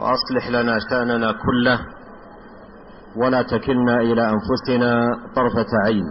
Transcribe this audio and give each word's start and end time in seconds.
وأصلح 0.00 0.48
لنا 0.50 0.78
شأننا 0.90 1.32
كله 1.32 1.78
ولا 3.16 3.42
تكلنا 3.42 3.96
إلى 3.96 4.22
أنفسنا 4.30 5.06
طرفة 5.36 5.66
عين. 5.86 6.04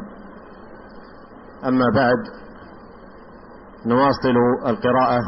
أما 1.67 1.85
بعد 1.95 2.17
نواصل 3.85 4.35
القراءة 4.65 5.19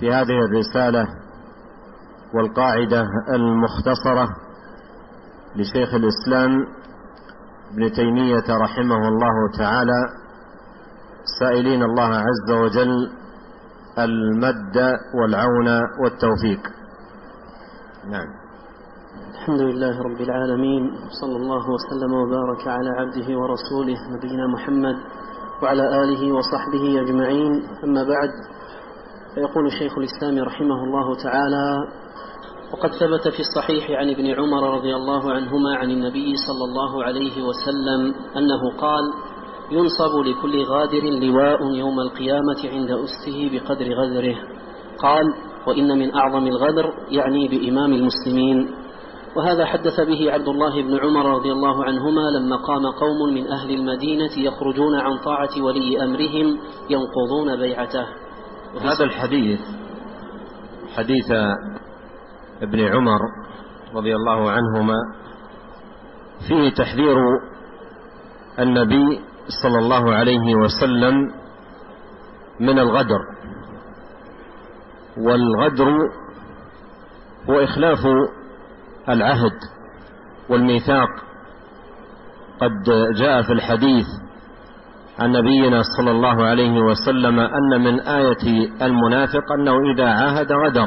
في 0.00 0.12
هذه 0.12 0.38
الرسالة 0.44 1.06
والقاعدة 2.34 3.06
المختصرة 3.34 4.28
لشيخ 5.56 5.94
الإسلام 5.94 6.66
ابن 7.72 7.92
تيمية 7.92 8.44
رحمه 8.64 9.08
الله 9.08 9.34
تعالى 9.58 10.00
سائلين 11.40 11.82
الله 11.82 12.14
عز 12.16 12.50
وجل 12.50 13.10
المد 13.98 14.76
والعون 15.14 15.68
والتوفيق. 16.02 16.81
نعم. 18.10 18.26
الحمد 19.34 19.60
لله 19.60 20.02
رب 20.02 20.20
العالمين 20.20 20.90
صلى 21.20 21.36
الله 21.36 21.64
وسلم 21.70 22.12
وبارك 22.12 22.68
على 22.68 22.90
عبده 22.98 23.38
ورسوله 23.38 23.96
نبينا 24.16 24.46
محمد 24.46 24.96
وعلى 25.62 25.82
آله 26.02 26.32
وصحبه 26.32 27.00
أجمعين. 27.00 27.52
أما 27.84 28.02
بعد 28.02 28.30
فيقول 29.34 29.72
شيخ 29.78 29.98
الإسلام 29.98 30.38
رحمه 30.44 30.84
الله 30.84 31.14
تعالى 31.16 31.78
وقد 32.72 32.90
ثبت 32.90 33.34
في 33.34 33.40
الصحيح 33.40 33.90
عن 33.90 34.10
ابن 34.10 34.26
عمر 34.26 34.74
رضي 34.78 34.96
الله 34.96 35.32
عنهما 35.32 35.76
عن 35.76 35.90
النبي 35.90 36.34
صلى 36.36 36.64
الله 36.64 37.04
عليه 37.04 37.42
وسلم 37.42 38.14
أنه 38.36 38.76
قال 38.78 39.02
ينصب 39.70 40.14
لكل 40.26 40.64
غادر 40.64 41.02
لواء 41.04 41.72
يوم 41.74 42.00
القيامة 42.00 42.60
عند 42.64 42.90
أسه 42.90 43.50
بقدر 43.52 43.86
غدره 43.94 44.36
قال 44.98 45.34
وإن 45.66 45.98
من 45.98 46.14
أعظم 46.14 46.46
الغدر 46.46 46.92
يعني 47.10 47.48
بإمام 47.48 47.92
المسلمين. 47.92 48.70
وهذا 49.36 49.64
حدث 49.66 50.00
به 50.00 50.32
عبد 50.32 50.48
الله 50.48 50.82
بن 50.82 50.98
عمر 50.98 51.26
رضي 51.26 51.52
الله 51.52 51.84
عنهما 51.84 52.30
لما 52.38 52.56
قام 52.56 52.86
قوم 52.86 53.34
من 53.34 53.46
أهل 53.52 53.70
المدينة 53.70 54.30
يخرجون 54.38 54.94
عن 54.94 55.18
طاعة 55.18 55.62
ولي 55.62 56.04
أمرهم 56.04 56.58
ينقضون 56.90 57.56
بيعته. 57.56 58.06
هذا 58.80 59.04
الحديث 59.04 59.60
حديث 60.96 61.30
ابن 62.62 62.80
عمر 62.80 63.20
رضي 63.94 64.16
الله 64.16 64.50
عنهما 64.50 64.96
فيه 66.48 66.70
تحذير 66.70 67.16
النبي 68.58 69.20
صلى 69.62 69.78
الله 69.78 70.14
عليه 70.14 70.54
وسلم 70.54 71.14
من 72.60 72.78
الغدر. 72.78 73.20
والغدر 75.18 75.90
هو 77.50 77.60
إخلاف 77.64 77.98
العهد 79.08 79.58
والميثاق. 80.48 81.08
قد 82.60 82.90
جاء 83.14 83.42
في 83.42 83.52
الحديث 83.52 84.06
عن 85.18 85.32
نبينا 85.32 85.82
صلى 85.96 86.10
الله 86.10 86.44
عليه 86.44 86.80
وسلم 86.80 87.40
أن 87.40 87.80
من 87.84 88.00
آية 88.00 88.70
المنافق 88.82 89.52
أنه 89.52 89.72
إذا 89.94 90.08
عاهد 90.08 90.52
غدر. 90.52 90.86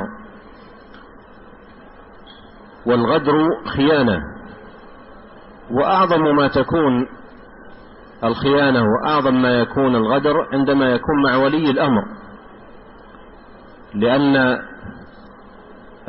والغدر 2.86 3.34
خيانة 3.76 4.20
وأعظم 5.72 6.36
ما 6.36 6.48
تكون 6.48 7.08
الخيانة 8.24 8.84
وأعظم 8.84 9.42
ما 9.42 9.60
يكون 9.60 9.96
الغدر 9.96 10.36
عندما 10.54 10.86
يكون 10.86 11.24
مع 11.24 11.36
ولي 11.36 11.72
الأمر. 11.72 12.04
لأن 13.96 14.58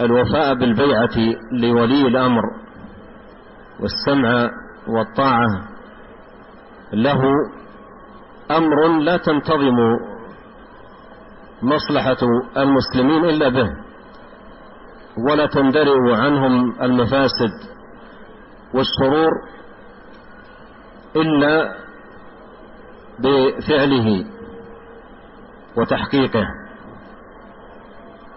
الوفاء 0.01 0.55
بالبيعة 0.55 1.17
لولي 1.53 2.09
الأمر 2.09 2.43
والسمع 3.81 4.51
والطاعة 4.89 5.69
له 6.93 7.21
أمر 8.51 8.99
لا 9.01 9.17
تنتظم 9.17 9.77
مصلحة 11.63 12.17
المسلمين 12.57 13.25
إلا 13.25 13.49
به 13.49 13.71
ولا 15.29 15.47
تندرئ 15.47 16.15
عنهم 16.15 16.83
المفاسد 16.83 17.53
والشرور 18.75 19.31
إلا 21.17 21.75
بفعله 23.19 24.25
وتحقيقه. 25.77 26.45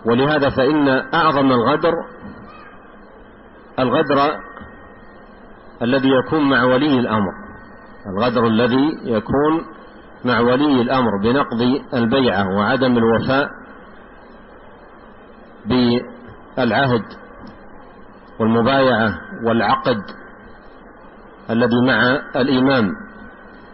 ولهذا 0.05 0.49
فإن 0.49 0.87
أعظم 1.13 1.51
الغدر 1.51 1.93
الغدر 3.79 4.39
الذي 5.81 6.09
يكون 6.09 6.49
مع 6.49 6.63
ولي 6.63 6.99
الأمر 6.99 7.31
الغدر 8.07 8.47
الذي 8.47 8.89
يكون 9.03 9.65
مع 10.25 10.39
ولي 10.39 10.81
الأمر 10.81 11.11
بنقض 11.23 11.61
البيعة 11.93 12.55
وعدم 12.57 12.97
الوفاء 12.97 13.49
بالعهد 15.65 17.03
والمبايعة 18.39 19.13
والعقد 19.45 19.97
الذي 21.49 21.75
مع 21.87 22.01
الإمام 22.35 22.91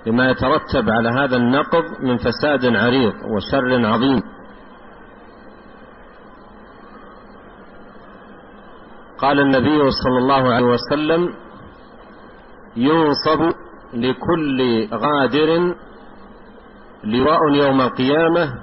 لما 0.08 0.30
يترتب 0.30 0.90
على 0.90 1.10
هذا 1.10 1.38
النقض 1.38 1.84
من 2.02 2.18
فساد 2.18 2.66
عريض 2.76 3.14
وشر 3.36 3.86
عظيم. 3.88 4.22
قال 9.18 9.40
النبي 9.40 9.92
صلى 9.92 10.18
الله 10.18 10.54
عليه 10.54 10.66
وسلم 10.66 11.34
ينصب 12.76 13.42
لكل 13.94 14.88
غادر 14.94 15.76
لواء 17.04 17.40
يوم 17.54 17.82
القيامة 17.82 18.54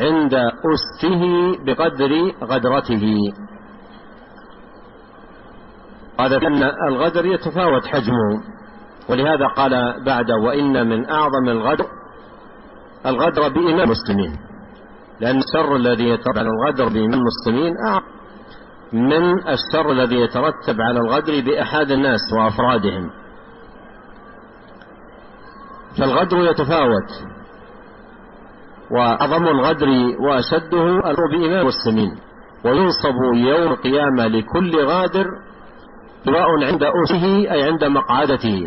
عند 0.00 0.34
أسته 0.34 1.22
بقدر 1.66 2.32
غدرته. 2.44 3.04
هذا 6.20 6.36
أن 6.36 6.62
الغدر 6.88 7.26
يتفاوت 7.26 7.86
حجمه 7.86 8.42
ولهذا 9.08 9.46
قال 9.46 10.04
بعد 10.04 10.30
وإن 10.30 10.88
من 10.88 11.10
أعظم 11.10 11.48
الغدر 11.48 11.86
الغدر 13.06 13.48
بإمام 13.48 13.80
المسلمين 13.80 14.36
لأن 15.20 15.38
الشر 15.38 15.76
الذي 15.76 16.08
يترتب 16.08 16.38
على 16.38 16.48
الغدر 16.48 16.88
بإمام 16.88 17.20
المسلمين 17.20 17.74
أعظم. 17.86 18.19
من 18.92 19.48
الشر 19.48 19.92
الذي 19.92 20.16
يترتب 20.20 20.80
على 20.80 21.00
الغدر 21.00 21.40
بأحد 21.40 21.90
الناس 21.90 22.20
وأفرادهم. 22.36 23.10
فالغدر 25.98 26.36
يتفاوت 26.38 27.10
وأعظم 28.90 29.48
الغدر 29.48 29.88
وأشده 30.20 30.82
الغدر 30.82 31.26
بإمام 31.32 31.60
المسلمين 31.60 32.18
وينصب 32.64 33.14
يوم 33.34 33.72
القيامة 33.72 34.26
لكل 34.26 34.84
غادر 34.86 35.26
لواء 36.26 36.64
عند 36.64 36.82
أسه 36.82 37.52
أي 37.52 37.62
عند 37.62 37.84
مقعدته. 37.84 38.64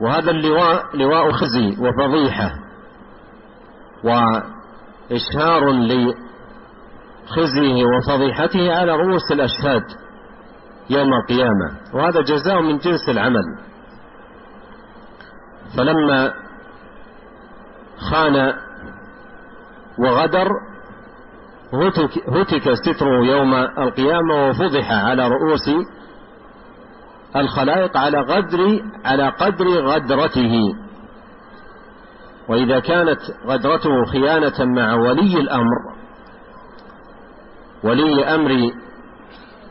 وهذا 0.00 0.30
اللواء 0.30 0.96
لواء 0.96 1.32
خزي 1.32 1.76
وفضيحة 1.80 2.54
وإشهار 4.04 5.70
لخزيه 7.28 7.84
وفضيحته 7.84 8.74
على 8.74 8.92
رؤوس 8.96 9.32
الأشهاد 9.32 9.82
يوم 10.90 11.14
القيامة 11.14 11.94
وهذا 11.94 12.20
جزاء 12.20 12.62
من 12.62 12.78
جنس 12.78 13.08
العمل. 13.08 13.44
فلما 15.76 16.32
خان 18.10 18.52
وغدر 19.98 20.48
هتك 22.28 22.72
ستره 22.74 23.24
يوم 23.24 23.54
القيامة 23.54 24.48
وفضح 24.48 24.92
على 24.92 25.28
رؤوس 25.28 25.70
الخلائق 27.36 27.96
على 27.96 28.18
قدر 28.18 28.82
على 29.04 29.28
قدر 29.28 29.66
غدرته. 29.68 30.52
وإذا 32.48 32.80
كانت 32.80 33.20
غدرته 33.46 34.04
خيانة 34.12 34.64
مع 34.64 34.94
ولي 34.94 35.40
الأمر 35.40 35.97
ولي 37.84 38.24
أمر 38.24 38.50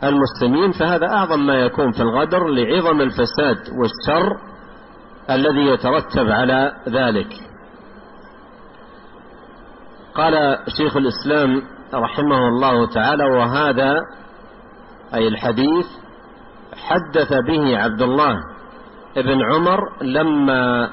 المسلمين 0.03 0.71
فهذا 0.71 1.07
أعظم 1.07 1.45
ما 1.47 1.55
يكون 1.55 1.91
في 1.91 2.01
الغدر 2.01 2.47
لعظم 2.47 3.01
الفساد 3.01 3.57
والشر 3.79 4.37
الذي 5.29 5.65
يترتب 5.67 6.27
على 6.29 6.73
ذلك. 6.89 7.27
قال 10.15 10.57
شيخ 10.77 10.97
الإسلام 10.97 11.61
رحمه 11.93 12.47
الله 12.47 12.87
تعالى 12.87 13.23
وهذا 13.23 13.95
أي 15.13 15.27
الحديث 15.27 15.85
حدث 16.77 17.33
به 17.47 17.77
عبد 17.77 18.01
الله 18.01 18.35
ابن 19.17 19.41
عمر 19.53 19.79
لما 20.01 20.89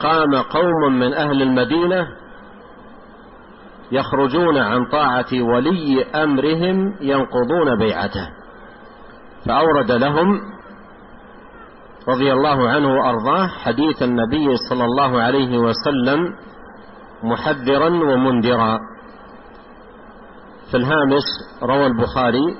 قام 0.00 0.34
قوم 0.34 0.92
من 0.98 1.12
أهل 1.14 1.42
المدينة 1.42 2.06
يخرجون 3.92 4.58
عن 4.58 4.88
طاعة 4.88 5.32
ولي 5.32 6.04
أمرهم 6.04 6.96
ينقضون 7.00 7.78
بيعته. 7.78 8.28
فأورد 9.46 9.92
لهم 9.92 10.40
رضي 12.08 12.32
الله 12.32 12.68
عنه 12.68 12.88
وأرضاه 12.94 13.46
حديث 13.46 14.02
النبي 14.02 14.56
صلى 14.68 14.84
الله 14.84 15.20
عليه 15.22 15.58
وسلم 15.58 16.34
محذرا 17.22 17.88
ومنذرا. 17.88 18.78
في 20.70 20.76
الهامش 20.76 21.22
روى 21.62 21.86
البخاري 21.86 22.56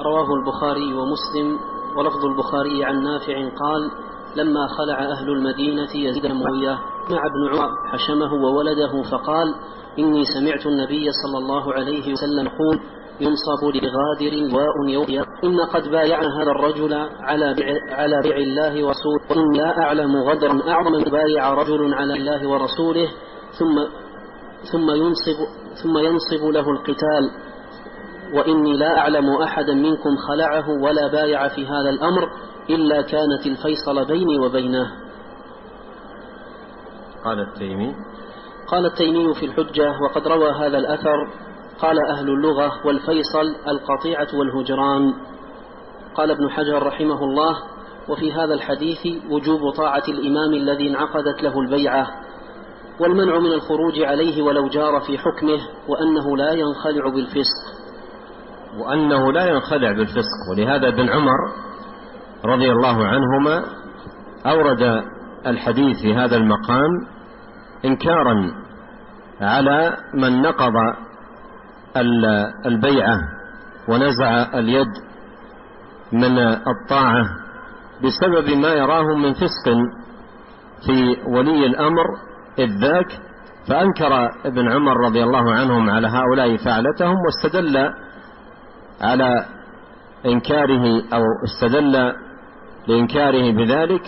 رواه 0.00 0.28
البخاري 0.34 0.94
ومسلم 0.94 1.71
ولفظ 1.96 2.24
البخاري 2.24 2.84
عن 2.84 3.02
نافع 3.02 3.34
قال 3.34 3.90
لما 4.36 4.66
خلع 4.66 4.98
أهل 4.98 5.28
المدينة 5.30 5.96
يزيد 5.96 6.26
معاوية 6.26 6.78
مع 7.10 7.26
ابن 7.26 7.54
عمر 7.58 7.70
حشمه 7.92 8.34
وولده 8.34 9.02
فقال 9.10 9.54
إني 9.98 10.24
سمعت 10.24 10.66
النبي 10.66 11.06
صلى 11.22 11.38
الله 11.38 11.72
عليه 11.74 12.12
وسلم 12.12 12.46
يقول 12.46 12.80
ينصب 13.20 13.62
لغادر 13.64 14.36
لواء 14.36 14.88
يوم 14.88 15.24
إن 15.44 15.60
قد 15.60 15.88
بايعنا 15.88 16.42
هذا 16.42 16.50
الرجل 16.50 16.94
على 17.20 17.54
بيع, 17.54 17.96
على 17.96 18.20
بيع 18.22 18.36
الله 18.36 18.84
ورسوله 18.84 19.20
وإن 19.30 19.56
لا 19.56 19.82
أعلم 19.82 20.16
غدرا 20.16 20.62
أعظم 20.68 20.92
من 20.92 21.04
بايع 21.04 21.54
رجل 21.54 21.94
على 21.94 22.14
الله 22.14 22.48
ورسوله 22.48 23.08
ثم 23.58 23.84
ثم 24.72 24.90
ينصب 24.90 25.38
ثم 25.82 25.98
ينصب 25.98 26.44
له 26.44 26.70
القتال 26.70 27.30
وإني 28.32 28.76
لا 28.76 28.98
أعلم 28.98 29.30
أحدا 29.30 29.74
منكم 29.74 30.16
خلعه 30.28 30.64
ولا 30.82 31.08
بايع 31.08 31.48
في 31.48 31.66
هذا 31.66 31.90
الأمر 31.90 32.28
إلا 32.70 33.02
كانت 33.02 33.46
الفيصل 33.46 34.04
بيني 34.06 34.38
وبينه. 34.38 34.86
قال 37.24 37.40
التيمي. 37.40 37.94
قال 38.68 38.86
التيمي 38.86 39.34
في 39.34 39.46
الحجة 39.46 39.94
وقد 40.00 40.28
روى 40.28 40.50
هذا 40.50 40.78
الأثر. 40.78 41.30
قال 41.78 41.96
أهل 42.10 42.28
اللغة 42.28 42.86
والفيصل 42.86 43.54
القطيعة 43.68 44.28
والهجران 44.34 45.14
قال 46.14 46.30
ابن 46.30 46.50
حجر 46.50 46.82
رحمه 46.86 47.24
الله 47.24 47.56
وفي 48.08 48.32
هذا 48.32 48.54
الحديث 48.54 48.98
وجوب 49.30 49.70
طاعة 49.70 50.02
الإمام 50.08 50.54
الذي 50.54 50.88
انعقدت 50.88 51.42
له 51.42 51.60
البيعة. 51.60 52.06
والمنع 53.00 53.38
من 53.38 53.52
الخروج 53.52 54.02
عليه 54.02 54.42
ولو 54.42 54.68
جار 54.68 55.00
في 55.00 55.18
حكمه 55.18 55.58
وأنه 55.88 56.36
لا 56.36 56.52
ينخلع 56.52 57.08
بالفسق. 57.08 57.81
وأنه 58.78 59.32
لا 59.32 59.46
ينخدع 59.46 59.92
بالفسق 59.92 60.50
ولهذا 60.50 60.88
ابن 60.88 61.08
عمر 61.08 61.36
رضي 62.44 62.72
الله 62.72 63.06
عنهما 63.06 63.64
أورد 64.46 65.04
الحديث 65.46 66.00
في 66.02 66.14
هذا 66.14 66.36
المقام 66.36 66.90
إنكارا 67.84 68.50
على 69.40 69.96
من 70.14 70.42
نقض 70.42 70.72
البيعة 72.66 73.18
ونزع 73.88 74.58
اليد 74.58 74.92
من 76.12 76.38
الطاعة 76.38 77.24
بسبب 78.04 78.50
ما 78.56 78.68
يراه 78.68 79.16
من 79.16 79.32
فسق 79.32 79.66
في 80.86 81.16
ولي 81.26 81.66
الأمر 81.66 82.04
إذ 82.58 82.78
ذاك 82.80 83.20
فأنكر 83.68 84.30
ابن 84.44 84.72
عمر 84.72 84.96
رضي 84.96 85.22
الله 85.22 85.52
عنهم 85.52 85.90
على 85.90 86.08
هؤلاء 86.08 86.56
فعلتهم 86.56 87.16
واستدل 87.24 87.92
على 89.00 89.46
إنكاره 90.26 91.02
أو 91.14 91.22
استدل 91.44 92.12
لإنكاره 92.88 93.50
بذلك 93.52 94.02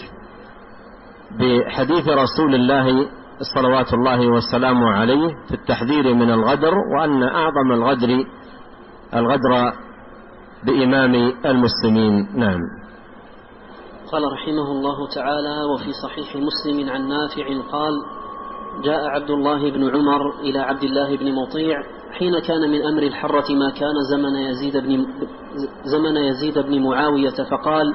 بحديث 1.38 2.08
رسول 2.08 2.54
الله 2.54 3.08
صلوات 3.54 3.94
الله 3.94 4.28
والسلام 4.28 4.84
عليه 4.84 5.28
في 5.48 5.54
التحذير 5.54 6.14
من 6.14 6.30
الغدر 6.30 6.74
وأن 6.98 7.22
أعظم 7.22 7.72
الغدر 7.72 8.24
الغدر 9.14 9.72
بإمام 10.66 11.14
المسلمين. 11.46 12.28
نعم. 12.38 12.60
قال 14.12 14.22
رحمه 14.32 14.72
الله 14.72 15.08
تعالى 15.14 15.56
وفي 15.74 15.92
صحيح 16.02 16.36
مسلم 16.36 16.90
عن 16.90 17.08
نافع 17.08 17.46
قال 17.72 17.92
جاء 18.82 19.04
عبد 19.06 19.30
الله 19.30 19.70
بن 19.70 19.96
عمر 19.96 20.40
إلى 20.40 20.58
عبد 20.58 20.82
الله 20.82 21.16
بن 21.16 21.32
مطيع 21.32 21.82
حين 22.12 22.38
كان 22.38 22.70
من 22.70 22.86
أمر 22.86 23.02
الحرة 23.02 23.52
ما 23.54 23.70
كان 23.70 23.94
زمن 24.10 24.36
يزيد 24.36 24.76
بن 24.76 25.06
زمن 25.84 26.16
يزيد 26.16 26.58
بن 26.58 26.82
معاوية 26.82 27.30
فقال 27.50 27.94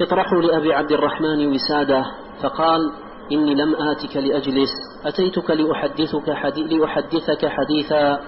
اطرحوا 0.00 0.42
لأبي 0.42 0.72
عبد 0.72 0.92
الرحمن 0.92 1.46
وسادة 1.54 2.04
فقال 2.42 2.92
إني 3.32 3.54
لم 3.54 3.74
آتك 3.74 4.16
لأجلس 4.16 4.70
أتيتك 5.06 5.50
لأحدثك 5.50 6.30
حديث 6.30 6.72
لأحدثك 6.72 7.46
حديثا 7.46 8.20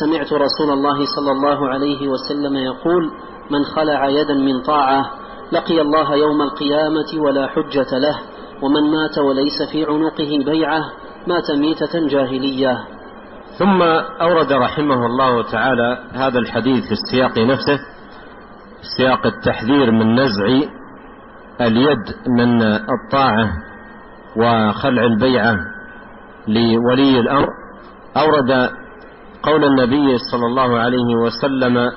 سمعت 0.00 0.32
رسول 0.32 0.70
الله 0.72 1.04
صلى 1.16 1.32
الله 1.32 1.68
عليه 1.68 2.08
وسلم 2.08 2.56
يقول 2.56 3.10
من 3.50 3.64
خلع 3.64 4.08
يدا 4.08 4.34
من 4.34 4.62
طاعة 4.62 5.10
لقي 5.52 5.80
الله 5.80 6.16
يوم 6.16 6.42
القيامة 6.42 7.22
ولا 7.22 7.46
حجة 7.46 7.98
له 7.98 8.20
ومن 8.62 8.90
مات 8.90 9.18
وليس 9.18 9.62
في 9.72 9.84
عنقه 9.84 10.44
بيعة 10.46 10.92
مات 11.26 11.50
ميتة 11.50 12.08
جاهلية. 12.08 12.78
ثم 13.58 13.82
أورد 14.20 14.52
رحمه 14.52 15.06
الله 15.06 15.42
تعالى 15.42 15.98
هذا 16.14 16.38
الحديث 16.38 16.84
في 16.84 16.92
السياق 16.92 17.38
نفسه 17.38 17.78
سياق 18.96 19.26
التحذير 19.26 19.90
من 19.90 20.14
نزع 20.14 20.68
اليد 21.60 22.04
من 22.38 22.62
الطاعة 22.62 23.50
وخلع 24.36 25.02
البيعة 25.04 25.56
لولي 26.48 27.20
الأمر. 27.20 27.48
أورد 28.16 28.70
قول 29.42 29.64
النبي 29.64 30.18
صلى 30.32 30.46
الله 30.46 30.78
عليه 30.78 31.16
وسلم 31.24 31.90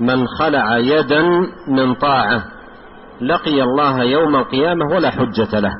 من 0.00 0.26
خلع 0.26 0.78
يدا 0.78 1.22
من 1.68 1.94
طاعة 1.94 2.44
لقي 3.20 3.62
الله 3.62 4.02
يوم 4.02 4.36
القيامة 4.36 4.84
ولا 4.94 5.10
حجة 5.10 5.60
له. 5.60 5.72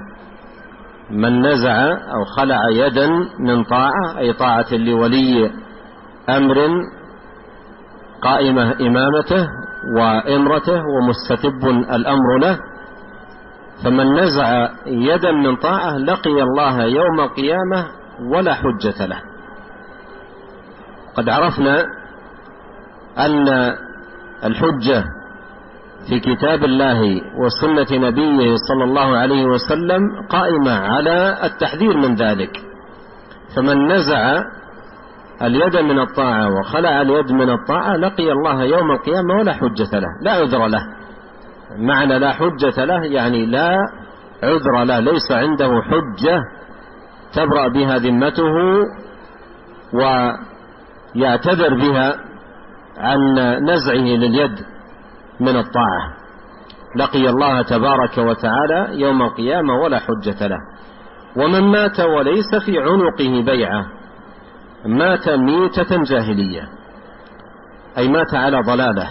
من 1.10 1.46
نزع 1.46 1.92
أو 1.92 2.24
خلع 2.24 2.60
يدا 2.70 3.08
من 3.38 3.64
طاعة 3.64 4.18
أي 4.18 4.32
طاعة 4.32 4.66
لولي 4.72 5.50
أمر 6.28 6.56
قائمة 8.22 8.72
إمامته 8.80 9.48
وإمرته 9.96 10.80
ومستتب 10.94 11.68
الأمر 11.68 12.38
له. 12.38 12.58
فمن 13.84 14.14
نزع 14.14 14.68
يدا 14.86 15.32
من 15.32 15.56
طاعة 15.56 15.96
لقي 15.96 16.42
الله 16.42 16.82
يوم 16.82 17.20
القيامة 17.20 17.86
ولا 18.20 18.54
حجة 18.54 19.06
له. 19.06 19.20
قد 21.16 21.28
عرفنا 21.28 21.84
أن 23.18 23.48
الحجة 24.44 25.04
في 26.08 26.20
كتاب 26.20 26.64
الله 26.64 27.00
وسنة 27.38 28.08
نبيه 28.08 28.54
صلى 28.68 28.84
الله 28.84 29.16
عليه 29.16 29.44
وسلم 29.44 30.00
قائمة 30.30 30.72
على 30.72 31.38
التحذير 31.44 31.96
من 31.96 32.14
ذلك. 32.14 32.50
فمن 33.56 33.86
نزع 33.86 34.42
اليد 35.42 35.76
من 35.76 35.98
الطاعة 35.98 36.48
وخلع 36.58 37.00
اليد 37.00 37.32
من 37.32 37.50
الطاعة 37.50 37.96
لقي 37.96 38.32
الله 38.32 38.62
يوم 38.62 38.90
القيامة 38.90 39.34
ولا 39.34 39.52
حجة 39.52 39.98
له 39.98 40.08
لا 40.22 40.32
عذر 40.32 40.66
له. 40.66 40.82
معنى 41.78 42.18
لا 42.18 42.32
حجة 42.32 42.84
له 42.84 43.04
يعني 43.04 43.46
لا 43.46 43.76
عذر 44.42 44.84
له 44.84 45.00
ليس 45.00 45.32
عنده 45.32 45.82
حجة 45.82 46.40
تبرأ 47.32 47.68
بها 47.68 47.98
ذمته 47.98 48.52
ويعتذر 51.14 51.74
بها 51.74 52.14
عن 52.98 53.18
نزعه 53.64 54.16
لليد. 54.16 54.73
من 55.40 55.56
الطاعة. 55.56 56.24
لقي 56.96 57.28
الله 57.28 57.62
تبارك 57.62 58.18
وتعالى 58.18 59.00
يوم 59.00 59.22
القيامة 59.22 59.74
ولا 59.74 59.98
حجة 59.98 60.46
له. 60.46 60.58
ومن 61.36 61.60
مات 61.60 62.00
وليس 62.00 62.54
في 62.66 62.78
عنقه 62.78 63.42
بيعة. 63.44 63.86
مات 64.86 65.28
ميتة 65.28 66.02
جاهلية. 66.02 66.68
أي 67.98 68.08
مات 68.08 68.34
على 68.34 68.62
ضلالة. 68.66 69.08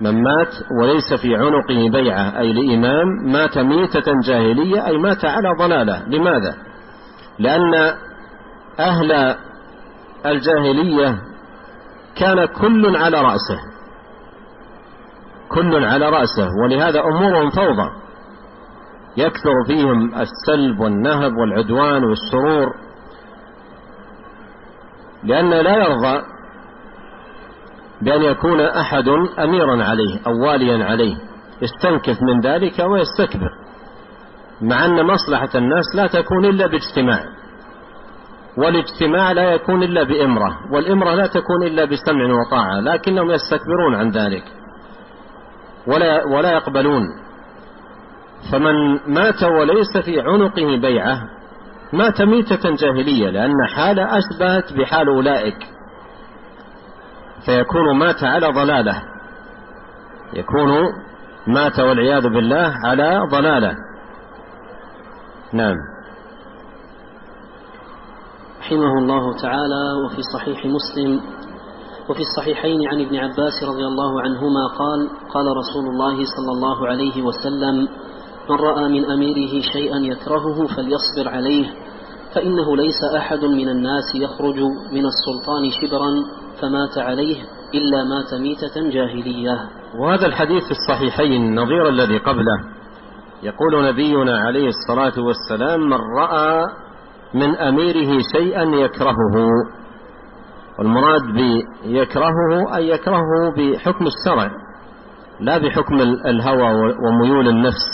من 0.00 0.22
مات 0.22 0.54
وليس 0.80 1.14
في 1.22 1.36
عنقه 1.36 1.90
بيعة. 1.90 2.38
أي 2.38 2.52
لإمام. 2.52 3.06
مات 3.24 3.58
ميتة 3.58 4.12
جاهلية. 4.26 4.86
أي 4.86 4.98
مات 4.98 5.24
على 5.24 5.48
ضلالة. 5.58 6.08
لماذا؟ 6.08 6.54
لأن 7.38 7.74
أهل 8.78 9.36
الجاهلية 10.26 11.18
كان 12.16 12.44
كل 12.46 12.96
على 12.96 13.20
رأسه. 13.20 13.73
كل 15.48 15.84
على 15.84 16.08
رأسه 16.08 16.48
ولهذا 16.62 17.00
أمورهم 17.00 17.50
فوضى. 17.50 17.90
يكثر 19.16 19.64
فيهم 19.66 20.14
السلب 20.14 20.80
والنهب 20.80 21.32
والعدوان 21.32 22.04
والشرور 22.04 22.74
لأن 25.24 25.50
لا 25.50 25.76
يرضى 25.76 26.22
بأن 28.02 28.22
يكون 28.22 28.60
أحد 28.60 29.08
أميرا 29.38 29.84
عليه 29.84 30.20
أو 30.26 30.46
واليا 30.46 30.84
عليه. 30.84 31.16
يستنكف 31.62 32.22
من 32.22 32.40
ذلك 32.40 32.78
ويستكبر. 32.78 33.50
مع 34.62 34.84
أن 34.84 35.06
مصلحة 35.06 35.48
الناس 35.54 35.84
لا 35.94 36.06
تكون 36.06 36.44
إلا 36.44 36.66
باجتماع. 36.66 37.24
والاجتماع 38.58 39.32
لا 39.32 39.52
يكون 39.52 39.82
إلا 39.82 40.02
بإمرة 40.02 40.58
والإمرة 40.72 41.14
لا 41.14 41.26
تكون 41.26 41.62
إلا 41.66 41.84
بسمع 41.84 42.24
وطاعة 42.34 42.80
لكنهم 42.80 43.30
يستكبرون 43.30 43.94
عن 43.94 44.10
ذلك. 44.10 44.44
ولا, 45.86 46.24
ولا 46.24 46.50
يقبلون. 46.52 47.02
فمن 48.52 48.94
مات 49.14 49.42
وليس 49.42 49.96
في 50.04 50.20
عنقه 50.20 50.76
بيعة 50.80 51.18
مات 51.92 52.22
ميتة 52.22 52.70
جاهلية 52.70 53.30
لأن 53.30 53.66
حال 53.76 53.98
أشبهت 54.00 54.72
بحال 54.72 55.08
أولئك. 55.08 55.58
فيكون 57.46 57.98
مات 57.98 58.24
على 58.24 58.46
ضلالة. 58.46 59.02
يكون 60.32 60.70
مات 61.46 61.80
والعياذ 61.80 62.28
بالله 62.28 62.72
على 62.84 63.20
ضلالة. 63.30 63.74
نعم. 65.52 65.76
رحمه 68.60 68.98
الله 68.98 69.36
تعالى 69.42 69.82
وفي 70.06 70.22
صحيح 70.34 70.58
مسلم 70.66 71.20
وفي 72.10 72.20
الصحيحين 72.20 72.88
عن 72.88 73.00
ابن 73.00 73.16
عباس 73.16 73.62
رضي 73.62 73.86
الله 73.86 74.22
عنهما 74.22 74.66
قال 74.78 75.08
قال 75.34 75.46
رسول 75.56 75.86
الله 75.92 76.16
صلى 76.16 76.52
الله 76.56 76.86
عليه 76.88 77.22
وسلم 77.22 77.88
من 78.50 78.56
رأى 78.56 78.88
من 78.88 79.10
أميره 79.10 79.60
شيئا 79.72 79.96
يكرهه 79.96 80.66
فليصبر 80.66 81.28
عليه 81.28 81.66
فإنه 82.34 82.76
ليس 82.76 83.04
أحد 83.16 83.44
من 83.44 83.68
الناس 83.68 84.14
يخرج 84.14 84.60
من 84.92 85.04
السلطان 85.06 85.70
شبرا 85.80 86.10
فمات 86.60 86.98
عليه 86.98 87.36
إلا 87.74 88.04
مات 88.04 88.40
ميتة 88.40 88.90
جاهلية. 88.90 89.68
وهذا 90.00 90.26
الحديث 90.26 90.62
في 90.64 90.70
الصحيحين 90.70 91.54
نظير 91.54 91.88
الذي 91.88 92.18
قبله. 92.18 92.58
يقول 93.42 93.88
نبينا 93.88 94.38
عليه 94.38 94.68
الصلاة 94.68 95.22
والسلام 95.22 95.80
من 95.80 95.98
رأى 96.18 96.66
من 97.34 97.56
أميره 97.56 98.18
شيئا 98.36 98.62
يكرهه. 98.62 99.34
والمراد 100.78 101.22
بيكرهه 101.22 102.76
أي 102.76 102.88
يكرهه 102.88 103.54
بحكم 103.56 104.06
الشرع 104.06 104.50
لا 105.40 105.58
بحكم 105.58 105.94
الهوى 106.00 106.94
وميول 107.06 107.48
النفس. 107.48 107.86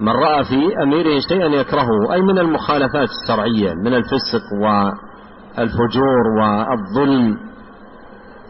من 0.00 0.08
رأى 0.12 0.44
في 0.44 0.82
أميره 0.82 1.20
شيئا 1.28 1.46
يكرهه 1.46 2.12
أي 2.12 2.22
من 2.22 2.38
المخالفات 2.38 3.08
الشرعية 3.22 3.74
من 3.84 3.94
الفسق 3.94 4.42
والفجور 4.62 6.28
والظلم 6.38 7.36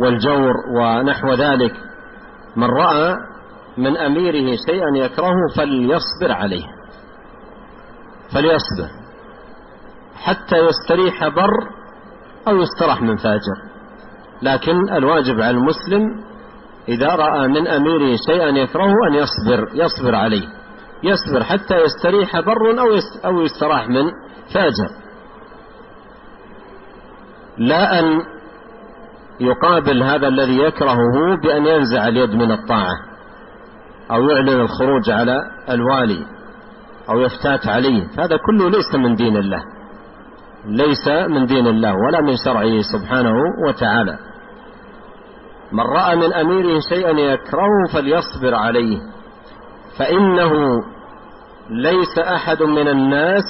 والجور 0.00 0.54
ونحو 0.76 1.32
ذلك. 1.32 1.74
من 2.56 2.64
رأى 2.64 3.16
من 3.78 3.96
أميره 3.96 4.56
شيئا 4.66 4.96
يكرهه 4.96 5.36
فليصبر 5.56 6.32
عليه 6.32 6.64
فليصبر 8.34 8.90
حتى 10.16 10.56
يستريح 10.56 11.28
بر 11.28 11.50
أو 12.48 12.56
يستراح 12.56 13.02
من 13.02 13.16
فاجر. 13.16 13.56
لكن 14.42 14.92
الواجب 14.92 15.40
على 15.40 15.50
المسلم 15.50 16.02
إذا 16.88 17.06
رأى 17.08 17.48
من 17.48 17.68
أميره 17.68 18.16
شيئا 18.26 18.48
يكرهه 18.48 18.94
أن 19.10 19.14
يصبر 19.14 19.68
يصبر 19.74 20.14
عليه. 20.14 20.48
يصبر 21.02 21.44
حتى 21.44 21.74
يستريح 21.76 22.40
بر 22.40 22.80
أو 22.80 22.86
أو 23.24 23.40
يستراح 23.40 23.88
من 23.88 24.04
فاجر. 24.54 24.88
لا 27.58 28.00
أن 28.00 28.22
يقابل 29.40 30.02
هذا 30.02 30.28
الذي 30.28 30.58
يكرهه 30.58 31.36
بأن 31.42 31.66
ينزع 31.66 32.08
اليد 32.08 32.30
من 32.30 32.52
الطاعة 32.52 32.94
أو 34.10 34.28
يعلن 34.28 34.60
الخروج 34.60 35.10
على 35.10 35.36
الوالي 35.68 36.26
أو 37.08 37.20
يفتات 37.20 37.66
عليه. 37.66 38.08
هذا 38.18 38.36
كله 38.46 38.70
ليس 38.70 38.94
من 38.94 39.14
دين 39.14 39.36
الله. 39.36 39.62
ليس 40.68 41.08
من 41.28 41.46
دين 41.46 41.66
الله 41.66 41.92
ولا 42.06 42.20
من 42.20 42.36
شرعه 42.44 42.80
سبحانه 42.92 43.34
وتعالى. 43.68 44.18
من 45.72 45.80
رأى 45.80 46.16
من 46.16 46.32
أميره 46.32 46.80
شيئا 46.88 47.10
يكرهه 47.10 47.92
فليصبر 47.92 48.54
عليه. 48.54 48.98
فإنه 49.98 50.52
ليس 51.70 52.18
أحد 52.18 52.62
من 52.62 52.88
الناس 52.88 53.44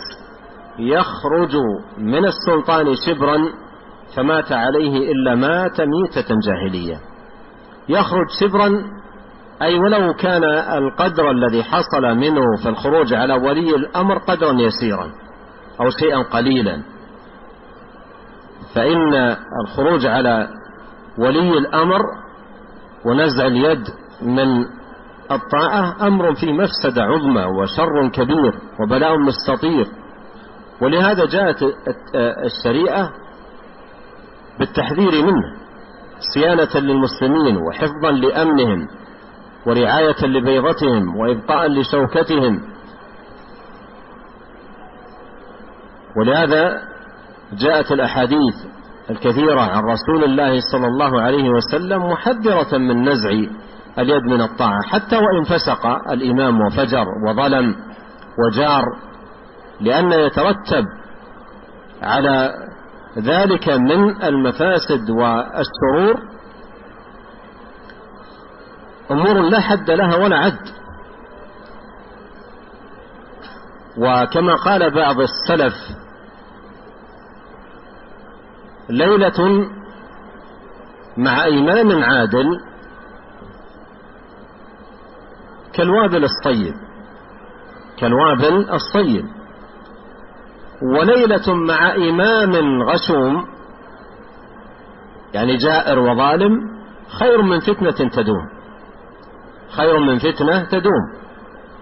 يخرج 0.79 1.57
من 1.99 2.25
السلطان 2.25 2.95
شبرا 3.07 3.39
فمات 4.17 4.53
عليه 4.53 5.13
إلا 5.13 5.35
مات 5.35 5.81
ميتة 5.81 6.35
جاهلية. 6.47 7.01
يخرج 7.89 8.27
شبرا 8.41 8.69
أي 9.63 9.79
ولو 9.79 10.15
كان 10.15 10.45
القدر 10.83 11.31
الذي 11.31 11.63
حصل 11.63 12.03
منه 12.03 12.43
في 12.63 12.69
الخروج 12.69 13.15
على 13.15 13.35
ولي 13.35 13.77
الأمر 13.77 14.19
قدرا 14.19 14.53
يسيرا 14.53 15.11
أو 15.81 15.91
شيئا 15.91 16.23
قليلا. 16.23 16.83
فإن 18.75 19.15
الخروج 19.65 20.07
على 20.07 20.49
ولي 21.19 21.59
الأمر 21.59 22.01
ونزع 23.05 23.47
اليد 23.47 23.89
من 24.23 24.65
الطاعة 25.31 26.07
أمر 26.07 26.35
في 26.35 26.53
مفسدة 26.53 27.03
عظمى 27.03 27.45
وشر 27.45 28.09
كبير 28.09 28.53
وبلاء 28.81 29.19
مستطير. 29.19 29.87
ولهذا 30.83 31.27
جاءت 31.27 31.59
الشريعة 32.45 33.11
بالتحذير 34.59 35.25
منه 35.25 35.57
صيانة 36.35 36.69
للمسلمين 36.75 37.57
وحفظا 37.57 38.11
لأمنهم 38.11 38.89
ورعاية 39.67 40.27
لبيضتهم 40.27 41.17
وإبقاء 41.17 41.69
لشوكتهم. 41.69 42.61
ولهذا 46.17 46.83
جاءت 47.53 47.93
الأحاديث 47.93 48.55
الكثيرة 49.11 49.61
عن 49.61 49.83
رسول 49.85 50.25
الله 50.25 50.61
صلى 50.73 50.87
الله 50.87 51.21
عليه 51.21 51.51
وسلم 51.51 52.03
محذرة 52.11 52.79
من 52.79 53.09
نزع 53.09 53.31
اليد 53.99 54.23
من 54.23 54.41
الطاعة 54.43 54.83
حتى 54.83 55.17
وإن 55.17 55.45
فسق 55.45 55.87
الإمام 56.11 56.61
وفجر 56.61 57.05
وظلم 57.29 57.77
وجار 58.47 58.83
لأن 59.81 60.13
يترتب 60.13 60.85
على 62.03 62.55
ذلك 63.19 63.69
من 63.69 64.23
المفاسد 64.23 65.11
والشرور 65.11 66.23
أمور 69.11 69.41
لا 69.41 69.61
حد 69.61 69.91
لها 69.91 70.17
ولا 70.17 70.37
عد. 70.37 70.59
وكما 73.99 74.55
قال 74.55 74.95
بعض 74.95 75.17
السلف 75.21 75.75
ليلة 78.91 79.69
مع 81.17 81.47
إمام 81.47 82.03
عادل 82.05 82.61
كالوابل 85.73 86.25
الصيب 86.25 86.75
كالوابل 87.99 88.71
الصيب 88.71 89.25
وليلة 90.83 91.55
مع 91.55 91.95
إمام 91.95 92.83
غشوم 92.83 93.45
يعني 95.35 95.57
جائر 95.57 95.99
وظالم 95.99 96.53
خير 97.21 97.43
من 97.43 97.61
فتنة 97.61 98.11
تدوم 98.11 98.59
خير 99.77 99.99
من 99.99 100.19
فتنة 100.19 100.65
تدوم. 100.65 101.19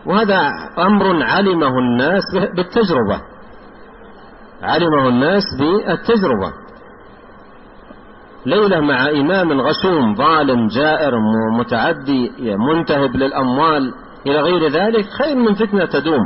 وهذا 0.06 0.52
أمر 0.78 1.22
علمه 1.22 1.78
الناس 1.78 2.22
بالتجربة 2.56 3.20
علمه 4.62 5.08
الناس 5.08 5.42
بالتجربة. 5.58 6.52
ليلة 8.46 8.80
مع 8.80 9.10
إمام 9.10 9.60
غشوم 9.60 10.14
ظالم 10.14 10.66
جائر 10.68 11.14
متعدي 11.58 12.32
منتهب 12.56 13.16
للأموال 13.16 13.94
إلى 14.26 14.40
غير 14.40 14.68
ذلك 14.68 15.04
خير 15.18 15.36
من 15.36 15.54
فتنة 15.54 15.84
تدوم. 15.84 16.22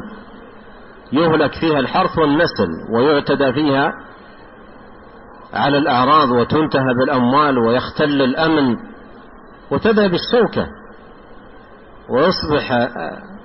يهلك 1.12 1.52
فيها 1.60 1.78
الحرث 1.78 2.18
والنسل 2.18 2.68
ويعتدى 2.94 3.52
فيها 3.52 3.92
على 5.52 5.78
الأعراض 5.78 6.30
وتنتهب 6.30 6.96
الأموال 7.04 7.58
ويختل 7.58 8.22
الأمن 8.22 8.76
وتذهب 9.70 10.14
الشوكة 10.14 10.66
ويصبح 12.08 12.72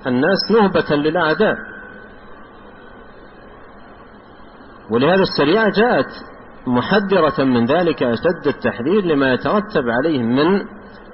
الناس 0.06 0.38
نهبة 0.50 0.96
للأعداء. 0.96 1.56
ولهذا 4.90 5.22
الشريعة 5.22 5.70
جاءت 5.70 6.08
محذرة 6.66 7.44
من 7.44 7.66
ذلك 7.66 8.02
أشد 8.02 8.46
التحذير 8.46 9.04
لما 9.04 9.32
يترتب 9.32 9.88
عليه 9.88 10.22
من 10.22 10.60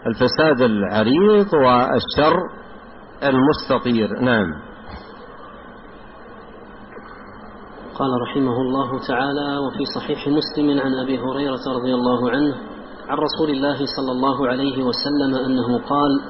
الفساد 0.06 0.60
العريض 0.60 1.54
والشر 1.54 2.36
المستطير. 3.22 4.20
نعم. 4.20 4.46
قال 7.94 8.10
رحمه 8.22 8.56
الله 8.60 8.98
تعالى 9.08 9.58
وفي 9.58 9.84
صحيح 9.94 10.28
مسلم 10.28 10.80
عن 10.80 10.94
أبي 10.94 11.18
هريرة 11.18 11.60
رضي 11.76 11.94
الله 11.94 12.30
عنه 12.30 12.54
عن 13.08 13.18
رسول 13.18 13.50
الله 13.50 13.76
صلى 13.96 14.12
الله 14.12 14.48
عليه 14.48 14.82
وسلم 14.82 15.34
أنه 15.34 15.78
قال 15.78 16.20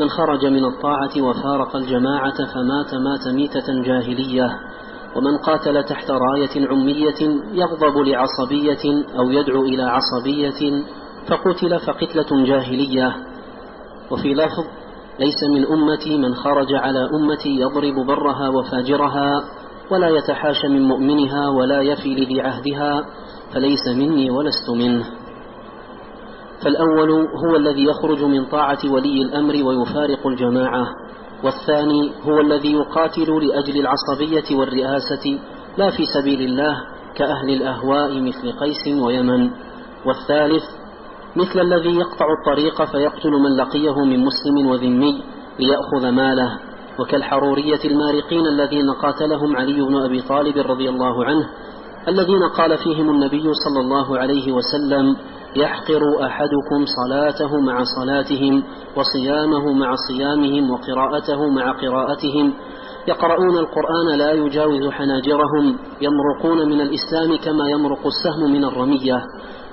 من 0.00 0.08
خرج 0.08 0.46
من 0.46 0.64
الطاعة 0.64 1.22
وفارق 1.22 1.76
الجماعة 1.76 2.36
فمات 2.54 2.94
مات 2.94 3.34
ميتة 3.34 3.82
جاهلية 3.84 4.58
ومن 5.16 5.38
قاتل 5.38 5.84
تحت 5.84 6.10
راية 6.10 6.68
عمية 6.68 7.40
يغضب 7.52 7.98
لعصبية 7.98 9.04
أو 9.18 9.30
يدعو 9.30 9.62
إلى 9.62 9.82
عصبية 9.82 10.84
فقتل 11.28 11.80
فقتلة 11.80 12.44
جاهلية. 12.44 13.16
وفي 14.10 14.34
لفظ 14.34 14.64
ليس 15.20 15.44
من 15.54 15.66
أمتي 15.66 16.18
من 16.18 16.34
خرج 16.34 16.74
على 16.74 17.08
أمتي 17.14 17.60
يضرب 17.60 18.06
برها 18.06 18.48
وفاجرها 18.48 19.44
ولا 19.90 20.08
يتحاش 20.08 20.64
من 20.64 20.82
مؤمنها 20.82 21.48
ولا 21.48 21.80
يفي 21.82 22.14
لذي 22.14 22.40
عهدها 22.40 23.04
فليس 23.54 23.88
مني 23.88 24.30
ولست 24.30 24.70
منه. 24.70 25.04
فالأول 26.64 27.10
هو 27.10 27.56
الذي 27.56 27.84
يخرج 27.84 28.24
من 28.24 28.44
طاعة 28.44 28.78
ولي 28.84 29.22
الأمر 29.22 29.54
ويفارق 29.64 30.26
الجماعة. 30.26 30.86
والثاني 31.44 32.12
هو 32.22 32.40
الذي 32.40 32.72
يقاتل 32.72 33.46
لأجل 33.46 33.80
العصبية 33.80 34.56
والرئاسة 34.58 35.38
لا 35.76 35.90
في 35.90 36.04
سبيل 36.14 36.40
الله 36.40 36.76
كأهل 37.14 37.50
الأهواء 37.50 38.20
مثل 38.20 38.52
قيس 38.52 38.88
ويمن. 38.88 39.50
والثالث 40.06 40.64
مثل 41.36 41.60
الذي 41.60 41.96
يقطع 41.96 42.26
الطريق 42.40 42.84
فيقتل 42.84 43.30
من 43.30 43.56
لقيه 43.56 44.04
من 44.04 44.24
مسلم 44.24 44.66
وذمي 44.66 45.22
ليأخذ 45.58 46.10
ماله. 46.10 46.58
وكالحرورية 46.98 47.84
المارقين 47.84 48.46
الذين 48.46 48.90
قاتلهم 48.90 49.56
علي 49.56 49.82
بن 49.82 49.96
أبي 49.96 50.22
طالب 50.22 50.58
رضي 50.58 50.88
الله 50.88 51.24
عنه 51.24 51.48
الذين 52.08 52.42
قال 52.42 52.78
فيهم 52.78 53.10
النبي 53.10 53.52
صلى 53.52 53.80
الله 53.80 54.18
عليه 54.18 54.52
وسلم 54.52 55.16
يحقر 55.56 56.26
أحدكم 56.26 56.84
صلاته 56.98 57.60
مع 57.60 57.82
صلاتهم 57.96 58.62
وصيامه 58.96 59.72
مع 59.72 59.94
صيامهم 60.08 60.70
وقراءته 60.70 61.48
مع 61.48 61.72
قراءتهم. 61.72 62.54
يقرؤون 63.08 63.58
القرآن 63.58 64.18
لا 64.18 64.32
يجاوز 64.32 64.88
حناجرهم 64.88 65.78
يمرقون 66.00 66.68
من 66.68 66.80
الإسلام 66.80 67.36
كما 67.44 67.68
يمرق 67.70 68.06
السهم 68.06 68.52
من 68.52 68.64
الرمية. 68.64 69.22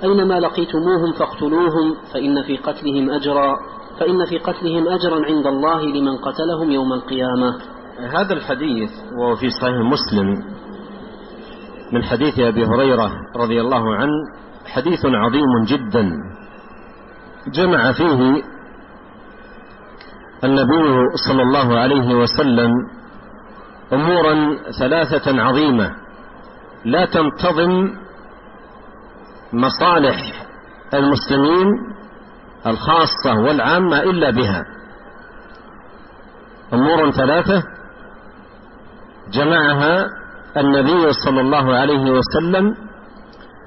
أينما 0.03 0.39
لقيتموهم 0.39 1.12
فاقتلوهم 1.19 1.95
فإن 2.13 2.43
في 2.43 2.57
قتلهم 2.57 3.09
أجرا 3.09 3.55
فإن 4.00 4.25
في 4.25 4.38
قتلهم 4.38 4.88
أجرا 4.88 5.25
عند 5.25 5.48
الله 5.48 5.86
لمن 5.86 6.17
قتلهم 6.17 6.71
يوم 6.71 6.93
القيامة. 6.93 7.55
هذا 8.00 8.33
الحديث 8.33 8.89
وهو 9.17 9.36
في 9.36 9.50
صحيح 9.50 9.75
مسلم 9.75 10.27
من 11.93 12.03
حديث 12.03 12.39
أبي 12.39 12.65
هريرة 12.65 13.12
رضي 13.36 13.62
الله 13.62 13.95
عنه 13.95 14.13
حديث 14.69 15.05
عظيم 15.05 15.63
جدا 15.67 16.11
جمع 17.53 17.91
فيه 17.91 18.43
النبي 20.43 20.88
صلى 21.27 21.41
الله 21.41 21.79
عليه 21.79 22.15
وسلم 22.15 22.71
أمورا 23.93 24.35
ثلاثة 24.79 25.41
عظيمة 25.41 25.95
لا 26.85 27.05
تنتظم 27.05 27.93
مصالح 29.53 30.17
المسلمين 30.93 31.67
الخاصة 32.67 33.34
والعامة 33.45 33.99
إلا 33.99 34.29
بها. 34.29 34.65
امور 36.73 37.12
ثلاثة 37.12 37.63
جمعها 39.32 40.05
النبي 40.58 41.13
صلى 41.25 41.41
الله 41.41 41.75
عليه 41.75 42.12
وسلم 42.12 42.75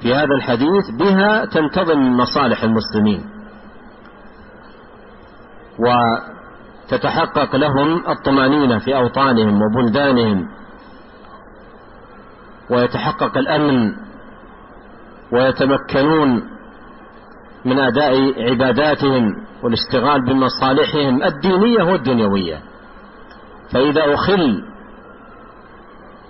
في 0.03 0.15
هذا 0.15 0.35
الحديث 0.37 0.91
بها 0.99 1.45
تنتظم 1.45 2.17
مصالح 2.17 2.63
المسلمين 2.63 3.25
وتتحقق 5.79 7.57
لهم 7.57 8.09
الطمأنينة 8.09 8.79
في 8.79 8.97
أوطانهم 8.97 9.61
وبلدانهم 9.63 10.49
ويتحقق 12.71 13.39
الأمن 13.39 13.93
ويتمكنون 15.33 16.43
من 17.65 17.79
أداء 17.79 18.43
عباداتهم 18.51 19.25
والاشتغال 19.63 20.25
بمصالحهم 20.27 21.23
الدينية 21.23 21.83
والدنيوية. 21.83 22.61
فإذا 23.73 24.15
أخل 24.15 24.63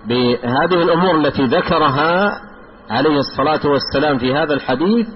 بهذه 0.08 0.82
الأمور 0.82 1.14
التي 1.14 1.44
ذكرها 1.44 2.40
عليه 2.90 3.18
الصلاة 3.18 3.60
والسلام 3.70 4.18
في 4.18 4.34
هذا 4.34 4.54
الحديث 4.54 5.08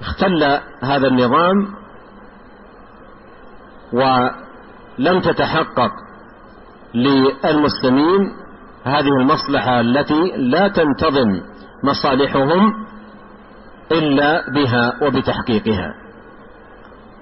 اختل 0.00 0.60
هذا 0.82 1.06
النظام 1.08 1.74
ولم 3.92 5.20
تتحقق 5.20 5.90
للمسلمين 6.94 8.32
هذه 8.84 9.08
المصلحة 9.20 9.80
التي 9.80 10.32
لا 10.36 10.68
تنتظم 10.68 11.40
مصالحهم 11.84 12.86
إلا 13.92 14.50
بها 14.50 14.98
وبتحقيقها. 15.02 15.94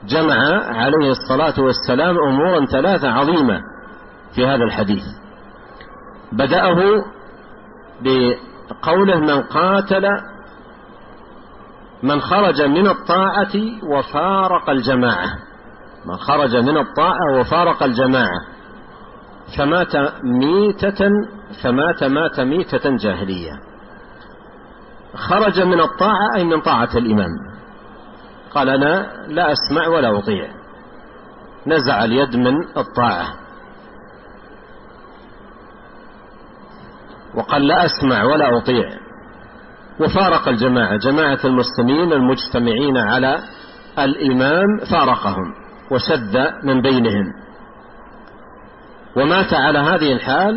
جمع 0.08 0.34
عليه 0.66 1.10
الصلاة 1.10 1.60
والسلام 1.60 2.18
أمورا 2.18 2.66
ثلاثة 2.66 3.08
عظيمة 3.08 3.60
في 4.34 4.46
هذا 4.46 4.64
الحديث. 4.64 5.04
بدأه 6.32 7.04
قوله 8.82 9.20
من 9.20 9.42
قاتل 9.42 10.06
من 12.02 12.20
خرج 12.20 12.62
من 12.62 12.86
الطاعة 12.86 13.52
وفارق 13.92 14.70
الجماعة. 14.70 15.28
من 16.06 16.16
خرج 16.16 16.56
من 16.56 16.78
الطاعة 16.78 17.38
وفارق 17.40 17.82
الجماعة. 17.82 18.40
فمات 19.58 19.96
ميتة 20.24 21.08
فمات 21.62 22.04
مات 22.04 22.40
ميتة 22.40 22.96
جاهلية. 22.96 23.52
خرج 25.16 25.60
من 25.60 25.80
الطاعة 25.80 26.34
أي 26.36 26.44
من 26.44 26.60
طاعة 26.60 26.96
الإمام. 26.96 27.30
قال 28.50 28.68
أنا 28.68 29.12
لا 29.28 29.52
أسمع 29.52 29.88
ولا 29.88 30.18
أطيع. 30.18 30.48
نزع 31.66 32.04
اليد 32.04 32.36
من 32.36 32.54
الطاعة. 32.76 33.45
وقال 37.36 37.66
لا 37.66 37.84
أسمع 37.84 38.24
ولا 38.24 38.58
أطيع. 38.58 38.90
وفارق 40.00 40.48
الجماعة 40.48 40.96
جماعة 40.96 41.38
المسلمين 41.44 42.12
المجتمعين 42.12 42.96
على 42.96 43.38
الإمام 43.98 44.66
فارقهم 44.90 45.54
وشد 45.90 46.52
من 46.64 46.82
بينهم. 46.82 47.32
ومات 49.16 49.54
على 49.54 49.78
هذه 49.78 50.12
الحال 50.12 50.54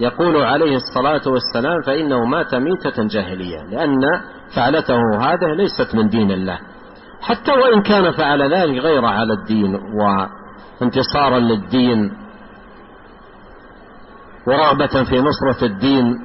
يقول 0.00 0.36
عليه 0.36 0.76
الصلاة 0.76 1.22
والسلام 1.26 1.82
فإنه 1.86 2.24
مات 2.24 2.54
ميتة 2.54 3.02
جاهلية 3.06 3.62
لأن 3.70 4.00
فعلته 4.56 4.98
هذه 5.20 5.54
ليست 5.56 5.94
من 5.94 6.08
دين 6.08 6.30
الله. 6.30 6.58
حتى 7.20 7.52
وإن 7.52 7.82
كان 7.82 8.10
فعل 8.10 8.54
ذلك 8.54 8.78
غير 8.78 9.04
على 9.04 9.32
الدين 9.32 9.78
وانتصارا 10.80 11.38
للدين 11.38 12.21
ورغبة 14.46 15.04
في 15.04 15.20
نصرة 15.20 15.66
الدين. 15.66 16.18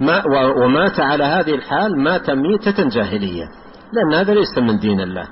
ما 0.00 0.22
ومات 0.64 1.00
على 1.00 1.24
هذه 1.24 1.54
الحال 1.54 2.02
مات 2.02 2.30
ميتة 2.30 2.88
جاهلية 2.88 3.44
لأن 3.92 4.14
هذا 4.14 4.34
ليس 4.34 4.58
من 4.58 4.78
دين 4.78 5.00
الله. 5.00 5.28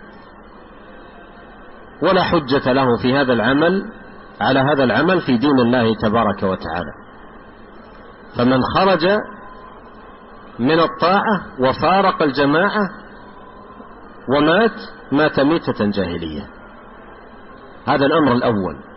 ولا 2.02 2.22
حجة 2.22 2.72
له 2.72 2.96
في 3.02 3.16
هذا 3.16 3.32
العمل 3.32 3.92
على 4.40 4.60
هذا 4.60 4.84
العمل 4.84 5.20
في 5.20 5.36
دين 5.36 5.58
الله 5.60 5.94
تبارك 5.94 6.42
وتعالى. 6.42 6.92
فمن 8.36 8.62
خرج 8.62 9.08
من 10.58 10.80
الطاعة 10.80 11.46
وفارق 11.58 12.22
الجماعة 12.22 12.88
ومات 14.36 14.80
مات 15.12 15.40
ميتة 15.40 15.90
جاهلية. 15.90 16.46
هذا 17.86 18.06
الأمر 18.06 18.32
الأول. 18.32 18.89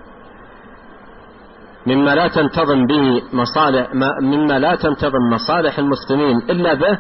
مما 1.87 2.15
لا 2.15 2.27
تنتظم 2.27 2.87
به 2.87 3.21
مصالح 3.33 3.87
مما 4.21 4.59
لا 4.59 4.75
تنتظم 4.75 5.29
مصالح 5.31 5.79
المسلمين 5.79 6.37
إلا 6.37 6.73
به 6.73 6.99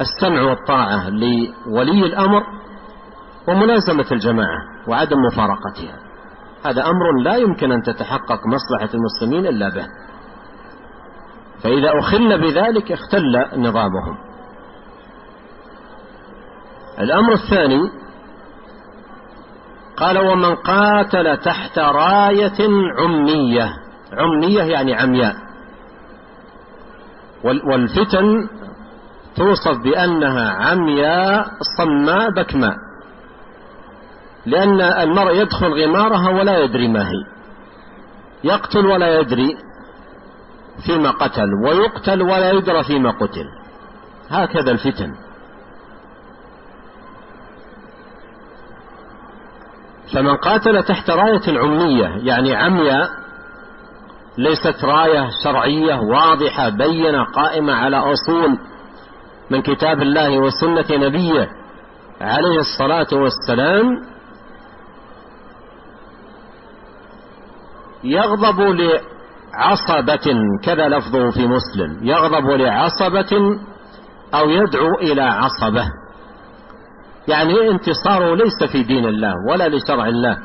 السمع 0.00 0.42
والطاعة 0.42 1.08
لولي 1.10 2.06
الأمر 2.06 2.42
وملازمة 3.48 4.06
الجماعة 4.12 4.58
وعدم 4.88 5.16
مفارقتها. 5.32 5.98
هذا 6.66 6.86
أمر 6.86 7.22
لا 7.24 7.36
يمكن 7.36 7.72
أن 7.72 7.82
تتحقق 7.82 8.40
مصلحة 8.46 8.94
المسلمين 8.94 9.46
إلا 9.46 9.68
به. 9.68 9.86
فإذا 11.62 11.90
أخل 11.98 12.40
بذلك 12.40 12.92
اختل 12.92 13.44
نظامهم. 13.56 14.18
الأمر 16.98 17.32
الثاني 17.32 17.80
قال 20.00 20.18
ومن 20.18 20.54
قاتل 20.54 21.36
تحت 21.36 21.78
راية 21.78 22.68
عمية. 22.98 23.72
عمية 24.12 24.62
يعني 24.62 24.94
عمياء. 24.94 25.34
والفتن 27.44 28.48
توصف 29.36 29.82
بأنها 29.84 30.50
عمياء 30.50 31.46
صماء 31.78 32.30
بكماء. 32.30 32.74
لأن 34.46 34.80
المرء 34.80 35.34
يدخل 35.34 35.84
غمارها 35.84 36.30
ولا 36.30 36.58
يدري 36.58 36.88
ما 36.88 37.08
هي. 37.08 37.24
يقتل 38.44 38.86
ولا 38.86 39.20
يدري 39.20 39.56
فيما 40.86 41.10
قتل 41.10 41.48
ويقتل 41.64 42.22
ولا 42.22 42.50
يدرى 42.50 42.84
فيما 42.84 43.10
قتل. 43.10 43.44
هكذا 44.30 44.70
الفتن. 44.70 45.27
فمن 50.12 50.36
قاتل 50.36 50.82
تحت 50.82 51.10
راية 51.10 51.58
عمية 51.58 52.06
يعني 52.06 52.56
عمياء 52.56 53.10
ليست 54.38 54.84
راية 54.84 55.28
شرعية 55.44 55.94
واضحة 55.94 56.68
بينة 56.68 57.24
قائمة 57.24 57.72
على 57.72 57.96
أصول 57.96 58.58
من 59.50 59.62
كتاب 59.62 60.02
الله 60.02 60.38
وسنة 60.38 60.86
نبيه 60.90 61.48
عليه 62.20 62.58
الصلاة 62.58 63.06
والسلام 63.12 63.86
يغضب 68.04 68.60
لعصبة 68.60 70.34
كذا 70.64 70.88
لفظه 70.88 71.30
في 71.30 71.46
مسلم 71.46 71.98
يغضب 72.02 72.50
لعصبة 72.50 73.58
أو 74.34 74.50
يدعو 74.50 74.94
إلى 74.94 75.22
عصبة. 75.22 75.84
يعني 77.28 77.70
انتصاره 77.70 78.34
ليس 78.34 78.72
في 78.72 78.82
دين 78.82 79.04
الله 79.04 79.34
ولا 79.50 79.68
لشرع 79.68 80.08
الله 80.08 80.38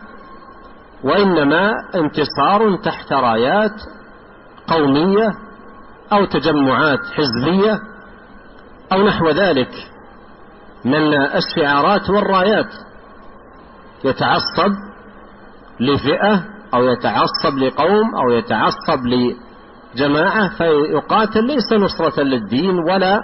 وإنما 1.03 1.71
انتصار 1.95 2.75
تحت 2.83 3.13
رايات 3.13 3.81
قومية 4.67 5.29
أو 6.13 6.25
تجمعات 6.25 6.99
حزبية 6.99 7.79
أو 8.91 9.07
نحو 9.07 9.29
ذلك 9.29 9.71
من 10.85 11.13
الشعارات 11.13 12.09
والرايات. 12.09 12.73
يتعصب 14.03 14.71
لفئة 15.79 16.43
أو 16.73 16.83
يتعصب 16.83 17.57
لقوم 17.57 18.15
أو 18.15 18.31
يتعصب 18.31 18.99
لجماعة 19.05 20.49
فيقاتل 20.57 21.43
ليس 21.43 21.73
نصرة 21.73 22.23
للدين 22.23 22.79
ولا 22.89 23.19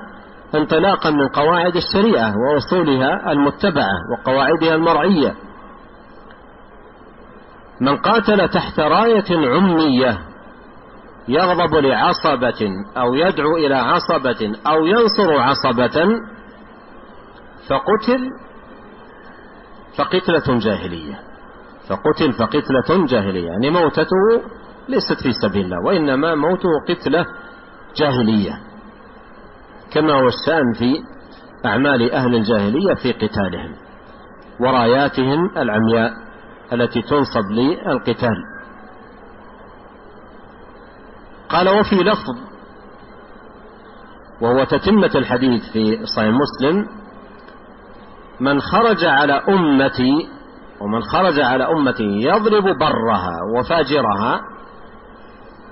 انطلاقا 0.55 1.09
من 1.09 1.27
قواعد 1.27 1.75
الشريعة 1.75 2.33
وأصولها 2.38 3.31
المتبعة 3.31 3.97
وقواعدها 4.12 4.75
المرعية. 4.75 5.35
من 7.81 7.97
قاتل 7.97 8.49
تحت 8.49 8.79
راية 8.79 9.49
عمية 9.49 10.19
يغضب 11.27 11.75
لعصبة 11.75 12.69
أو 12.97 13.13
يدعو 13.13 13.57
إلى 13.57 13.75
عصبة 13.75 14.55
أو 14.67 14.85
ينصر 14.85 15.39
عصبة 15.39 16.07
فقتل 17.69 18.29
فقتلة 19.97 20.59
جاهلية. 20.59 21.19
فقتل 21.89 22.33
فقتلة 22.33 23.05
جاهلية. 23.05 23.47
يعني 23.47 23.69
موتته 23.69 24.41
ليست 24.88 25.23
في 25.23 25.31
سبيل 25.31 25.65
الله 25.65 25.77
وإنما 25.85 26.35
موته 26.35 26.69
قتلة 26.89 27.25
جاهلية. 27.95 28.68
كما 29.93 30.13
هو 30.13 30.28
الشأن 30.28 30.73
في 30.80 30.93
أعمال 31.65 32.12
أهل 32.12 32.36
الجاهلية 32.36 32.93
في 32.93 33.12
قتالهم 33.12 33.75
وراياتهم 34.60 35.58
العمياء 35.58 36.12
التي 36.73 37.02
تنصب 37.02 37.52
للقتال. 37.52 38.36
قال 41.49 41.69
وفي 41.69 41.95
لفظ 41.95 42.49
وهو 44.41 44.63
تتمة 44.63 45.12
الحديث 45.15 45.71
في 45.73 46.06
صحيح 46.15 46.34
مسلم 46.34 46.86
من 48.39 48.62
خرج 48.62 49.06
على 49.06 49.34
أمتي 49.34 50.30
ومن 50.82 51.02
خرج 51.02 51.39
على 51.39 51.63
أمتي 51.63 52.04
يضرب 52.04 52.63
برها 52.63 53.36
وفاجرها 53.56 54.41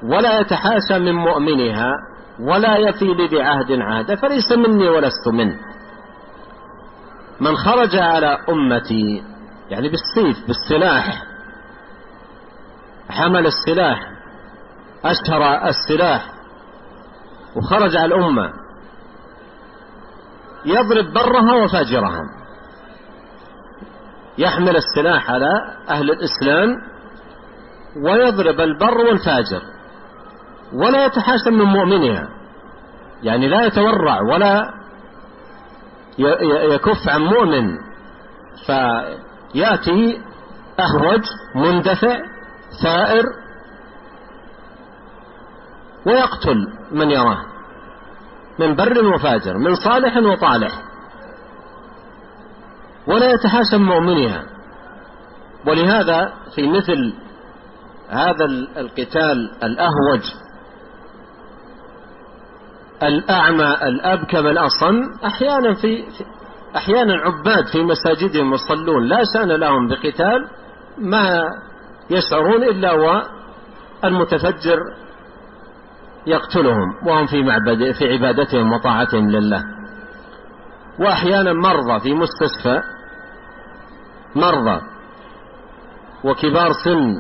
ولا 0.03 0.39
يتحاشى 0.39 0.99
من 0.99 1.13
مؤمنها 1.15 1.91
ولا 2.39 2.77
يفي 2.77 3.05
لذي 3.05 3.41
عهد 3.41 3.71
عهد 3.71 4.15
فليس 4.15 4.51
مني 4.51 4.89
ولست 4.89 5.27
منه. 5.27 5.59
من 7.39 7.55
خرج 7.55 7.95
على 7.95 8.37
أمتي 8.49 9.23
يعني 9.69 9.89
بالسيف 9.89 10.47
بالسلاح 10.47 11.23
حمل 13.09 13.47
السلاح 13.47 14.11
أشهر 15.05 15.67
السلاح 15.67 16.31
وخرج 17.55 17.95
على 17.95 18.15
الأمة 18.15 18.53
يضرب 20.65 21.13
برها 21.13 21.63
وفاجرها. 21.63 22.21
يحمل 24.37 24.75
السلاح 24.75 25.31
على 25.31 25.51
أهل 25.89 26.11
الإسلام 26.11 26.69
ويضرب 28.03 28.59
البر 28.61 28.97
والفاجر. 28.97 29.61
ولا 30.73 31.05
يتحاشى 31.05 31.49
من 31.49 31.65
مؤمنها. 31.65 32.29
يعني 33.23 33.47
لا 33.47 33.65
يتورع 33.65 34.21
ولا 34.21 34.73
يكف 36.73 37.09
عن 37.09 37.21
مؤمن. 37.21 37.77
فيأتي 38.65 40.21
اهوج 40.79 41.23
مندفع 41.55 42.17
ثائر 42.83 43.25
ويقتل 46.05 46.67
من 46.91 47.11
يراه. 47.11 47.45
من 48.59 48.75
بر 48.75 49.05
وفاجر 49.15 49.57
من 49.57 49.75
صالح 49.75 50.17
وطالح. 50.17 50.71
ولا 53.07 53.31
يتحاشى 53.31 53.77
مؤمنها. 53.77 54.43
ولهذا 55.67 56.33
في 56.55 56.67
مثل 56.67 57.13
هذا 58.09 58.45
القتال 58.77 59.51
الأهوج 59.63 60.21
الأعمى 63.03 63.77
الأبكم 63.83 64.47
الأصم 64.47 65.01
أحيانا 65.25 65.73
في 65.73 66.03
أحيانا 66.75 67.13
عباد 67.13 67.67
في 67.67 67.83
مساجدهم 67.83 68.53
يصلون 68.53 69.07
لا 69.07 69.23
شأن 69.33 69.51
لهم 69.51 69.87
بقتال 69.87 70.47
ما 70.97 71.43
يشعرون 72.09 72.63
إلا 72.63 72.91
والمتفجر 74.03 74.79
يقتلهم 76.27 77.07
وهم 77.07 77.25
في 77.25 77.43
معبد 77.43 77.91
في 77.91 78.13
عبادتهم 78.13 78.73
وطاعتهم 78.73 79.29
لله. 79.29 79.63
وأحيانا 80.99 81.53
مرضى 81.53 81.99
في 81.99 82.13
مستشفى 82.13 82.81
مرضى 84.35 84.81
وكبار 86.23 86.71
سن 86.83 87.13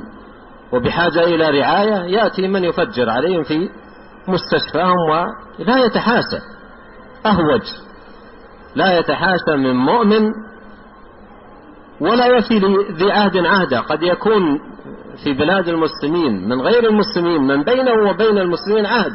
وبحاجة 0.71 1.23
إلى 1.23 1.49
رعاية 1.59 1.95
يأتي 1.95 2.47
من 2.47 2.63
يفجر 2.63 3.09
عليهم 3.09 3.43
في 3.43 3.69
مستشفاهم 4.27 4.97
ولا 5.09 5.85
يتحاشى 5.85 6.39
أهوج. 7.25 7.61
لا 8.75 8.99
يتحاشى 8.99 9.55
من 9.57 9.75
مؤمن 9.75 10.31
ولا 12.01 12.27
يفي 12.27 12.59
ذي 12.91 13.11
عهد 13.11 13.37
عهدا 13.37 13.79
قد 13.79 14.03
يكون 14.03 14.59
في 15.23 15.33
بلاد 15.33 15.67
المسلمين 15.67 16.49
من 16.49 16.61
غير 16.61 16.89
المسلمين 16.89 17.41
من 17.41 17.63
بينه 17.63 18.09
وبين 18.09 18.37
المسلمين 18.37 18.85
عهد. 18.85 19.13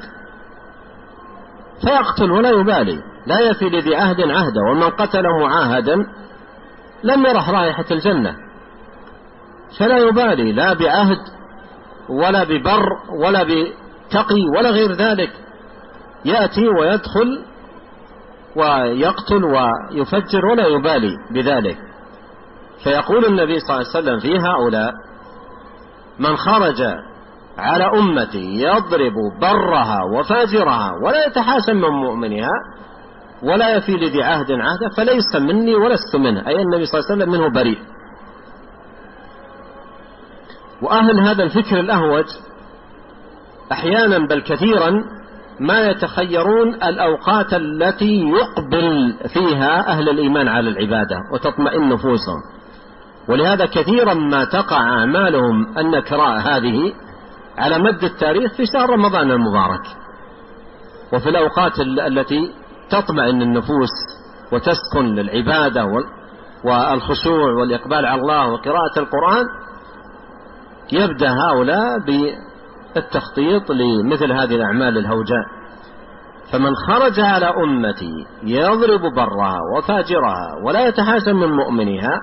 فيقتل 1.80 2.30
ولا 2.30 2.50
يبالي. 2.50 3.02
لا 3.26 3.40
يفي 3.40 3.64
لذي 3.64 3.96
عهد 3.96 4.20
عهدا 4.20 4.60
ومن 4.70 4.90
قتل 4.90 5.22
معاهدا 5.40 5.96
لم 7.04 7.26
يرح 7.26 7.50
رائحة 7.50 7.84
الجنة. 7.90 8.36
فلا 9.78 9.98
يبالي. 9.98 10.52
لا 10.52 10.72
بعهد 10.74 11.18
ولا 12.08 12.44
ببر 12.44 12.86
ولا 13.18 13.42
بتقي 14.12 14.48
ولا 14.56 14.70
غير 14.70 14.92
ذلك. 14.92 15.30
يأتي 16.24 16.68
ويدخل 16.68 17.44
ويقتل 18.56 19.44
ويفجر 19.44 20.46
ولا 20.46 20.66
يبالي 20.66 21.16
بذلك. 21.30 21.78
فيقول 22.84 23.24
النبي 23.24 23.58
صلى 23.58 23.76
الله 23.76 23.88
عليه 23.94 23.98
وسلم 23.98 24.18
في 24.18 24.38
هؤلاء 24.38 24.92
من 26.18 26.36
خرج 26.36 26.82
على 27.58 27.84
أمتي 27.84 28.62
يضرب 28.62 29.12
برها 29.40 29.98
وفاجرها 30.04 30.92
ولا 31.04 31.26
يتحاسن 31.26 31.76
من 31.76 31.88
مؤمنها 31.88 32.50
ولا 33.42 33.76
يفي 33.76 33.92
لذي 33.92 34.22
عهد 34.22 34.52
عهده 34.52 34.88
فليس 34.96 35.34
مني 35.34 35.74
ولست 35.74 36.16
منه. 36.16 36.46
أي 36.46 36.62
النبي 36.62 36.86
صلى 36.86 37.00
الله 37.00 37.10
عليه 37.10 37.22
وسلم 37.22 37.30
منه 37.30 37.54
بريء. 37.54 37.78
وأهل 40.82 41.20
هذا 41.20 41.42
الفكر 41.42 41.80
الأهوج 41.80 42.24
أحيانا 43.72 44.26
بل 44.26 44.42
كثيرا 44.42 45.04
ما 45.60 45.90
يتخيرون 45.90 46.74
الأوقات 46.74 47.54
التي 47.54 48.22
يقبل 48.22 49.14
فيها 49.34 49.88
أهل 49.88 50.08
الإيمان 50.08 50.48
على 50.48 50.70
العبادة 50.70 51.16
وتطمئن 51.32 51.88
نفوسهم. 51.88 52.40
ولهذا 53.28 53.66
كثيرا 53.66 54.14
ما 54.14 54.44
تقع 54.44 54.76
أعمالهم 54.76 55.78
النكراء 55.78 56.38
هذه 56.38 56.92
على 57.58 57.78
مد 57.78 58.04
التاريخ 58.04 58.52
في 58.56 58.66
شهر 58.66 58.90
رمضان 58.90 59.30
المبارك. 59.30 59.82
وفي 61.12 61.28
الأوقات 61.28 61.80
التي 61.80 62.50
تطمئن 62.90 63.42
النفوس 63.42 63.90
وتسكن 64.52 65.14
للعبادة 65.14 65.86
والخشوع 66.64 67.52
والإقبال 67.52 68.06
على 68.06 68.20
الله 68.20 68.48
وقراءة 68.48 68.98
القرآن 68.98 69.44
يبدأ 70.92 71.30
هؤلاء 71.30 71.98
بالتخطيط 72.94 73.70
لمثل 73.70 74.32
هذه 74.32 74.54
الأعمال 74.54 74.98
الهوجاء. 74.98 75.44
فمن 76.52 76.74
خرج 76.74 77.20
على 77.20 77.46
أمتي 77.46 78.26
يضرب 78.42 79.00
برها 79.00 79.58
وفاجرها 79.76 80.54
ولا 80.66 80.86
يتحاسن 80.86 81.36
من 81.36 81.48
مؤمنها 81.52 82.18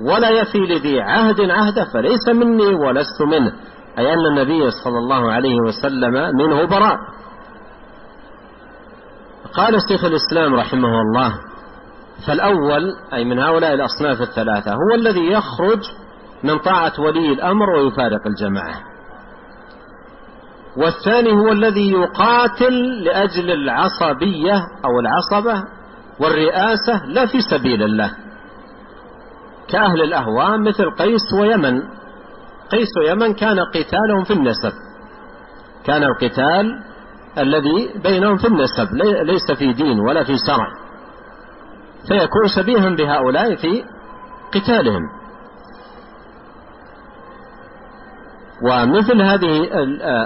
ولا 0.00 0.30
يفي 0.30 0.58
لذي 0.58 1.00
عهد 1.00 1.40
عهده 1.40 1.84
فليس 1.84 2.28
مني 2.28 2.74
ولست 2.74 3.22
منه. 3.22 3.52
أي 3.98 4.14
أن 4.14 4.26
النبي 4.26 4.70
صلى 4.70 4.98
الله 4.98 5.32
عليه 5.32 5.56
وسلم 5.60 6.12
منه 6.12 6.64
براء. 6.64 6.96
قال 9.54 9.74
شيخ 9.88 10.04
الإسلام 10.04 10.54
رحمه 10.54 11.00
الله 11.00 11.34
فالأول 12.26 12.92
أي 13.12 13.24
من 13.24 13.38
هؤلاء 13.38 13.74
الأصناف 13.74 14.20
الثلاثة 14.20 14.72
هو 14.72 14.94
الذي 14.94 15.26
يخرج 15.32 15.80
من 16.42 16.58
طاعة 16.58 16.92
ولي 16.98 17.32
الأمر 17.32 17.70
ويفارق 17.70 18.26
الجماعة. 18.26 18.93
والثاني 20.76 21.32
هو 21.32 21.52
الذي 21.52 21.90
يقاتل 21.90 23.04
لأجل 23.04 23.50
العصبية 23.50 24.54
أو 24.84 25.00
العصبة 25.00 25.62
والرئاسة 26.20 27.06
لا 27.06 27.26
في 27.26 27.40
سبيل 27.40 27.82
الله. 27.82 28.10
كأهل 29.68 30.02
الأهواء 30.02 30.58
مثل 30.58 30.90
قيس 30.90 31.32
ويمن. 31.40 31.82
قيس 32.70 32.88
ويمن 32.98 33.34
كان 33.34 33.60
قتالهم 33.60 34.24
في 34.24 34.32
النسب. 34.32 34.72
كان 35.84 36.02
القتال 36.02 36.66
الذي 37.38 37.90
بينهم 38.02 38.36
في 38.36 38.46
النسب 38.46 38.88
ليس 39.22 39.52
في 39.58 39.72
دين 39.72 40.00
ولا 40.00 40.24
في 40.24 40.36
شرع. 40.46 40.68
فيكون 42.08 42.48
شبيها 42.56 42.88
بهؤلاء 42.88 43.56
في 43.56 43.84
قتالهم. 44.54 45.02
ومثل 48.62 49.22
هذه 49.22 49.68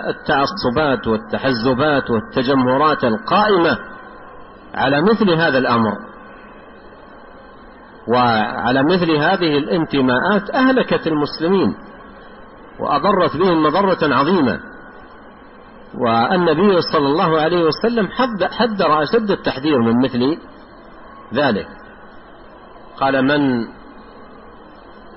التعصبات 0.08 1.06
والتحزبات 1.06 2.10
والتجمهرات 2.10 3.04
القائمة 3.04 3.78
على 4.74 5.02
مثل 5.02 5.30
هذا 5.30 5.58
الأمر. 5.58 5.92
وعلى 8.08 8.82
مثل 8.82 9.10
هذه 9.10 9.58
الانتماءات 9.58 10.50
أهلكت 10.50 11.06
المسلمين 11.06 11.74
وأضرت 12.80 13.36
بهم 13.36 13.62
مضرة 13.62 14.14
عظيمة. 14.14 14.60
والنبي 15.94 16.80
صلى 16.80 17.06
الله 17.06 17.40
عليه 17.40 17.64
وسلم 17.64 18.08
حذر 18.50 19.02
أشد 19.02 19.30
التحذير 19.30 19.78
من 19.78 20.02
مثل 20.04 20.38
ذلك. 21.34 21.68
قال 23.00 23.24
من 23.24 23.68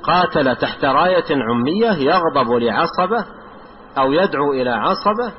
قاتل 0.04 0.56
تحت 0.56 0.86
راية 0.86 1.26
عمية 1.32 1.92
يغضب 1.92 2.52
لعصبة 2.52 3.26
أو 3.98 4.12
يدعو 4.12 4.54
إلى 4.54 4.70
عصبة 4.70 5.34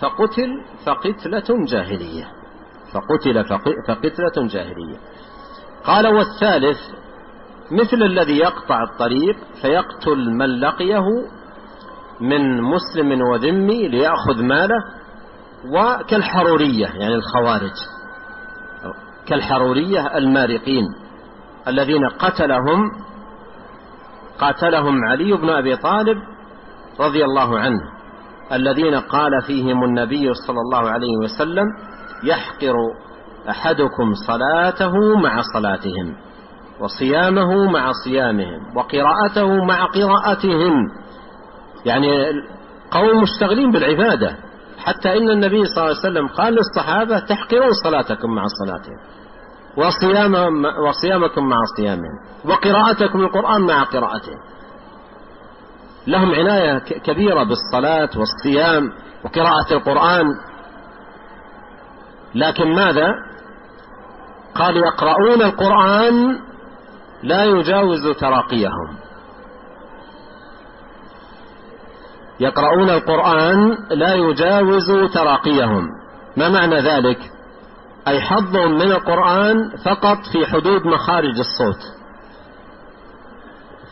فقتل 0.00 0.64
فقتلة 0.86 1.64
جاهلية. 1.66 2.28
فقتل 2.92 3.44
فقتلة 3.88 4.48
جاهلية. 4.48 4.96
قال 5.84 6.06
والثالث 6.06 6.78
مثل 7.70 8.02
الذي 8.02 8.38
يقطع 8.38 8.82
الطريق 8.82 9.36
فيقتل 9.62 10.30
من 10.30 10.60
لقيه 10.60 11.04
من 12.20 12.62
مسلم 12.62 13.22
وذمي 13.22 13.88
ليأخذ 13.88 14.42
ماله 14.42 14.84
وكالحرورية 15.74 16.86
يعني 16.86 17.14
الخوارج. 17.14 17.74
كالحرورية 19.26 20.18
المارقين 20.18 20.84
الذين 21.68 22.08
قتلهم 22.08 22.90
قاتلهم 24.40 25.04
علي 25.04 25.36
بن 25.36 25.50
أبي 25.50 25.76
طالب 25.76 26.16
رضي 27.00 27.24
الله 27.24 27.58
عنه 27.58 27.80
الذين 28.52 28.94
قال 28.94 29.42
فيهم 29.46 29.84
النبي 29.84 30.34
صلى 30.34 30.56
الله 30.60 30.90
عليه 30.90 31.16
وسلم 31.24 31.64
يحقر 32.24 32.74
أحدكم 33.50 34.14
صلاته 34.26 34.92
مع 35.22 35.42
صلاتهم 35.54 36.16
وصيامه 36.80 37.70
مع 37.70 37.92
صيامهم 38.04 38.76
وقراءته 38.76 39.64
مع 39.64 39.84
قراءتهم. 39.84 40.72
يعني 41.84 42.32
قوم 42.90 43.22
مشتغلين 43.22 43.70
بالعبادة 43.70 44.36
حتى 44.78 45.18
إن 45.18 45.30
النبي 45.30 45.64
صلى 45.64 45.84
الله 45.84 45.96
عليه 45.96 46.10
وسلم 46.10 46.28
قال 46.28 46.54
للصحابة 46.54 47.18
تحقرون 47.18 47.70
صلاتكم 47.84 48.30
مع 48.34 48.44
صلاتهم. 48.64 49.17
وصيامهم 49.78 50.64
وصيامكم 50.64 51.48
مع 51.48 51.56
صيامهم 51.76 52.18
وقراءتكم 52.44 53.20
القرآن 53.20 53.60
مع 53.60 53.82
قراءتهم 53.82 54.38
لهم 56.06 56.34
عناية 56.34 56.78
كبيرة 56.78 57.44
بالصلاة 57.44 58.10
والصيام 58.16 58.92
وقراءة 59.24 59.72
القرآن. 59.72 60.26
لكن 62.34 62.74
ماذا؟ 62.74 63.14
قال 64.54 64.76
يقرؤون 64.76 65.42
القرآن 65.42 66.38
لا 67.22 67.44
يجاوز 67.44 68.08
تراقيهم. 68.20 68.96
يقرؤون 72.40 72.90
القرآن 72.90 73.76
لا 73.90 74.14
يجاوز 74.14 74.92
تراقيهم. 75.14 75.86
ما 76.36 76.48
معنى 76.48 76.80
ذلك؟ 76.80 77.18
أي 78.08 78.20
حظهم 78.20 78.74
من 78.74 78.92
القرآن 78.92 79.70
فقط 79.84 80.18
في 80.32 80.46
حدود 80.46 80.86
مخارج 80.86 81.38
الصوت. 81.38 81.82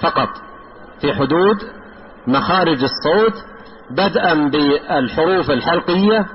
فقط 0.03 0.29
في 1.01 1.15
حدود 1.15 1.57
مخارج 2.27 2.79
الصوت 2.83 3.35
بدءا 3.91 4.35
بالحروف 4.35 5.51
الحلقية 5.51 6.27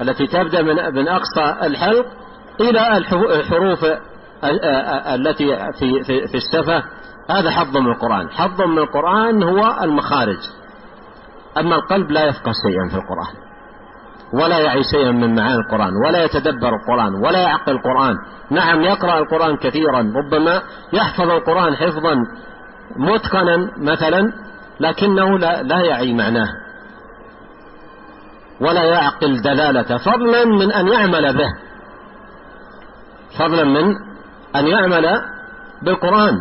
التي 0.00 0.26
تبدأ 0.26 0.62
من, 0.62 1.08
أقصى 1.08 1.66
الحلق 1.66 2.06
إلى 2.60 2.96
الحروف 2.96 3.84
التي 5.14 5.56
في, 5.78 6.02
في, 6.02 6.26
في 6.26 6.34
الشفة. 6.36 6.82
هذا 7.30 7.50
حظ 7.50 7.76
من 7.76 7.86
القرآن. 7.86 8.30
حظ 8.30 8.62
من 8.62 8.78
القرآن 8.78 9.42
هو 9.42 9.78
المخارج. 9.82 10.38
أما 11.58 11.76
القلب 11.76 12.10
لا 12.10 12.24
يفقه 12.24 12.52
شيئا 12.66 12.88
في 12.88 12.94
القرآن. 12.94 13.53
ولا 14.42 14.58
يعي 14.58 14.82
شيئا 14.82 15.10
من 15.10 15.34
معاني 15.34 15.54
القرآن 15.54 15.92
ولا 16.06 16.24
يتدبر 16.24 16.76
القرآن 16.76 17.14
ولا 17.14 17.38
يعقل 17.38 17.72
القرآن. 17.72 18.14
نعم 18.50 18.82
يقرأ 18.82 19.18
القرآن 19.18 19.56
كثيرا 19.56 20.12
ربما 20.16 20.62
يحفظ 20.92 21.30
القرآن 21.30 21.76
حفظا 21.76 22.16
متقنا 22.96 23.70
مثلا 23.78 24.32
لكنه 24.80 25.38
لا, 25.38 25.62
لا 25.62 25.80
يعي 25.80 26.14
معناه. 26.14 26.48
ولا 28.60 28.84
يعقل 28.84 29.42
دلالته 29.42 29.96
فضلا 29.96 30.44
من 30.44 30.72
أن 30.72 30.88
يعمل 30.88 31.36
به. 31.36 31.48
فضلا 33.38 33.64
من 33.64 33.94
أن 34.56 34.66
يعمل 34.66 35.20
بالقرآن. 35.82 36.34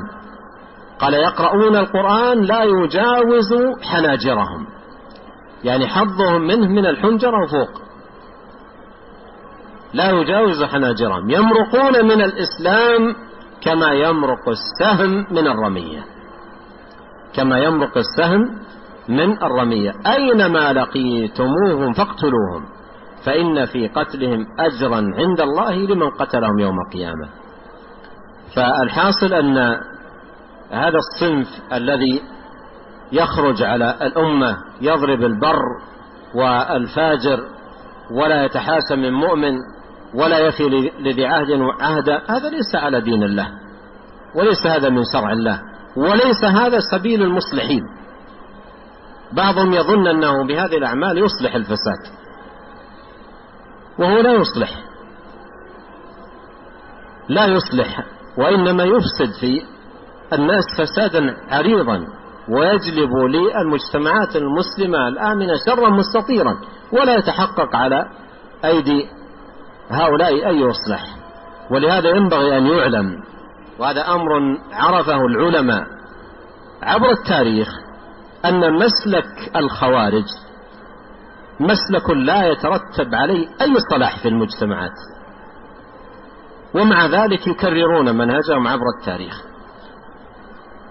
قال 0.99 1.13
يقرؤون 1.13 1.75
القرآن 1.75 2.41
لا 2.41 2.63
يجاوز 2.63 3.53
حناجرهم. 3.83 4.67
يعني 5.63 5.87
حظهم 5.87 6.41
منه 6.41 6.67
من 6.67 6.85
الحنجرة 6.85 7.43
وفوق. 7.43 7.82
لا 9.93 10.09
يجاوز 10.09 10.63
حناجرهم. 10.63 11.29
يمرقون 11.29 12.05
من 12.05 12.21
الإسلام 12.21 13.15
كما 13.61 13.91
يمرق 13.91 14.49
السهم 14.49 15.25
من 15.31 15.47
الرمية. 15.47 16.03
كما 17.35 17.59
يمرق 17.59 17.97
السهم 17.97 18.59
من 19.09 19.43
الرمية. 19.43 19.93
أينما 20.07 20.73
لقيتموهم 20.73 21.93
فاقتلوهم. 21.93 22.65
فإن 23.25 23.65
في 23.65 23.87
قتلهم 23.87 24.45
أجرا 24.59 24.95
عند 24.95 25.41
الله 25.41 25.75
لمن 25.75 26.09
قتلهم 26.09 26.59
يوم 26.59 26.75
القيامة. 26.79 27.29
فالحاصل 28.55 29.33
أن 29.33 29.57
هذا 30.71 30.97
الصنف 30.97 31.47
الذي 31.73 32.21
يخرج 33.11 33.63
على 33.63 33.97
الأمة 34.01 34.57
يضرب 34.81 35.23
البر 35.23 35.61
والفاجر 36.35 37.39
ولا 38.11 38.45
يتحاسن 38.45 38.99
من 38.99 39.13
مؤمن 39.13 39.53
ولا 40.15 40.39
يفي 40.39 40.63
لذي 40.99 41.25
عهد 41.25 41.47
عهدا 41.79 42.21
هذا 42.29 42.49
ليس 42.49 42.75
على 42.75 43.01
دين 43.01 43.23
الله 43.23 43.47
وليس 44.35 44.67
هذا 44.67 44.89
من 44.89 45.03
شرع 45.13 45.31
الله 45.31 45.61
وليس 45.97 46.43
هذا 46.43 46.79
سبيل 46.91 47.23
المصلحين. 47.23 47.83
بعضهم 49.31 49.73
يظن 49.73 50.07
أنه 50.07 50.47
بهذه 50.47 50.77
الأعمال 50.77 51.17
يصلح 51.17 51.55
الفساد 51.55 52.01
وهو 53.99 54.19
لا 54.19 54.31
يصلح. 54.31 54.69
لا 57.29 57.45
يصلح 57.45 58.05
وإنما 58.37 58.83
يفسد 58.83 59.33
في 59.39 59.61
الناس 60.33 60.63
فسادا 60.77 61.35
عريضا 61.49 62.05
ويجلب 62.49 63.09
للمجتمعات 63.15 64.35
المسلمة 64.35 65.07
الآمنة 65.07 65.53
شرا 65.65 65.89
مستطيرا 65.89 66.55
ولا 66.91 67.15
يتحقق 67.15 67.75
على 67.75 68.05
أيدي 68.65 69.09
هؤلاء 69.93 70.49
أي 70.49 70.59
يصلح. 70.59 71.23
ولهذا 71.71 72.09
ينبغي 72.09 72.57
أن 72.57 72.65
يعلم 72.65 73.23
وهذا 73.79 74.07
أمر 74.07 74.57
عرفه 74.73 75.25
العلماء 75.25 75.87
عبر 76.83 77.11
التاريخ 77.11 77.67
أن 78.45 78.73
مسلك 78.73 79.55
الخوارج 79.55 80.25
مسلك 81.59 82.09
لا 82.09 82.47
يترتب 82.47 83.15
عليه 83.15 83.47
أي 83.61 83.75
صلاح 83.91 84.19
في 84.19 84.27
المجتمعات. 84.27 84.97
ومع 86.75 87.05
ذلك 87.05 87.47
يكررون 87.47 88.17
منهجهم 88.17 88.67
عبر 88.67 88.83
التاريخ. 88.99 89.41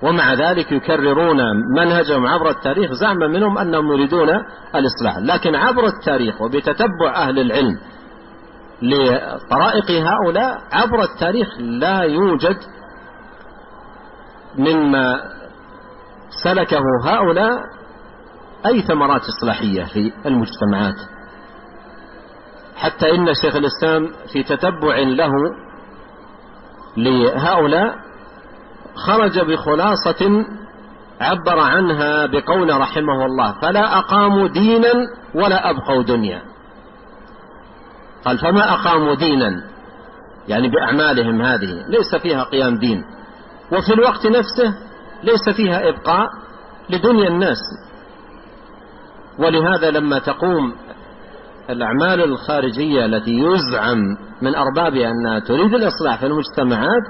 ومع 0.02 0.34
ذلك 0.34 0.72
يكررون 0.72 1.40
منهجهم 1.76 2.26
عبر 2.26 2.50
التاريخ 2.50 2.92
زعما 2.92 3.26
منهم 3.26 3.58
أنهم 3.58 3.92
يريدون 3.92 4.28
الإصلاح. 4.74 5.18
لكن 5.18 5.54
عبر 5.54 5.86
التاريخ 5.86 6.40
وبتتبع 6.42 7.14
أهل 7.16 7.38
العلم 7.38 7.78
لطرائق 8.82 9.90
هؤلاء 9.90 10.58
عبر 10.72 11.02
التاريخ 11.02 11.48
لا 11.58 11.98
يوجد 12.00 12.56
مما 14.58 15.20
سلكه 16.44 16.82
هؤلاء 17.04 17.60
أي 18.66 18.82
ثمرات 18.82 19.20
إصلاحية 19.38 19.84
في 19.84 20.12
المجتمعات. 20.26 20.94
حتى 22.76 23.14
إن 23.14 23.34
شيخ 23.34 23.56
الإسلام 23.56 24.12
في 24.32 24.42
تتبع 24.42 24.98
له 24.98 25.32
لهؤلاء 26.96 27.96
خرج 28.94 29.40
بخلاصة 29.40 30.44
عبر 31.20 31.58
عنها 31.58 32.26
بقول 32.26 32.80
رحمه 32.80 33.26
الله 33.26 33.52
فلا 33.60 33.98
أقاموا 33.98 34.48
دينا 34.48 34.92
ولا 35.34 35.70
أبقوا 35.70 36.02
دنيا. 36.02 36.51
قال 38.24 38.38
فما 38.38 38.72
أقاموا 38.72 39.14
دينا؟ 39.14 39.64
يعني 40.48 40.68
بأعمالهم 40.68 41.42
هذه. 41.42 41.84
ليس 41.88 42.14
فيها 42.22 42.44
قيام 42.44 42.78
دين. 42.78 43.04
وفي 43.72 43.94
الوقت 43.94 44.26
نفسه 44.26 44.74
ليس 45.22 45.56
فيها 45.56 45.88
إبقاء 45.88 46.28
لدنيا 46.90 47.28
الناس. 47.28 47.58
ولهذا 49.38 49.90
لما 49.90 50.18
تقوم 50.18 50.74
الأعمال 51.70 52.22
الخارجية 52.24 53.04
التي 53.04 53.38
يزعم 53.38 53.98
من 54.42 54.54
أربابها 54.54 55.10
أنها 55.10 55.38
تريد 55.38 55.74
الإصلاح 55.74 56.20
في 56.20 56.26
المجتمعات 56.26 57.02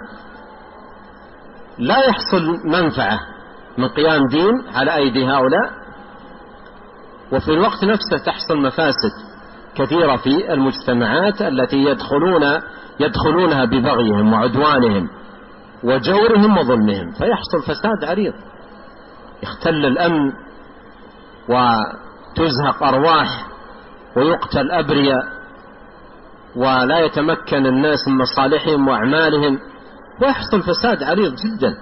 لا 1.79 1.99
يحصل 1.99 2.59
منفعة 2.65 3.21
من 3.79 3.89
قيام 3.89 4.27
دين 4.29 4.53
على 4.75 4.95
أيدي 4.95 5.27
هؤلاء. 5.27 5.73
وفي 7.33 7.49
الوقت 7.49 7.85
نفسه 7.85 8.25
تحصل 8.27 8.59
مفاسد. 8.59 9.32
كثيرة 9.75 10.17
في 10.17 10.53
المجتمعات 10.53 11.43
التي 11.43 11.77
يدخلون 11.77 12.61
يدخلونها 13.01 13.65
ببغيهم 13.65 14.33
وعدوانهم 14.33 15.09
وجورهم 15.85 16.59
وظلمهم. 16.59 17.13
فيحصل 17.13 17.63
فساد 17.67 18.05
عريض. 18.05 18.33
يختل 19.43 19.87
الأمن 19.87 20.33
وتزهق 21.49 22.83
أرواح 22.83 23.47
ويقتل 24.17 24.71
أبرياء 24.71 25.23
ولا 26.57 26.99
يتمكن 26.99 27.67
الناس 27.67 28.09
من 28.09 28.19
مصالحهم 28.19 28.89
وأعمالهم. 28.89 29.59
ويحصل 30.23 30.63
فساد 30.63 31.03
عريض 31.03 31.33
جدا. 31.35 31.75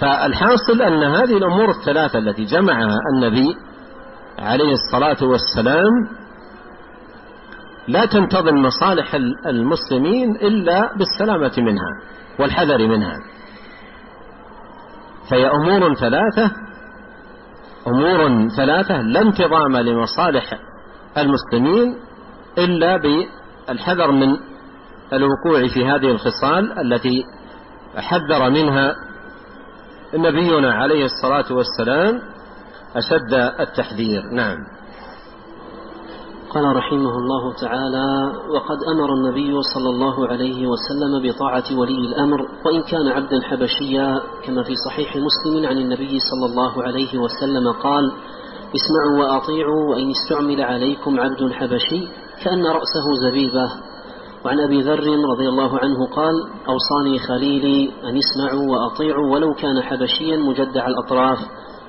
فالحاصل 0.00 0.82
أن 0.82 1.02
هذه 1.02 1.36
الأمور 1.36 1.70
الثلاثة 1.70 2.18
التي 2.18 2.44
جمعها 2.44 2.96
النبي 3.14 3.56
عليه 4.40 4.72
الصلاة 4.72 5.24
والسلام 5.28 5.92
لا 7.88 8.06
تنتظم 8.06 8.54
مصالح 8.54 9.14
المسلمين 9.46 10.36
إلا 10.36 10.96
بالسلامة 10.96 11.52
منها 11.58 11.90
والحذر 12.38 12.78
منها. 12.88 13.14
فهي 15.30 15.46
أمور 15.50 15.94
ثلاثة 15.94 16.50
أمور 17.86 18.48
ثلاثة 18.56 19.00
لا 19.02 19.20
انتظام 19.22 19.76
لمصالح 19.76 20.58
المسلمين 21.18 21.96
إلا 22.58 22.96
بالحذر 22.96 24.12
من 24.12 24.36
الوقوع 25.12 25.68
في 25.74 25.86
هذه 25.86 26.10
الخصال 26.10 26.78
التي 26.78 27.22
حذر 27.96 28.50
منها 28.50 28.94
نبينا 30.14 30.74
عليه 30.74 31.04
الصلاة 31.04 31.52
والسلام 31.52 32.20
أشد 32.96 33.34
التحذير 33.60 34.22
نعم. 34.32 34.58
قال 36.50 36.76
رحمه 36.76 37.16
الله 37.16 37.54
تعالى 37.60 38.32
وقد 38.54 38.78
أمر 38.94 39.14
النبي 39.14 39.62
صلى 39.74 39.88
الله 39.88 40.28
عليه 40.28 40.66
وسلم 40.66 41.22
بطاعة 41.22 41.64
ولي 41.78 41.98
الأمر 41.98 42.40
وإن 42.66 42.82
كان 42.82 43.08
عبدا 43.08 43.40
حبشيا 43.40 44.20
كما 44.44 44.62
في 44.62 44.74
صحيح 44.86 45.16
مسلم 45.16 45.66
عن 45.66 45.78
النبي 45.78 46.18
صلى 46.18 46.46
الله 46.46 46.82
عليه 46.82 47.18
وسلم 47.18 47.72
قال 47.72 48.12
اسمعوا 48.74 49.18
وأطيعوا 49.18 49.90
وإن 49.90 50.10
استعمل 50.10 50.62
عليكم 50.62 51.20
عبد 51.20 51.52
حبشي 51.52 52.08
كأن 52.44 52.66
رأسه 52.66 53.14
زبيبة. 53.22 53.72
وعن 54.44 54.60
أبي 54.60 54.80
ذر 54.82 55.06
رضي 55.32 55.48
الله 55.48 55.78
عنه 55.78 56.06
قال 56.06 56.34
أوصاني 56.68 57.18
خليلي 57.18 57.92
أن 58.04 58.18
اسمعوا 58.18 58.66
وأطيعوا 58.70 59.32
ولو 59.32 59.54
كان 59.54 59.82
حبشيا 59.82 60.36
مجدع 60.36 60.86
الأطراف. 60.86 61.38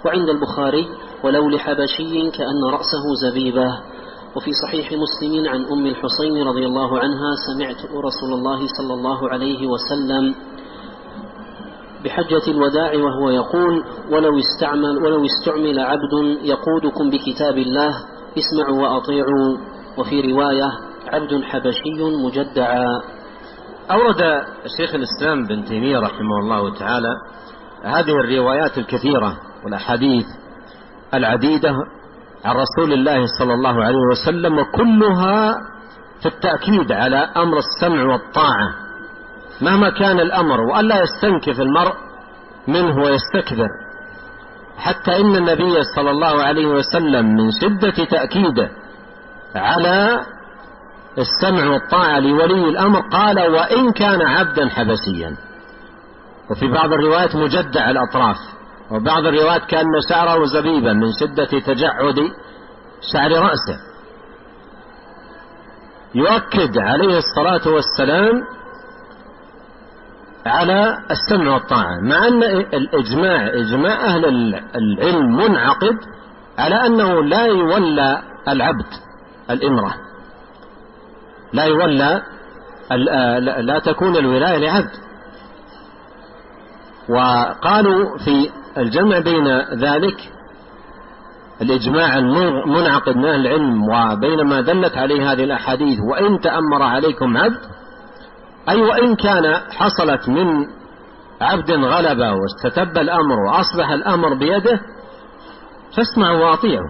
وعند 0.06 0.30
البخاري 0.30 0.88
ولو 1.24 1.50
لحبشي 1.50 2.32
كأن 2.32 2.64
رأسه 2.72 3.04
زبيبة. 3.22 3.80
وفي 4.36 4.52
صحيح 4.64 4.86
مسلم 4.92 5.48
عن 5.48 5.66
أم 5.66 5.86
الحسين 5.88 6.44
رضي 6.48 6.66
الله 6.66 7.00
عنها 7.00 7.36
سمعت 7.48 7.86
رسول 7.86 8.34
الله 8.34 8.60
صلى 8.78 8.94
الله 8.94 9.30
عليه 9.30 9.68
وسلم 9.68 10.36
بحجة 12.04 12.52
الوداع 12.52 12.96
وهو 12.96 13.30
يقول 13.30 13.84
ولو 14.12 14.40
استعمل 14.40 14.98
ولو 14.98 15.26
استعمل 15.26 15.80
عبد 15.80 16.14
يقودكم 16.44 17.10
بكتاب 17.10 17.58
الله 17.58 17.94
اسمعوا 18.38 18.82
وأطيعوا. 18.82 19.58
وفي 19.98 20.22
رواية 20.22 20.72
عبد 21.08 21.44
حبشي 21.44 22.04
مجدعا. 22.26 23.02
أورد 23.92 24.44
شيخ 24.78 24.96
الإسلام 24.96 25.48
بن 25.48 25.66
تيمية 25.66 26.00
رحمه 26.00 26.40
الله 26.44 26.74
تعالى 26.80 27.14
هذه 27.84 28.12
الروايات 28.12 28.78
الكثيرة 28.78 29.38
والأحاديث 29.64 30.26
العديدة 31.14 31.74
عن 32.46 32.56
رسول 32.56 32.94
الله 32.94 33.26
صلى 33.40 33.54
الله 33.54 33.84
عليه 33.84 34.00
وسلم 34.12 34.58
وكلها 34.58 35.54
في 36.22 36.26
التأكيد 36.26 36.92
على 36.92 37.18
أمر 37.18 37.58
السمع 37.58 38.04
والطاعة. 38.04 38.70
مهما 39.62 39.90
كان 39.90 40.20
الأمر 40.20 40.62
وألا 40.62 41.02
يستنكف 41.02 41.62
المرء 41.62 41.94
منه 42.68 42.96
ويستكبر. 42.96 43.68
حتى 44.78 45.22
إن 45.22 45.36
النبي 45.36 45.84
صلى 45.96 46.12
الله 46.12 46.44
عليه 46.44 46.66
وسلم 46.68 47.36
من 47.36 47.52
شدة 47.52 48.06
تأكيده 48.06 48.70
على 49.56 50.22
السمع 51.18 51.70
والطاعة 51.70 52.20
لولي 52.20 52.70
الأمر 52.70 53.00
قال 53.00 53.40
وإن 53.40 53.92
كان 53.92 54.22
عبدا 54.22 54.70
حبسيا. 54.70 55.36
وفي 56.52 56.68
بعض 56.68 56.94
الروايات 56.94 57.36
مجدع 57.36 57.90
الأطراف. 57.90 58.38
وبعض 58.92 59.26
الروايات 59.26 59.66
كأن 59.66 59.86
شعره 60.10 60.46
زبيبا 60.46 60.94
من 60.94 61.12
شدة 61.20 61.60
تجعد 61.60 62.16
شعر 63.14 63.32
رأسه. 63.32 63.80
يؤكد 66.16 66.78
عليه 66.78 67.18
الصلاة 67.18 67.74
والسلام 67.74 68.44
على 70.46 70.98
السمع 71.12 71.54
والطاعة 71.54 72.00
مع 72.02 72.28
أن 72.28 72.44
الإجماع 72.44 73.48
إجماع 73.48 74.06
أهل 74.06 74.26
العلم 74.76 75.36
منعقد 75.36 75.98
على 76.58 76.76
أنه 76.86 77.24
لا 77.24 77.46
يولى 77.46 78.22
العبد 78.48 78.88
الإمرة. 79.50 79.94
لا 81.54 81.64
يولى 81.64 82.22
لا 83.62 83.80
تكون 83.80 84.16
الولاية 84.18 84.58
لعبد. 84.58 84.92
وقالوا 87.10 88.18
في 88.18 88.50
الجمع 88.78 89.20
بين 89.20 89.48
ذلك 89.60 90.18
الإجماع 91.62 92.18
المنعقد 92.18 93.18
من 93.18 93.26
أهل 93.26 93.48
العلم 93.48 93.84
وبينما 93.84 94.62
دلت 94.62 94.98
عليه 94.98 95.32
هذه 95.32 95.44
الأحاديث 95.44 96.00
وإن 96.12 96.40
تأمر 96.40 96.84
عليكم 96.84 97.38
عبد 97.38 97.60
أي 98.70 98.82
وإن 98.82 99.16
كان 99.16 99.56
حصلت 99.72 100.30
من 100.30 100.48
عبد 101.42 101.72
غلبة 101.72 102.32
واستتب 102.34 102.98
الأمر 102.98 103.36
وأصبح 103.40 103.90
الأمر 103.90 104.34
بيده 104.34 104.82
فاسمعوا 105.98 106.46
وأطيعوا. 106.46 106.90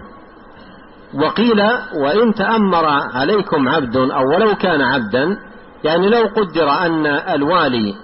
وقيل 1.14 1.60
وإن 1.94 2.34
تأمر 2.34 2.84
عليكم 3.14 3.68
عبد 3.68 3.96
أو 3.96 4.28
ولو 4.28 4.54
كان 4.54 4.80
عبدا 4.80 5.36
يعني 5.84 6.08
لو 6.08 6.26
قدر 6.26 6.70
أن 6.70 7.06
الوالي 7.06 7.94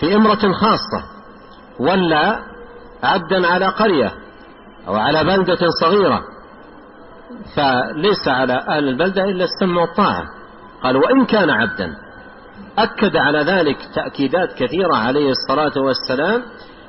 في 0.00 0.16
إمرة 0.16 0.52
خاصة 0.52 1.04
ولا 1.80 2.38
عبدا 3.02 3.46
على 3.46 3.66
قرية 3.66 4.12
أو 4.88 4.94
على 4.94 5.24
بلدة 5.24 5.58
صغيرة. 5.80 6.22
فليس 7.56 8.28
على 8.28 8.52
أهل 8.52 8.88
البلدة 8.88 9.24
إلا 9.24 9.44
السمع 9.44 9.80
والطاعة. 9.80 10.24
قال 10.82 10.96
وإن 10.96 11.24
كان 11.26 11.50
عبدا. 11.50 11.96
أكد 12.78 13.16
على 13.16 13.38
ذلك 13.38 13.78
تأكيدات 13.94 14.52
كثيرة 14.52 14.96
عليه 14.96 15.30
الصلاة 15.30 15.82
والسلام. 15.82 16.42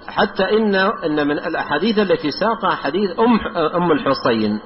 حتى 0.07 0.57
إن 0.57 0.76
إن 0.76 1.28
من 1.28 1.38
الأحاديث 1.39 1.99
التي 1.99 2.32
ساقها 2.32 2.76
حديث 2.76 3.20
أم 3.20 3.57
أم 3.57 3.91
الحصين 3.91 4.59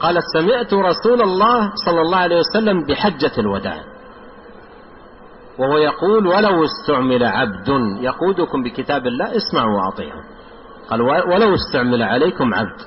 قالت 0.00 0.24
سمعت 0.38 0.74
رسول 0.74 1.22
الله 1.22 1.72
صلى 1.86 2.00
الله 2.00 2.18
عليه 2.18 2.38
وسلم 2.38 2.86
بحجة 2.86 3.32
الوداع. 3.38 3.80
وهو 5.58 5.78
يقول 5.78 6.26
ولو 6.26 6.64
استعمل 6.64 7.24
عبد 7.24 7.68
يقودكم 8.00 8.62
بكتاب 8.62 9.06
الله 9.06 9.36
اسمعوا 9.36 9.84
وأطيعوا 9.84 10.22
قال 10.90 11.02
ولو 11.02 11.54
استعمل 11.54 12.02
عليكم 12.02 12.54
عبد. 12.54 12.80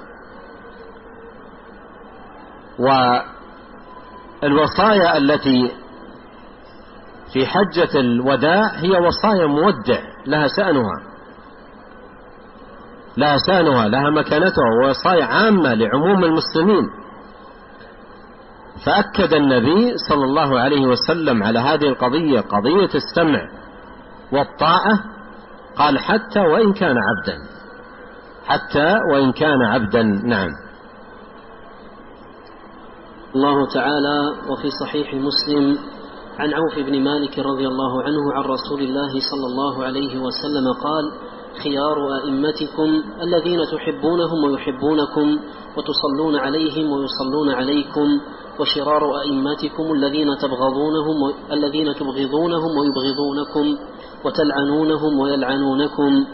والوصايا 4.44 5.18
التي 5.18 5.72
في 7.34 7.46
حجة 7.46 8.00
الوداع 8.00 8.72
هي 8.76 8.98
وصايا 8.98 9.46
مودع 9.46 10.00
لها 10.28 10.48
شأنها. 10.48 11.04
لها 13.18 13.38
شأنها 13.48 13.88
لها 13.88 14.10
مكانتها 14.10 14.64
ووصايا 14.82 15.26
عامة 15.26 15.74
لعموم 15.74 16.24
المسلمين. 16.24 16.84
فأكد 18.86 19.34
النبي 19.34 19.98
صلى 20.10 20.24
الله 20.24 20.60
عليه 20.60 20.88
وسلم 20.88 21.44
على 21.44 21.60
هذه 21.60 21.88
القضية 21.88 22.40
قضية 22.40 22.90
السمع 22.96 23.50
والطاعة 24.32 25.00
قال 25.76 26.00
حتى 26.00 26.40
وإن 26.40 26.74
كان 26.74 26.96
عبدا. 26.98 27.38
حتى 28.46 29.00
وإن 29.14 29.32
كان 29.32 29.62
عبدا 29.62 30.04
نعم. 30.04 30.50
الله 33.36 33.68
تعالى 33.74 34.34
وفي 34.50 34.70
صحيح 34.70 35.14
مسلم 35.14 35.78
عن 36.40 36.54
عوف 36.54 36.76
بن 36.76 37.04
مالك 37.04 37.40
رضي 37.40 37.68
الله 37.68 38.04
عنه 38.04 38.34
عن 38.34 38.44
رسول 38.44 38.82
الله 38.82 39.12
صلى 39.32 39.46
الله 39.52 39.84
عليه 39.84 40.18
وسلم 40.20 40.74
قال 40.84 41.12
خيار 41.64 42.16
أئمتكم 42.24 42.90
الذين 43.22 43.60
تحبونهم 43.72 44.44
ويحبونكم 44.44 45.40
وتصلون 45.78 46.36
عليهم 46.36 46.92
ويصلون 46.92 47.50
عليكم 47.50 48.08
وشرار 48.60 49.22
أئمتكم 49.22 49.92
الذين 49.94 50.38
تبغضونهم 50.38 51.34
الذين 51.52 51.94
تبغضونهم 51.96 52.78
ويبغضونكم 52.78 53.78
وتلعنونهم 54.26 55.20
ويلعنونكم. 55.20 56.26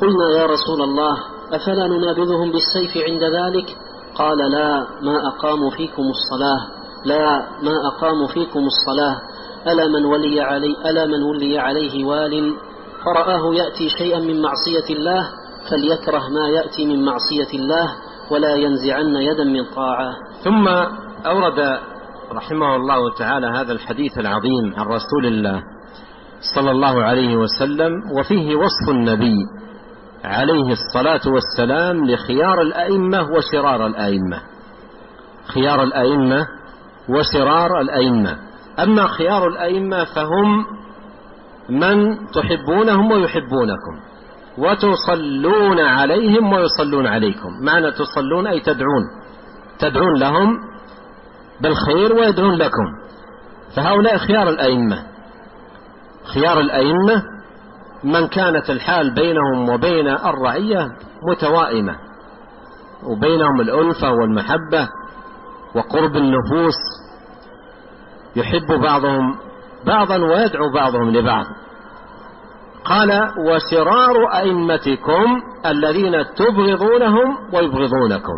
قلنا 0.00 0.30
يا 0.38 0.46
رسول 0.46 0.82
الله 0.82 1.16
أفلا 1.52 1.86
ننابذهم 1.86 2.52
بالسيف 2.52 3.04
عند 3.04 3.22
ذلك؟ 3.22 3.76
قال 4.14 4.38
لا 4.38 4.86
ما 5.02 5.28
أقاموا 5.28 5.70
فيكم 5.70 6.02
الصلاة. 6.02 6.60
لا 7.04 7.46
ما 7.62 7.88
أقاموا 7.88 8.26
فيكم 8.26 8.60
الصلاة. 8.66 9.16
ألا 9.66 9.88
من 9.88 10.04
ولي 10.04 10.40
علي 10.40 10.76
ألا 10.86 11.06
من 11.06 11.22
ولي 11.22 11.58
عليه 11.58 12.04
وال؟ 12.04 12.54
فرآه 13.04 13.54
يأتي 13.54 13.88
شيئا 13.88 14.18
من 14.18 14.42
معصية 14.42 14.94
الله 14.96 15.28
فليكره 15.70 16.28
ما 16.28 16.48
يأتي 16.48 16.86
من 16.86 17.04
معصية 17.04 17.58
الله 17.58 17.94
ولا 18.30 18.54
ينزعن 18.54 19.16
يدا 19.16 19.44
من 19.44 19.64
طاعة. 19.64 20.12
ثم 20.44 20.68
أورد 21.26 21.80
رحمه 22.32 22.76
الله 22.76 23.14
تعالى 23.14 23.46
هذا 23.46 23.72
الحديث 23.72 24.18
العظيم 24.18 24.74
عن 24.76 24.86
رسول 24.86 25.26
الله 25.26 25.62
صلى 26.54 26.70
الله 26.70 27.02
عليه 27.02 27.36
وسلم 27.36 27.92
وفيه 28.18 28.56
وصف 28.56 28.88
النبي 28.88 29.36
عليه 30.24 30.72
الصلاة 30.72 31.20
والسلام 31.26 32.04
لخيار 32.10 32.62
الأئمة 32.62 33.22
وشرار 33.22 33.86
الأئمة. 33.86 34.40
خيار 35.54 35.82
الأئمة 35.82 36.46
وشرار 37.08 37.80
الأئمة. 37.80 38.36
أما 38.78 39.06
خيار 39.06 39.46
الأئمة 39.46 40.04
فهم 40.04 40.64
من 41.68 42.16
تحبونهم 42.30 43.12
ويحبونكم 43.12 44.00
وتصلون 44.58 45.80
عليهم 45.80 46.52
ويصلون 46.52 47.06
عليكم. 47.06 47.48
معنى 47.64 47.92
تصلون 47.92 48.46
أي 48.46 48.60
تدعون. 48.60 49.02
تدعون 49.78 50.18
لهم 50.18 50.58
بالخير 51.60 52.12
ويدعون 52.12 52.54
لكم. 52.54 52.86
فهؤلاء 53.76 54.16
خيار 54.16 54.48
الأئمة. 54.48 55.06
خيار 56.34 56.60
الأئمة 56.60 57.22
من 58.04 58.28
كانت 58.28 58.70
الحال 58.70 59.14
بينهم 59.14 59.68
وبين 59.68 60.08
الرعية 60.08 60.88
متوائمة 61.30 61.96
وبينهم 63.04 63.60
الألفة 63.60 64.12
والمحبة 64.12 64.88
وقرب 65.74 66.16
النفوس 66.16 66.76
يحب 68.36 68.80
بعضهم 68.82 69.36
بعضا 69.86 70.16
ويدعو 70.16 70.72
بعضهم 70.74 71.10
لبعض. 71.10 71.44
قال 72.84 73.30
وشرار 73.38 74.34
أئمتكم 74.34 75.42
الذين 75.66 76.24
تبغضونهم 76.34 77.36
ويبغضونكم 77.54 78.34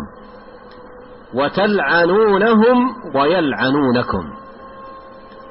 وتلعنونهم 1.33 2.95
ويلعنونكم. 3.15 4.23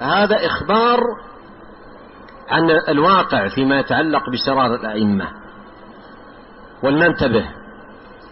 هذا 0.01 0.47
إخبار 0.47 1.01
عن 2.49 2.71
الواقع 2.89 3.49
فيما 3.49 3.81
يتعلق 3.81 4.31
بشرار 4.31 4.75
الأئمة. 4.75 5.29
ولننتبه 6.83 7.45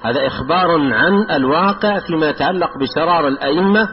هذا 0.03 0.27
إخبار 0.27 0.71
عن 0.95 1.31
الواقع 1.31 1.99
فيما 1.99 2.29
يتعلق 2.29 2.79
بشرار 2.79 3.29
الأئمة 3.29 3.89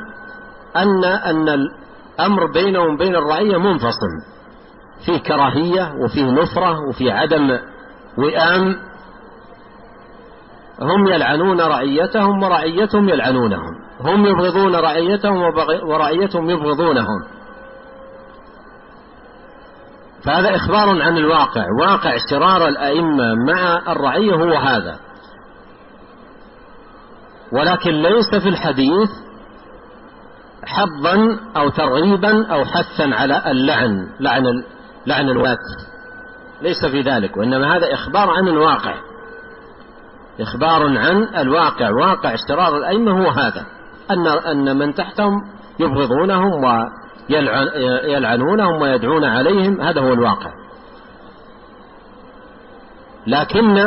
أن 0.75 1.03
أن 1.05 1.49
الأمر 1.49 2.51
بينهم 2.53 2.93
وبين 2.93 3.15
الرعية 3.15 3.57
منفصل. 3.57 4.37
فيه 5.05 5.17
كراهية 5.17 5.93
وفيه 6.03 6.31
نفرة 6.31 6.79
وفيه 6.89 7.13
عدم 7.13 7.59
وئام. 8.17 8.75
هم 10.81 11.07
يلعنون 11.07 11.61
رعيتهم 11.61 12.43
ورعيتهم 12.43 13.09
يلعنونهم. 13.09 13.75
هم 14.01 14.25
يبغضون 14.25 14.75
رعيتهم 14.75 15.41
ورعيتهم 15.83 16.49
يبغضونهم. 16.49 17.36
فهذا 20.27 20.55
إخبار 20.55 21.01
عن 21.01 21.17
الواقع 21.17 21.65
واقع 21.81 22.15
اشترار 22.15 22.67
الأئمة 22.67 23.35
مع 23.35 23.91
الرعية 23.91 24.33
هو 24.35 24.53
هذا. 24.53 24.99
ولكن 27.51 27.91
ليس 27.91 28.35
في 28.43 28.49
الحديث 28.49 29.09
حظا 30.65 31.39
أو 31.57 31.69
ترغيبا 31.69 32.47
أو 32.47 32.65
حثا 32.65 33.15
على 33.15 33.51
اللعن 33.51 34.07
لعن 34.19 34.43
لعن 35.05 35.29
الولاة. 35.29 35.57
ليس 36.61 36.85
في 36.85 37.01
ذلك 37.01 37.37
وإنما 37.37 37.77
هذا 37.77 37.93
إخبار 37.93 38.29
عن 38.29 38.47
الواقع. 38.47 38.95
إخبار 40.39 40.97
عن 40.97 41.23
الواقع 41.35 41.89
واقع 41.89 42.33
اشترار 42.33 42.77
الأئمة 42.77 43.11
هو 43.11 43.29
هذا. 43.29 43.65
أن 44.11 44.27
أن 44.27 44.77
من 44.77 44.93
تحتهم 44.93 45.33
يبغضونهم 45.79 46.61
ويلعنونهم 47.29 48.81
ويدعون 48.81 49.23
عليهم 49.23 49.81
هذا 49.81 50.01
هو 50.01 50.13
الواقع. 50.13 50.51
لكن 53.27 53.77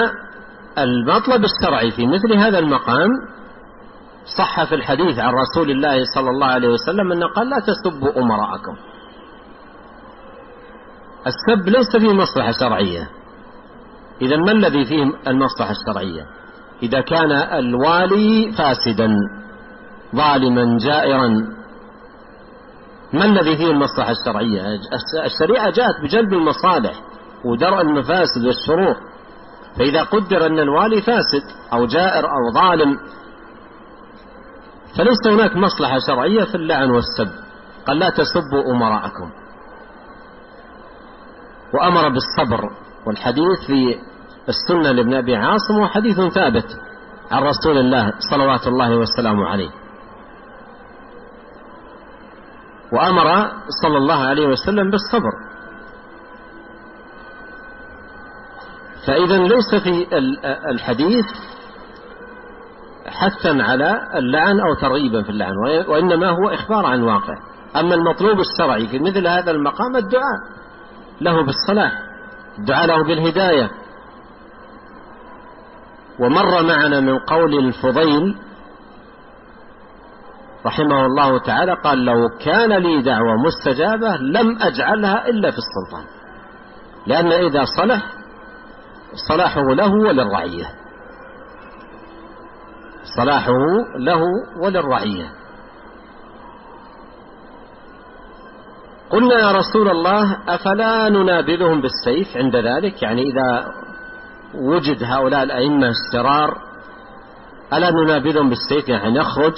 المطلب 0.79 1.45
الشرعي 1.45 1.91
في 1.91 2.07
مثل 2.07 2.35
هذا 2.35 2.59
المقام 2.59 3.09
صح 4.39 4.65
في 4.65 4.75
الحديث 4.75 5.19
عن 5.19 5.35
رسول 5.35 5.71
الله 5.71 6.05
صلى 6.15 6.31
الله 6.31 6.47
عليه 6.47 6.69
وسلم 6.69 7.13
أنه 7.13 7.27
قال 7.27 7.51
لا 7.51 7.57
تسبوا 7.61 8.23
أمراءكم. 8.23 8.77
السب 11.27 11.69
ليس 11.69 11.97
فيه 11.97 12.13
مصلحة 12.13 12.53
شرعية. 12.53 13.11
إذا 14.23 14.37
ما 14.37 14.53
الذي 14.53 14.85
فيه 14.85 15.03
المصلحة 15.27 15.71
الشرعية؟ 15.71 16.27
إذا 16.83 17.01
كان 17.01 17.33
الوالي 17.33 18.53
فاسدا 18.59 19.09
ظالما 20.17 20.79
جائرا 20.79 21.60
ما 23.13 23.25
الذي 23.25 23.57
فيه 23.57 23.71
المصلحة 23.71 24.11
الشرعية؟ 24.11 24.63
الشريعة 25.25 25.71
جاءت 25.71 26.01
بجلب 26.03 26.33
المصالح 26.33 27.01
ودرء 27.45 27.81
المفاسد 27.81 28.45
والشرور. 28.47 28.97
فإذا 29.79 30.03
قدر 30.03 30.47
أن 30.47 30.59
الوالي 30.59 31.03
فاسد 31.03 31.43
أو 31.73 31.87
جائر 31.87 32.25
أو 32.25 32.53
ظالم 32.55 32.97
فليس 34.99 35.27
هناك 35.27 35.57
مصلحة 35.57 35.99
شرعية 35.99 36.45
في 36.45 36.55
اللعن 36.55 36.91
والسب. 36.91 37.29
قال 37.87 37.99
لا 37.99 38.11
تسبوا 38.11 38.73
أمراءكم. 38.75 39.31
وأمر 41.75 42.09
بالصبر 42.09 42.71
والحديث 43.07 43.67
في 43.67 43.99
السنة 44.49 44.93
لابن 44.93 45.15
أبي 45.15 45.37
عاصم 45.37 45.79
وحديث 45.79 46.21
ثابت 46.21 46.67
عن 47.31 47.43
رسول 47.43 47.79
الله 47.79 48.13
صلوات 48.31 48.67
الله 48.67 48.97
والسلام 48.97 49.41
عليه. 49.41 49.80
وأمر 52.93 53.51
صلى 53.83 53.99
الله 53.99 54.25
عليه 54.25 54.47
وسلم 54.47 54.91
بالصبر. 54.91 55.31
فإذا 59.07 59.39
ليس 59.39 59.75
في 59.75 60.07
الحديث 60.71 61.25
حثا 63.07 63.63
على 63.63 64.01
اللعن 64.15 64.61
أو 64.61 64.75
ترغيبا 64.75 65.23
في 65.23 65.31
اللعن 65.31 65.57
وإنما 65.89 66.31
هو 66.31 66.49
إخبار 66.49 66.87
عن 66.87 67.03
واقع. 67.03 67.35
أما 67.77 67.95
المطلوب 67.95 68.41
الشرعي 68.41 68.89
في 68.89 68.99
مثل 68.99 69.27
هذا 69.27 69.51
المقام 69.51 69.97
الدعاء 69.97 70.39
له 71.21 71.45
بالصلاح 71.45 71.93
الدعاء 72.59 72.87
له 72.87 73.05
بالهداية. 73.05 73.71
ومر 76.19 76.63
معنا 76.63 77.01
من 77.01 77.19
قول 77.19 77.59
الفضيل 77.59 78.37
رحمه 80.67 81.07
الله 81.07 81.39
تعالى 81.39 81.75
قال 81.85 82.05
لو 82.05 82.29
كان 82.45 82.73
لي 82.73 83.03
دعوة 83.03 83.37
مستجابة 83.37 84.17
لم 84.17 84.63
أجعلها 84.63 85.29
إلا 85.29 85.51
في 85.51 85.59
السلطان. 85.59 86.05
لأن 87.07 87.33
إذا 87.33 87.65
صلح 87.77 88.03
صلاحه 89.29 89.63
له 89.63 89.93
وللرعية. 89.93 90.67
صلاحه 93.17 93.59
له 93.99 94.21
وللرعية. 94.63 95.33
قلنا 99.11 99.35
يا 99.35 99.53
رسول 99.53 99.89
الله 99.89 100.39
أفلا 100.49 101.09
ننابذهم 101.09 101.81
بالسيف 101.81 102.37
عند 102.37 102.57
ذلك؟ 102.57 103.03
يعني 103.03 103.23
إذا 103.23 103.67
وجد 104.55 105.05
هؤلاء 105.05 105.43
الأئمة 105.43 105.89
الشرار 105.89 106.59
ألا 107.73 107.91
ننابذهم 107.91 108.49
بالسيف؟ 108.49 108.89
يعني 108.89 109.19
نخرج 109.19 109.55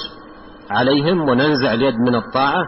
عليهم 0.78 1.28
وننزع 1.28 1.72
اليد 1.72 1.94
من 1.94 2.14
الطاعة 2.14 2.64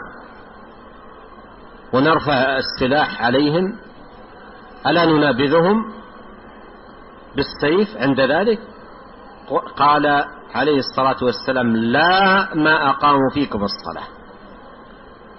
ونرفع 1.92 2.58
السلاح 2.58 3.22
عليهم. 3.22 3.78
ألا 4.86 5.04
ننابذهم 5.04 5.92
بالسيف 7.36 7.96
عند 7.96 8.20
ذلك؟ 8.20 8.58
قال 9.76 10.24
عليه 10.54 10.78
الصلاة 10.78 11.24
والسلام 11.24 11.76
لا 11.76 12.54
ما 12.54 12.90
أقاموا 12.90 13.30
فيكم 13.34 13.64
الصلاة. 13.64 14.08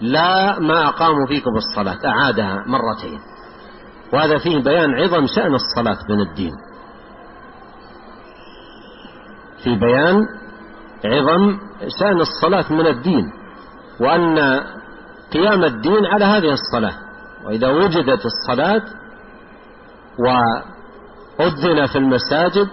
لا 0.02 0.60
ما 0.60 0.88
أقاموا 0.88 1.28
فيكم 1.28 1.52
الصلاة. 1.56 1.98
أعادها 2.06 2.64
مرتين. 2.68 3.20
وهذا 4.14 4.38
فيه 4.38 4.64
بيان 4.64 4.94
عظم 4.94 5.26
شأن 5.36 5.54
الصلاة 5.54 5.98
من 6.10 6.22
الدين. 6.22 6.52
في 9.64 9.76
بيان 9.76 10.18
عظم 11.06 11.58
شأن 12.00 12.22
الصلاة 12.22 12.74
من 12.74 12.88
الدين 12.88 13.26
وأن 14.00 14.40
قيام 15.34 15.64
الدين 15.64 16.06
على 16.06 16.26
هذه 16.26 16.54
الصلاة. 16.54 16.94
وإذا 17.46 17.70
وجدت 17.70 18.22
الصلاة 18.26 18.82
وأذن 20.20 21.86
في 21.86 21.98
المساجد 21.98 22.68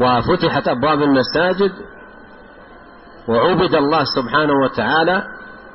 وفتحت 0.00 0.68
أبواب 0.68 1.02
المساجد 1.02 1.72
وعبد 3.28 3.74
الله 3.74 4.04
سبحانه 4.04 4.52
وتعالى 4.64 5.22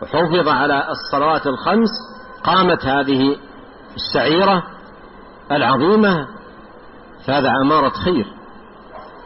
وحفظ 0.02 0.48
على 0.48 0.88
الصلوات 0.90 1.48
الخمس 1.48 1.90
قامت 2.44 2.86
هذه 2.86 3.36
الشعيرة 3.96 4.64
العظيمة 5.52 6.28
فهذا 7.28 7.50
عمارة 7.50 7.90
خير. 7.90 8.26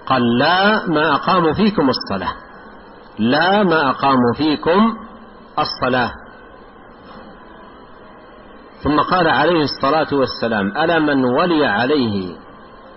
قال 0.08 0.38
لا 0.38 0.88
ما 0.88 1.16
أقاموا 1.16 1.54
فيكم 1.54 1.90
الصلاة. 1.90 2.34
لا 3.20 3.64
ما 3.64 3.90
أقاموا 3.90 4.34
فيكم 4.38 4.98
الصلاة. 5.60 6.12
ثم 8.84 9.00
قال 9.00 9.28
عليه 9.28 9.64
الصلاة 9.64 10.08
والسلام 10.12 10.68
ألا 10.78 11.00
من 11.00 11.26
ولي 11.26 11.66
عليه 11.66 12.36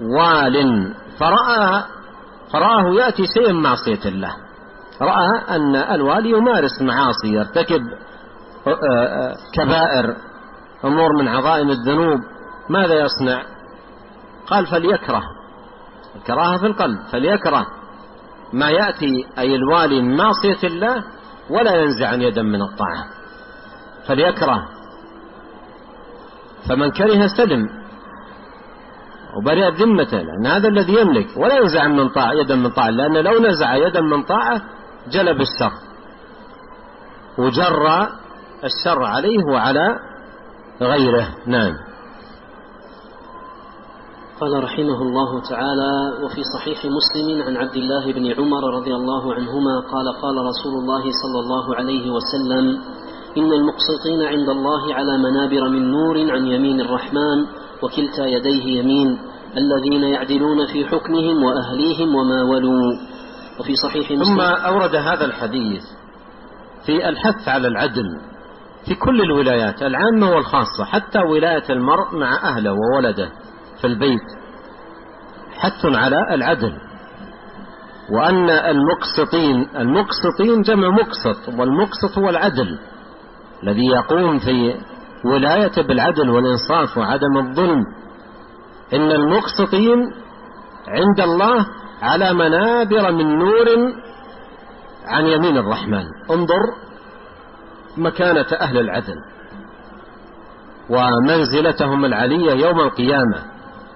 وال 0.01 0.95
فرأى 1.19 1.85
فرآه 2.53 2.91
يأتي 2.95 3.23
شيء 3.39 3.53
معصية 3.53 4.09
الله. 4.09 4.35
رأى 5.03 5.57
أن 5.57 5.77
الوالي 5.77 6.31
يمارس 6.31 6.83
معاصي 6.83 7.29
يرتكب 7.29 7.81
آه، 8.67 8.71
آه، 8.71 9.35
كبائر 9.55 10.17
أمور 10.85 11.17
من 11.19 11.29
عظائم 11.29 11.71
الذنوب. 11.71 12.21
ماذا 12.69 12.95
يصنع؟ 12.95 13.43
قال 14.47 14.67
فليكره. 14.67 15.23
الكراهة 16.17 16.59
في 16.59 16.67
القلب 16.67 16.99
فليكره. 17.13 17.67
ما 18.53 18.71
يأتي 18.71 19.27
أي 19.39 19.55
الوالي 19.55 20.03
من 20.03 20.17
معصية 20.17 20.69
الله 20.69 21.05
ولا 21.51 21.75
ينزع 21.75 22.09
عن 22.09 22.23
يدا 22.23 22.43
من 22.43 22.63
الطاعة. 22.63 23.05
فليكره. 24.09 24.69
فمن 26.69 26.91
كره 26.91 27.27
سلم 27.27 27.67
وبرئ 29.37 29.71
ذمته 29.71 30.19
لأن 30.19 30.47
هذا 30.47 30.69
الذي 30.69 31.01
يملك. 31.01 31.27
ولا 31.37 31.55
ينزع 31.57 31.87
من 31.87 32.09
طاعة 32.09 32.33
يدا 32.33 32.57
من 32.57 32.71
طاعة 32.71 32.91
لأن 32.91 33.17
لو 33.17 33.39
نزع 33.39 33.77
يدا 33.77 34.01
من 34.01 34.23
طاعة 34.23 34.63
جلب 35.11 35.41
الشر. 35.41 35.73
وجر 37.39 38.09
الشر 38.65 39.05
عليه 39.05 39.45
وعلى 39.53 39.99
غيره. 40.81 41.29
نعم. 41.47 41.90
قال 44.41 44.65
رحمه 44.65 45.03
الله 45.03 45.41
تعالى 45.41 46.25
وفي 46.25 46.43
صحيح 46.55 46.79
مسلم 46.79 47.43
عن 47.43 47.57
عبد 47.57 47.77
الله 47.77 48.13
بن 48.13 48.33
عمر 48.33 48.75
رضي 48.75 48.95
الله 48.95 49.35
عنهما 49.35 49.81
قال 49.81 50.13
قال 50.23 50.37
رسول 50.37 50.75
الله 50.83 51.03
صلى 51.03 51.41
الله 51.41 51.77
عليه 51.77 52.11
وسلم 52.11 52.81
إن 53.39 53.53
المقسطين 53.53 54.23
عند 54.23 54.49
الله 54.49 54.95
على 54.95 55.19
منابر 55.19 55.69
من 55.69 55.91
نور 55.91 56.31
عن 56.31 56.47
يمين 56.47 56.81
الرحمن 56.81 57.47
وكلتا 57.83 58.27
يديه 58.27 58.81
يمين 58.81 59.19
الذين 59.57 60.03
يعدلون 60.03 60.67
في 60.67 60.85
حكمهم 60.85 61.43
وأهليهم 61.43 62.15
وما 62.15 62.43
ولوا. 62.43 62.93
وفي 63.61 63.77
صحيح 63.77 64.11
مسلم 64.11 64.35
ثم 64.35 64.41
أورد 64.41 64.95
هذا 64.95 65.25
الحديث 65.25 65.83
في 66.87 67.09
الحث 67.09 67.49
على 67.49 67.69
العدل 67.69 68.21
في 68.89 68.95
كل 68.95 69.21
الولايات 69.21 69.83
العامة 69.83 70.31
والخاصة 70.31 70.85
حتى 70.85 71.19
ولاية 71.19 71.71
المرء 71.71 72.17
مع 72.17 72.35
أهله 72.43 72.73
وولده. 72.73 73.33
في 73.81 73.87
البيت 73.87 74.27
حث 75.59 75.85
على 75.85 76.35
العدل 76.35 76.73
وأن 78.13 78.51
المقسطين 78.51 79.69
المقسطين 79.77 80.63
جمع 80.63 80.89
مقسط 80.89 81.49
والمقسط 81.49 82.19
هو 82.19 82.29
العدل 82.29 82.79
الذي 83.63 83.87
يقوم 83.87 84.39
في 84.39 84.75
ولاية 85.25 85.83
بالعدل 85.83 86.31
والإنصاف 86.31 86.99
وعدم 86.99 87.37
الظلم. 87.39 87.85
إن 88.93 89.11
المقسطين 89.13 89.99
عند 90.89 91.21
الله 91.21 91.67
على 92.03 92.33
منابر 92.35 93.13
من 93.13 93.39
نور 93.39 93.67
عن 95.07 95.27
يمين 95.27 95.57
الرحمن. 95.57 96.05
انظر 96.31 96.61
مكانة 97.97 98.47
أهل 98.61 98.79
العدل 98.79 99.17
ومنزلتهم 100.91 102.05
العلية 102.05 102.53
يوم 102.53 102.81
القيامة. 102.81 103.50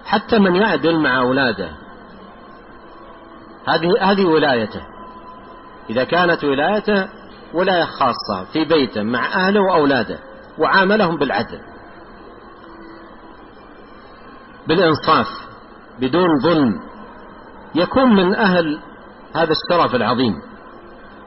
حتى 0.04 0.38
من 0.38 0.56
يعدل 0.56 0.98
مع 0.98 1.20
أولاده. 1.20 1.70
هذه 3.68 3.88
هذه 4.00 4.24
ولايته. 4.24 4.80
إذا 5.90 6.04
كانت 6.04 6.44
ولايته 6.44 7.08
ولاية 7.54 7.84
خاصة 7.84 8.44
في 8.52 8.64
بيته 8.64 9.02
مع 9.02 9.26
أهله 9.26 9.60
وأولاده 9.60 10.18
وعاملهم 10.58 11.16
بالعدل. 11.16 11.60
بالإنصاف 14.68 15.26
بدون 16.00 16.28
ظلم. 16.42 16.72
يكون 17.74 18.16
من 18.16 18.34
أهل 18.34 18.80
هذا 19.34 19.52
الشرف 19.52 19.94
العظيم. 19.94 20.34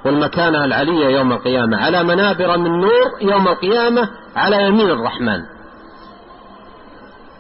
والمكانة 0.05 0.65
العلية 0.65 1.07
يوم 1.07 1.32
القيامة 1.32 1.78
على 1.78 2.03
منابر 2.03 2.57
من 2.57 2.80
نور 2.80 3.21
يوم 3.21 3.47
القيامة 3.47 4.09
على 4.36 4.67
يمين 4.67 4.89
الرحمن. 4.89 5.56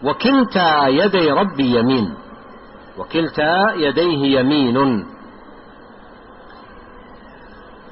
وكلتا 0.03 0.87
يدي 0.87 1.31
ربي 1.31 1.79
يمين. 1.79 2.13
وكلتا 2.97 3.73
يديه 3.75 4.39
يمين. 4.39 5.05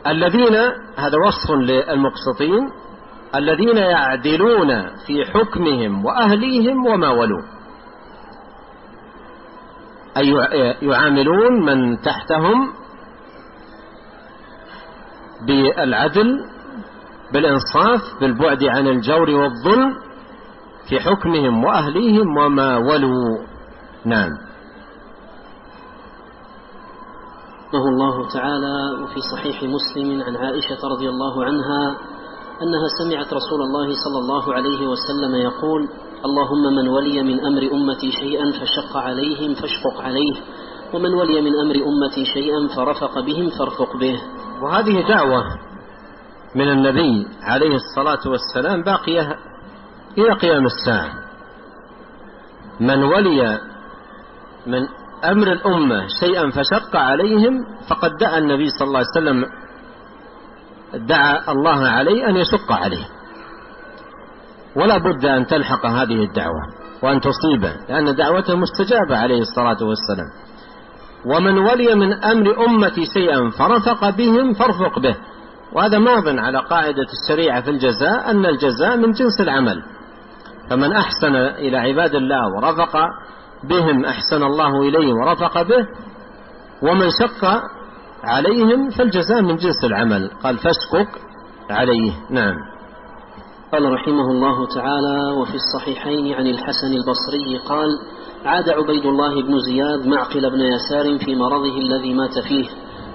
الذين 0.07 0.55
هذا 0.97 1.17
وصف 1.27 1.51
للمقسطين 1.51 2.69
الذين 3.35 3.77
يعدلون 3.77 4.69
في 5.07 5.25
حكمهم 5.25 6.05
وأهليهم 6.05 6.85
وما 6.85 7.09
ولوا. 7.09 7.41
أي 10.17 10.31
يعاملون 10.81 11.65
من 11.65 12.01
تحتهم 12.01 12.73
بالعدل 15.47 16.37
بالإنصاف 17.33 18.01
بالبعد 18.21 18.63
عن 18.63 18.87
الجور 18.87 19.29
والظلم 19.29 19.95
في 20.89 20.99
حكمهم 20.99 21.63
وأهليهم 21.63 22.37
وما 22.37 22.77
ولوا. 22.77 23.45
نعم. 24.05 24.29
رحمه 27.75 27.89
الله 27.89 28.27
تعالى 28.33 29.03
وفي 29.03 29.19
صحيح 29.33 29.63
مسلم 29.63 30.21
عن 30.21 30.35
عائشة 30.35 30.87
رضي 30.87 31.09
الله 31.09 31.45
عنها 31.45 31.97
أنها 32.61 32.87
سمعت 32.99 33.33
رسول 33.33 33.61
الله 33.61 33.87
صلى 34.05 34.19
الله 34.19 34.53
عليه 34.53 34.87
وسلم 34.87 35.35
يقول 35.35 35.89
اللهم 36.25 36.75
من 36.75 36.87
ولي 36.87 37.23
من 37.23 37.45
أمر 37.45 37.61
أمتي 37.73 38.11
شيئا 38.11 38.51
فشق 38.51 38.97
عليهم 38.97 39.53
فاشقق 39.53 40.01
عليه 40.01 40.33
ومن 40.93 41.13
ولي 41.13 41.41
من 41.41 41.59
أمر 41.59 41.75
أمتي 41.75 42.25
شيئا 42.25 42.67
فرفق 42.75 43.19
بهم 43.19 43.49
فارفق 43.49 43.97
به. 43.97 44.21
وهذه 44.61 45.07
دعوة 45.07 45.43
من 46.55 46.69
النبي 46.69 47.27
عليه 47.43 47.75
الصلاة 47.75 48.31
والسلام 48.31 48.83
باقية 48.83 49.35
إلى 50.17 50.33
قيام 50.33 50.65
الساعة. 50.65 51.13
من 52.79 53.03
ولي 53.03 53.59
من 54.67 54.87
أمر 55.23 55.51
الأمة 55.51 56.07
شيئا 56.19 56.49
فشق 56.49 56.95
عليهم 56.95 57.65
فقد 57.89 58.11
دعا 58.19 58.37
النبي 58.37 58.69
صلى 58.69 58.87
الله 58.87 58.99
عليه 58.99 59.09
وسلم 59.09 59.45
دعا 61.07 61.51
الله 61.51 61.87
عليه 61.87 62.29
أن 62.29 62.35
يشق 62.35 62.71
عليه. 62.71 63.05
ولا 64.75 64.97
بد 64.97 65.25
أن 65.25 65.45
تلحق 65.47 65.85
هذه 65.85 66.23
الدعوة 66.23 66.61
وأن 67.03 67.21
تصيبه 67.21 67.75
لأن 67.89 68.15
دعوته 68.15 68.55
مستجابة 68.55 69.17
عليه 69.17 69.41
الصلاة 69.41 69.77
والسلام. 69.83 70.27
ومن 71.25 71.57
ولي 71.57 71.95
من 71.95 72.13
أمر 72.13 72.65
أمتي 72.65 73.05
شيئا 73.05 73.49
فرفق 73.49 74.09
بهم 74.09 74.53
فارفق 74.53 74.99
به. 74.99 75.15
وهذا 75.73 75.99
ماض 75.99 76.27
على 76.27 76.59
قاعدة 76.59 77.07
الشريعة 77.23 77.61
في 77.61 77.69
الجزاء 77.69 78.31
أن 78.31 78.45
الجزاء 78.45 78.97
من 78.97 79.11
جنس 79.11 79.41
العمل. 79.41 79.83
فمن 80.69 80.91
أحسن 80.91 81.35
إلى 81.35 81.77
عباد 81.77 82.15
الله 82.15 82.41
ورفق 82.55 82.97
بهم 83.69 84.05
أحسن 84.05 84.43
الله 84.43 84.81
إليه 84.81 85.13
ورفق 85.13 85.61
به 85.61 85.87
ومن 86.81 87.09
شق 87.09 87.45
عليهم 88.23 88.89
فالجزاء 88.89 89.41
من 89.41 89.55
جنس 89.55 89.83
العمل. 89.83 90.31
قال 90.43 90.57
فاشقق 90.57 91.07
عليه. 91.69 92.11
نعم. 92.29 92.55
قال 93.71 93.93
رحمه 93.93 94.31
الله 94.31 94.67
تعالى 94.75 95.31
وفي 95.37 95.55
الصحيحين 95.55 96.33
عن 96.33 96.47
الحسن 96.47 96.87
البصري 96.93 97.57
قال 97.57 97.87
عاد 98.45 98.69
عبيد 98.69 99.05
الله 99.05 99.41
بن 99.41 99.59
زياد 99.59 100.07
معقل 100.07 100.49
بن 100.49 100.59
يسار 100.59 101.17
في 101.25 101.35
مرضه 101.35 101.77
الذي 101.77 102.13
مات 102.13 102.39
فيه. 102.39 102.65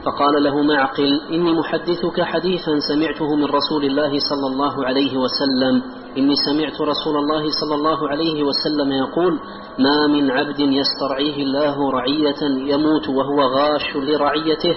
فقال 0.05 0.43
له 0.43 0.63
معقل 0.63 1.21
إني 1.31 1.53
محدثك 1.53 2.21
حديثا 2.21 2.79
سمعته 2.89 3.35
من 3.37 3.45
رسول 3.45 3.85
الله 3.85 4.19
صلى 4.19 4.47
الله 4.47 4.87
عليه 4.87 5.17
وسلم. 5.17 5.83
إني 6.19 6.35
سمعت 6.37 6.81
رسول 6.81 7.17
الله 7.17 7.43
صلى 7.61 7.75
الله 7.75 8.09
عليه 8.09 8.43
وسلم 8.43 8.93
يقول 8.93 9.39
ما 9.79 10.07
من 10.07 10.31
عبد 10.31 10.61
يسترعيه 10.61 11.43
الله 11.43 11.91
رعية 11.91 12.43
يموت 12.73 13.09
وهو 13.09 13.41
غاش 13.43 13.97
لرعيته 13.97 14.77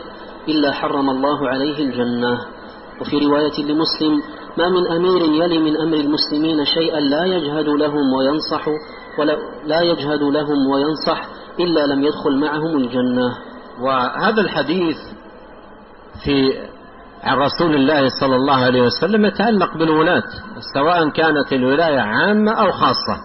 إلا 0.49 0.71
حرم 0.71 1.09
الله 1.09 1.49
عليه 1.49 1.79
الجنة. 1.79 2.37
وفي 3.01 3.17
رواية 3.25 3.57
لمسلم 3.63 4.21
ما 4.57 4.69
من 4.69 4.87
أمير 4.91 5.21
يلي 5.43 5.59
من 5.59 5.77
أمر 5.81 5.97
المسلمين 5.97 6.65
شيئا 6.65 6.99
لا 6.99 7.25
يجهد 7.25 7.69
لهم 7.69 8.13
وينصح 8.13 8.67
ولا 9.19 9.37
لا 9.65 9.81
يجهد 9.81 10.23
لهم 10.23 10.67
وينصح 10.71 11.27
إلا 11.59 11.85
لم 11.93 12.03
يدخل 12.03 12.37
معهم 12.37 12.77
الجنة. 12.77 13.52
وهذا 13.81 14.41
الحديث 14.41 14.97
في 16.23 16.59
عن 17.23 17.37
رسول 17.37 17.75
الله 17.75 18.09
صلى 18.19 18.35
الله 18.35 18.65
عليه 18.65 18.81
وسلم 18.81 19.25
يتعلق 19.25 19.77
بالولاة 19.77 20.23
سواء 20.73 21.09
كانت 21.09 21.53
الولاية 21.53 21.99
عامة 21.99 22.51
أو 22.51 22.71
خاصة. 22.71 23.17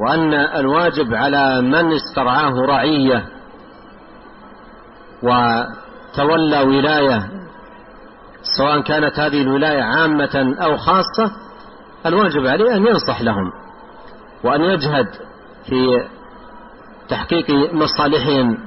وأن 0.00 0.34
الواجب 0.34 1.14
على 1.14 1.62
من 1.62 1.92
استرعاه 1.92 2.52
رعية 2.68 3.26
وتولى 5.22 6.60
ولاية 6.60 7.28
سواء 8.58 8.80
كانت 8.80 9.18
هذه 9.18 9.42
الولاية 9.42 9.82
عامة 9.82 10.56
أو 10.60 10.76
خاصة 10.76 11.32
الواجب 12.06 12.46
عليه 12.46 12.76
أن 12.76 12.86
ينصح 12.86 13.22
لهم 13.22 13.52
وأن 14.44 14.60
يجهد 14.60 15.06
في 15.66 16.04
تحقيق 17.08 17.50
مصالحهم 17.74 18.58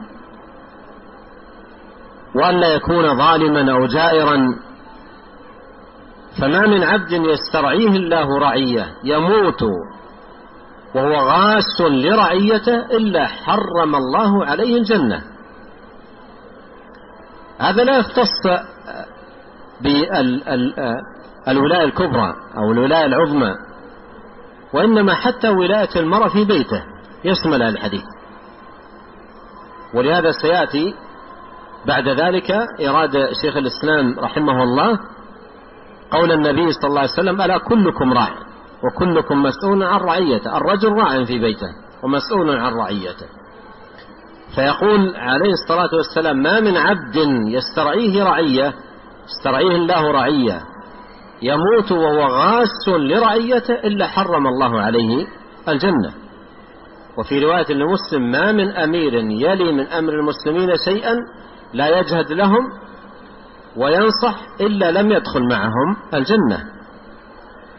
وأن 2.35 2.59
لا 2.59 2.67
يكون 2.67 3.17
ظالما 3.17 3.71
أو 3.71 3.85
جائرا 3.85 4.55
فما 6.41 6.67
من 6.67 6.83
عبد 6.83 7.11
يسترعيه 7.11 7.87
الله 7.87 8.39
رعية 8.39 8.87
يموت 9.03 9.63
وهو 10.95 11.15
غاس 11.15 11.81
لرعيته 11.81 12.75
إلا 12.75 13.27
حرم 13.27 13.95
الله 13.95 14.45
عليه 14.45 14.77
الجنة. 14.77 15.23
هذا 17.59 17.83
لا 17.83 17.97
يختص 17.97 18.61
بالولاية 19.81 21.83
الكبرى 21.83 22.33
أو 22.57 22.71
الولاية 22.71 23.05
العظمى 23.05 23.55
وإنما 24.73 25.13
حتى 25.13 25.49
ولاية 25.49 25.89
المرأة 25.95 26.27
في 26.27 26.45
بيته 26.45 26.83
يشمل 27.23 27.61
الحديث. 27.61 28.03
ولهذا 29.93 30.31
سيأتي 30.31 30.95
بعد 31.85 32.07
ذلك 32.07 32.51
إراد 32.87 33.11
شيخ 33.41 33.57
الإسلام 33.57 34.19
رحمه 34.19 34.63
الله 34.63 34.99
قول 36.11 36.31
النبي 36.31 36.71
صلى 36.71 36.89
الله 36.89 36.99
عليه 36.99 37.11
وسلم 37.11 37.41
ألا 37.41 37.57
كلكم 37.57 38.13
راع 38.13 38.29
وكلكم 38.83 39.43
مسؤول 39.43 39.83
عن 39.83 39.99
رعيته 39.99 40.57
الرجل 40.57 40.91
راع 40.93 41.23
في 41.23 41.39
بيته 41.39 41.67
ومسؤول 42.03 42.49
عن 42.59 42.73
رعيته. 42.73 43.25
فيقول 44.55 45.15
عليه 45.15 45.51
الصلاة 45.51 45.89
والسلام 45.97 46.37
ما 46.37 46.59
من 46.59 46.77
عبد 46.77 47.15
يسترعيه 47.47 48.23
رعية 48.23 48.73
استرعيه 49.25 49.75
الله 49.75 50.11
رعية 50.11 50.61
يموت 51.41 51.91
وهو 51.91 52.21
غاس 52.21 52.87
لرعيته 52.87 53.73
إلا 53.73 54.07
حرم 54.07 54.47
الله 54.47 54.81
عليه 54.81 55.27
الجنة. 55.67 56.13
وفي 57.17 57.45
رواية 57.45 57.73
لمسلم 57.73 58.31
ما 58.31 58.51
من 58.51 58.69
أمير 58.71 59.13
يلي 59.13 59.71
من 59.71 59.87
أمر 59.87 60.13
المسلمين 60.13 60.69
شيئا 60.85 61.15
لا 61.73 61.99
يجهد 61.99 62.31
لهم 62.31 62.67
وينصح 63.77 64.35
إلا 64.61 64.91
لم 64.91 65.11
يدخل 65.11 65.43
معهم 65.49 65.97
الجنة. 66.13 66.63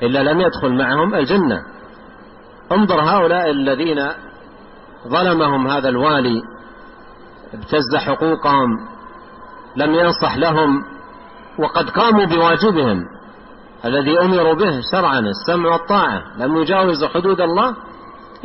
إلا 0.02 0.32
لم 0.32 0.40
يدخل 0.40 0.74
معهم 0.74 1.14
الجنة. 1.14 1.62
انظر 2.72 3.00
هؤلاء 3.00 3.50
الذين 3.50 4.08
ظلمهم 5.08 5.68
هذا 5.68 5.88
الوالي 5.88 6.42
ابتز 7.54 7.96
حقوقهم 7.96 8.68
لم 9.76 9.94
ينصح 9.94 10.36
لهم 10.36 10.84
وقد 11.58 11.90
قاموا 11.90 12.24
بواجبهم 12.24 13.04
الذي 13.84 14.20
أمروا 14.20 14.54
به 14.54 14.80
شرعا 14.92 15.18
السمع 15.18 15.72
والطاعة. 15.72 16.22
لم 16.38 16.56
يجاوزوا 16.56 17.08
حدود 17.08 17.40
الله 17.40 17.76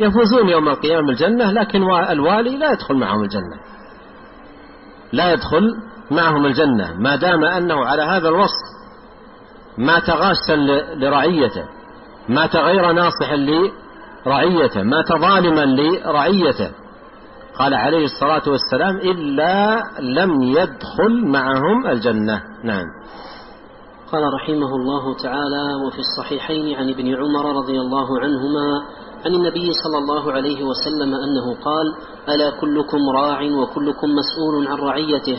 يفوزون 0.00 0.48
يوم 0.48 0.68
القيامة 0.68 1.08
الجنة 1.10 1.52
لكن 1.52 1.82
الوالي 2.10 2.58
لا 2.58 2.72
يدخل 2.72 2.94
معهم 2.94 3.22
الجنة. 3.22 3.56
لا 5.12 5.32
يدخل 5.32 5.74
معهم 6.10 6.46
الجنة 6.46 6.94
ما 6.98 7.16
دام 7.16 7.44
أنه 7.44 7.84
على 7.84 8.02
هذا 8.02 8.28
الوصف 8.28 8.76
مات 9.78 10.10
غاشا 10.10 10.56
لرعيته 10.96 11.64
مات 12.28 12.56
غير 12.56 12.92
ناصح 12.92 13.32
لرعيته 13.32 14.82
مات 14.82 15.08
ظالما 15.08 15.64
لرعيته. 15.64 16.70
قال 17.58 17.74
عليه 17.74 18.04
الصلاة 18.04 18.42
والسلام 18.46 18.96
إلا 18.96 19.82
لم 20.00 20.42
يدخل 20.42 21.26
معهم 21.26 21.86
الجنة. 21.86 22.42
نعم. 22.64 22.84
قال 24.12 24.22
رحمه 24.34 24.76
الله 24.76 25.16
تعالى 25.16 25.64
وفي 25.86 25.98
الصحيحين 25.98 26.76
عن 26.76 26.90
ابن 26.90 27.14
عمر 27.14 27.56
رضي 27.56 27.80
الله 27.80 28.20
عنهما 28.20 28.66
عن 29.26 29.34
النبي 29.34 29.72
صلى 29.72 29.98
الله 29.98 30.32
عليه 30.32 30.64
وسلم 30.64 31.14
أنه 31.14 31.54
قال 31.64 31.94
ألا 32.28 32.50
كلكم 32.60 32.98
راع 33.16 33.42
وكلكم 33.42 34.08
مسؤول 34.08 34.66
عن 34.66 34.78
رعيته 34.78 35.38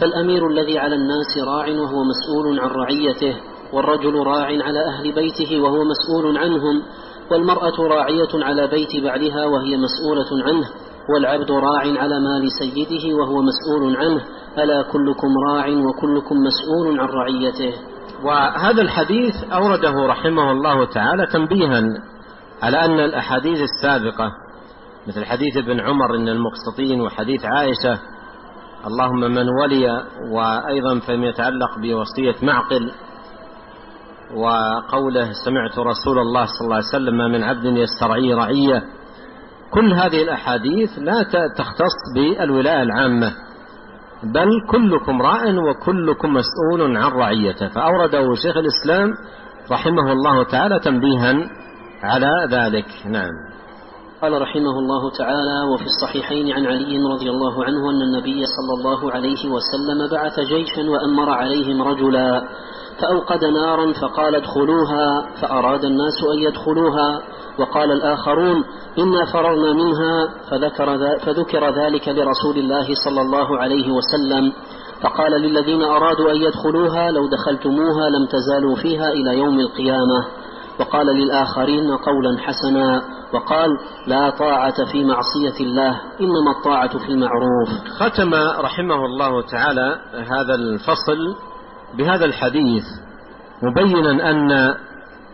فالأمير 0.00 0.46
الذي 0.46 0.78
على 0.78 0.94
الناس 0.94 1.38
راع 1.46 1.68
وهو 1.68 2.04
مسؤول 2.04 2.60
عن 2.60 2.68
رعيته 2.68 3.36
والرجل 3.72 4.14
راع 4.14 4.44
على 4.44 4.80
أهل 4.86 5.12
بيته 5.14 5.60
وهو 5.60 5.84
مسؤول 5.84 6.38
عنهم 6.38 6.82
والمرأة 7.30 7.80
راعية 7.80 8.28
على 8.34 8.66
بيت 8.66 9.04
بعلها 9.04 9.46
وهي 9.46 9.76
مسؤولة 9.76 10.44
عنه 10.44 10.68
والعبد 11.14 11.50
راع 11.50 12.00
على 12.00 12.20
مال 12.20 12.48
سيده 12.58 13.16
وهو 13.16 13.42
مسؤول 13.42 13.96
عنه 13.96 14.24
ألا 14.58 14.82
كلكم 14.82 15.28
راع 15.48 15.68
وكلكم 15.68 16.36
مسؤول 16.36 17.00
عن 17.00 17.08
رعيته. 17.08 17.72
وهذا 18.24 18.82
الحديث 18.82 19.34
أورده 19.52 20.06
رحمه 20.06 20.52
الله 20.52 20.84
تعالى 20.84 21.26
تنبيها 21.26 21.80
على 22.62 22.84
أن 22.84 23.00
الأحاديث 23.00 23.58
السابقة 23.60 24.32
مثل 25.06 25.24
حديث 25.24 25.56
ابن 25.56 25.80
عمر 25.80 26.14
إن 26.16 26.28
المقسطين 26.28 27.00
وحديث 27.00 27.44
عائشة 27.44 27.98
اللهم 28.86 29.20
من 29.20 29.46
ولي 29.62 30.06
وأيضا 30.32 30.98
فيما 30.98 31.26
يتعلق 31.26 31.78
بوصية 31.78 32.46
معقل 32.46 32.92
وقوله 34.36 35.30
سمعت 35.44 35.78
رسول 35.78 36.18
الله 36.18 36.44
صلى 36.44 36.64
الله 36.64 36.76
عليه 36.76 36.86
وسلم 36.86 37.18
ما 37.18 37.28
من 37.28 37.44
عبد 37.44 37.64
يسترعي 37.64 38.34
رعية 38.34 38.82
كل 39.70 39.92
هذه 39.92 40.22
الأحاديث 40.22 40.90
لا 40.98 41.22
تختص 41.56 41.96
بالولاية 42.14 42.82
العامة 42.82 43.32
بل 44.22 44.48
كلكم 44.70 45.22
راع 45.22 45.42
وكلكم 45.44 46.28
مسؤول 46.34 46.96
عن 46.96 47.12
رعيته. 47.12 47.68
فأورده 47.68 48.34
شيخ 48.34 48.56
الإسلام 48.56 49.10
رحمه 49.70 50.12
الله 50.12 50.44
تعالى 50.44 50.80
تنبيها 50.80 51.32
على 52.02 52.48
ذلك. 52.50 52.86
نعم. 53.06 53.58
قال 54.22 54.42
رحمه 54.42 54.78
الله 54.78 55.10
تعالى 55.18 55.72
وفي 55.72 55.84
الصحيحين 55.84 56.52
عن 56.52 56.66
علي 56.66 56.98
رضي 57.14 57.30
الله 57.30 57.64
عنه 57.64 57.90
أن 57.90 58.02
النبي 58.02 58.44
صلى 58.46 58.74
الله 58.78 59.12
عليه 59.12 59.48
وسلم 59.48 60.10
بعث 60.10 60.40
جيشا 60.40 60.90
وأمر 60.90 61.30
عليهم 61.30 61.82
رجلا 61.82 62.48
فأوقد 63.00 63.44
نارا 63.44 63.92
فقال 63.92 64.34
ادخلوها 64.34 65.26
فأراد 65.42 65.84
الناس 65.84 66.24
أن 66.34 66.38
يدخلوها 66.38 67.22
وقال 67.58 67.92
الآخرون 67.92 68.64
إنا 68.98 69.24
فررنا 69.32 69.72
منها 69.72 70.28
فذكر, 70.50 70.98
فذكر 71.18 71.70
ذلك 71.70 72.08
لرسول 72.08 72.58
الله 72.58 72.86
صلى 73.04 73.20
الله 73.20 73.58
عليه 73.58 73.92
وسلم. 73.92 74.52
فقال 75.02 75.32
للذين 75.32 75.82
أرادوا 75.82 76.30
أن 76.30 76.36
يدخلوها 76.36 77.10
لو 77.10 77.28
دخلتموها 77.28 78.08
لم 78.08 78.26
تزالوا 78.26 78.76
فيها 78.76 79.08
إلى 79.08 79.38
يوم 79.38 79.60
القيامة 79.60 80.26
وقال 80.80 81.06
للآخرين 81.06 81.96
قولا 81.96 82.38
حسنا 82.38 83.02
وقال 83.32 83.68
لا 84.06 84.30
طاعة 84.30 84.84
في 84.92 85.04
معصية 85.04 85.64
الله 85.64 85.90
إنما 86.20 86.50
الطاعة 86.58 86.98
في 86.98 87.08
المعروف. 87.08 87.68
ختم 87.98 88.34
رحمه 88.60 89.04
الله 89.04 89.42
تعالى 89.42 90.00
هذا 90.14 90.54
الفصل 90.54 91.36
بهذا 91.98 92.24
الحديث 92.24 92.84
مبينا 93.62 94.30
أن 94.30 94.74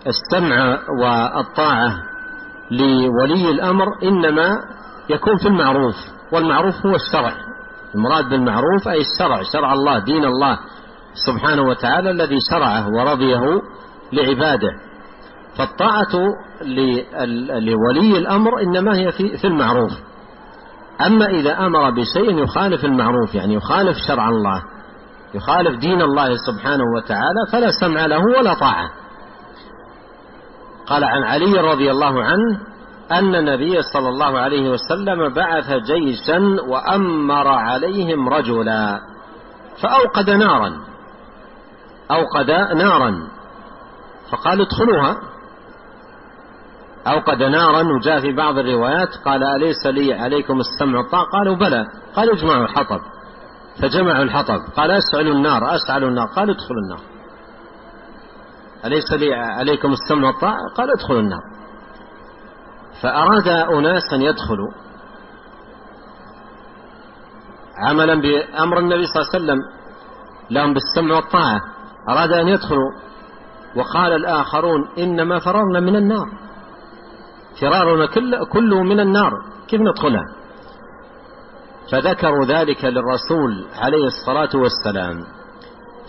السمع 0.07 0.78
والطاعة 1.03 1.92
لولي 2.70 3.51
الأمر 3.51 3.86
إنما 4.03 4.49
يكون 5.11 5.36
في 5.36 5.49
المعروف 5.49 5.95
والمعروف 6.32 6.86
هو 6.86 6.95
الشرع. 6.95 7.32
المراد 7.95 8.28
بالمعروف 8.28 8.88
أي 8.88 9.01
الشرع 9.01 9.42
شرع 9.53 9.72
الله 9.72 9.99
دين 9.99 10.24
الله 10.24 10.59
سبحانه 11.26 11.62
وتعالى 11.62 12.11
الذي 12.11 12.36
شرعه 12.51 12.88
ورضيه 12.88 13.62
لعباده. 14.12 14.70
فالطاعة 15.59 16.12
لولي 17.61 18.18
الأمر 18.18 18.62
إنما 18.62 18.96
هي 18.96 19.12
في 19.12 19.44
المعروف. 19.46 19.92
أما 21.07 21.26
إذا 21.26 21.66
أمر 21.66 21.90
بشيء 21.90 22.42
يخالف 22.42 22.84
المعروف 22.84 23.34
يعني 23.34 23.55
يخالف 23.55 23.96
شرع 24.09 24.28
الله 24.28 24.62
يخالف 25.34 25.78
دين 25.78 26.02
الله 26.02 26.36
سبحانه 26.36 26.84
وتعالى 26.96 27.46
فلا 27.52 27.70
سمع 27.80 28.07
له 28.07 28.24
ولا 28.38 28.55
طاعة. 28.55 28.90
قال 30.86 31.05
عن 31.05 31.22
علي 31.22 31.61
رضي 31.61 31.90
الله 31.90 32.24
عنه 32.24 32.61
أن 33.12 33.34
النبي 33.34 33.82
صلى 33.82 34.09
الله 34.09 34.38
عليه 34.38 34.70
وسلم 34.70 35.28
بعث 35.34 35.72
جيشا 35.72 36.38
وأمر 36.68 37.48
عليهم 37.48 38.28
رجلا 38.28 39.00
فأوقد 39.82 40.30
نارا 40.30 40.80
أوقد 42.11 42.50
نارا 42.76 43.28
فقال 44.30 44.61
ادخلوها. 44.61 45.16
أوقد 47.07 47.42
نارا 47.42 47.82
وجاء 47.82 48.20
في 48.20 48.32
بعض 48.32 48.59
الروايات 48.59 49.09
قال 49.24 49.42
أليس 49.42 49.86
لي 49.86 50.14
عليكم 50.14 50.61
السمع 50.61 50.98
والطاعة 50.98 51.24
قالوا 51.32 51.57
بلى. 51.57 51.86
قال 52.14 52.30
اجمعوا 52.30 52.64
الحطب. 52.64 53.00
فجمعوا 53.82 54.22
الحطب. 54.22 54.59
قال 54.76 54.90
أشعلوا 54.90 55.34
النار 55.34 55.74
أشعلوا 55.74 56.09
النار. 56.09 56.26
قال 56.26 56.50
ادخلوا 56.50 56.80
النار. 56.84 57.00
أليس 58.84 59.12
لي 59.12 59.34
عليكم 59.34 59.92
السمع 59.92 60.26
والطاعة 60.26 60.59
قال 60.76 60.90
ادخلوا 60.90 61.20
النار. 61.20 61.42
فأراد 63.02 63.48
أناس 63.48 64.12
أن 64.12 64.22
يدخلوا 64.22 64.70
عملا 67.76 68.14
بأمر 68.14 68.78
النبي 68.78 69.07
صلى 69.07 69.22
الله 69.22 69.30
عليه 69.34 69.44
وسلم 69.44 69.59
لهم 70.50 70.74
بالسمع 70.74 71.16
والطاعة. 71.16 71.61
أراد 72.09 72.32
أن 72.32 72.48
يدخلوا 72.48 72.90
وقال 73.76 74.12
الآخرون 74.12 74.88
إنما 74.98 75.38
فررنا 75.38 75.80
من 75.80 75.96
النار. 75.96 76.43
فرارنا 77.61 78.07
كله 78.52 78.82
من 78.82 79.00
النار. 79.00 79.32
كيف 79.68 79.80
ندخلها؟ 79.80 80.24
فذكروا 81.92 82.44
ذلك 82.44 82.84
للرسول 82.84 83.64
عليه 83.76 84.05
الصلاة 84.07 84.50
والسلام. 84.55 85.24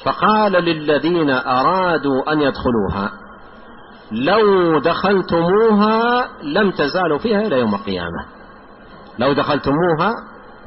فقال 0.05 0.51
للذين 0.51 1.29
أرادوا 1.29 2.33
أن 2.33 2.41
يدخلوها 2.41 3.11
لو 4.11 4.79
دخلتموها 4.79 6.27
لم 6.43 6.71
تزالوا 6.71 7.17
فيها 7.17 7.41
إلى 7.41 7.59
يوم 7.59 7.75
القيامة. 7.75 8.25
لو 9.19 9.33
دخلتموها 9.33 10.11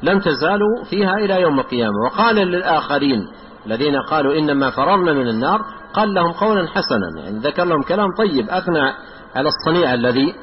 لم 0.03 0.19
تزالوا 0.19 0.83
فيها 0.89 1.13
إلى 1.13 1.41
يوم 1.41 1.59
القيامة. 1.59 1.93
وقال 2.05 2.35
للآخرين 2.35 3.27
الذين 3.65 3.95
قالوا 4.01 4.33
إنما 4.33 4.69
فررنا 4.69 5.13
من 5.13 5.27
النار 5.27 5.61
قال 5.93 6.13
لهم 6.13 6.31
قولا 6.31 6.67
حسنا 6.67 7.23
يعني 7.23 7.39
ذكر 7.39 7.63
لهم 7.63 7.81
كلام 7.81 8.07
طيب 8.17 8.49
أثنى 8.49 8.93
على 9.35 9.49
الصنيع 9.49 9.93
الذي 9.93 10.35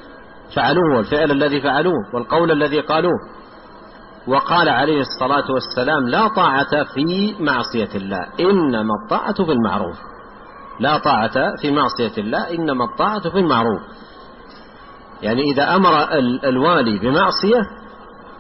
فعلوه 0.55 0.97
والفعل 0.97 1.31
الذي 1.31 1.61
فعلوه 1.61 2.15
والقول 2.15 2.51
الذي 2.51 2.81
قالوه. 2.81 3.19
وقال 4.29 4.69
عليه 4.69 5.01
الصلاة 5.01 5.53
والسلام 5.53 6.09
لا 6.09 6.29
طاعة 6.29 6.85
في 6.95 7.35
معصية 7.41 7.89
الله 7.95 8.29
إنما 8.41 8.95
الطاعة 9.05 9.45
في 9.45 9.53
المعروف. 9.53 9.97
لا 10.81 10.99
طاعة 10.99 11.57
في 11.63 11.71
معصية 11.71 12.23
الله 12.23 12.51
إنما 12.51 12.85
الطاعة 12.85 13.31
في 13.31 13.39
المعروف. 13.39 13.83
يعني 15.23 15.43
إذا 15.43 15.77
أمر 15.77 16.13
الوالي 16.45 16.99
بمعصية 16.99 17.61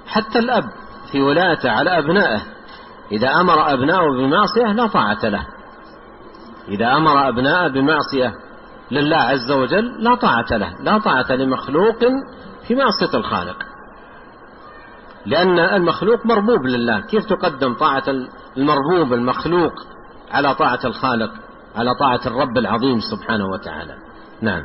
حتى 0.06 0.38
الأب 0.38 0.64
في 1.12 1.22
ولايته 1.22 1.70
على 1.70 1.98
أبنائه 1.98 2.42
إذا 3.12 3.40
أمر 3.40 3.72
أبنائه 3.72 4.10
بمعصية 4.10 4.72
لا 4.72 4.86
طاعة 4.86 5.28
له. 5.28 5.46
إذا 6.68 6.96
أمر 6.96 7.28
أبنائه 7.28 7.68
بمعصية 7.68 8.34
لله 8.90 9.16
عز 9.16 9.52
وجل 9.52 10.04
لا 10.04 10.14
طاعة 10.14 10.46
له 10.50 10.74
لا 10.82 10.98
طاعة 10.98 11.32
لمخلوق 11.32 11.98
في 12.68 12.74
معصية 12.74 13.18
الخالق. 13.18 13.56
لأن 15.26 15.58
المخلوق 15.58 16.26
مربوب 16.26 16.66
لله. 16.66 17.00
كيف 17.00 17.24
تقدم 17.24 17.74
طاعة 17.74 18.04
المربوب 18.56 19.12
المخلوق 19.12 19.72
على 20.30 20.54
طاعة 20.54 20.80
الخالق 20.84 21.30
على 21.76 21.94
طاعة 22.00 22.20
الرب 22.26 22.58
العظيم 22.58 22.98
سبحانه 23.00 23.46
وتعالى؟ 23.46 23.94
نعم. 24.40 24.62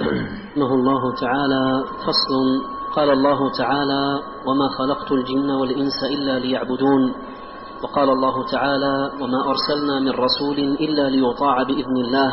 رحمه 0.00 0.74
الله 0.74 1.14
تعالى. 1.20 1.84
فصل 2.06 2.72
قال 2.96 3.10
الله 3.10 3.50
تعالى 3.58 4.20
وما 4.46 4.68
خلقت 4.78 5.12
الجن 5.12 5.50
والإنس 5.50 6.04
إلا 6.10 6.38
ليعبدون 6.38 7.14
وقال 7.82 8.10
الله 8.10 8.46
تعالى 8.52 9.10
وما 9.20 9.40
أرسلنا 9.48 10.00
من 10.00 10.10
رسول 10.10 10.58
إلا 10.58 11.08
ليطاع 11.10 11.62
بإذن 11.62 11.96
الله. 11.96 12.32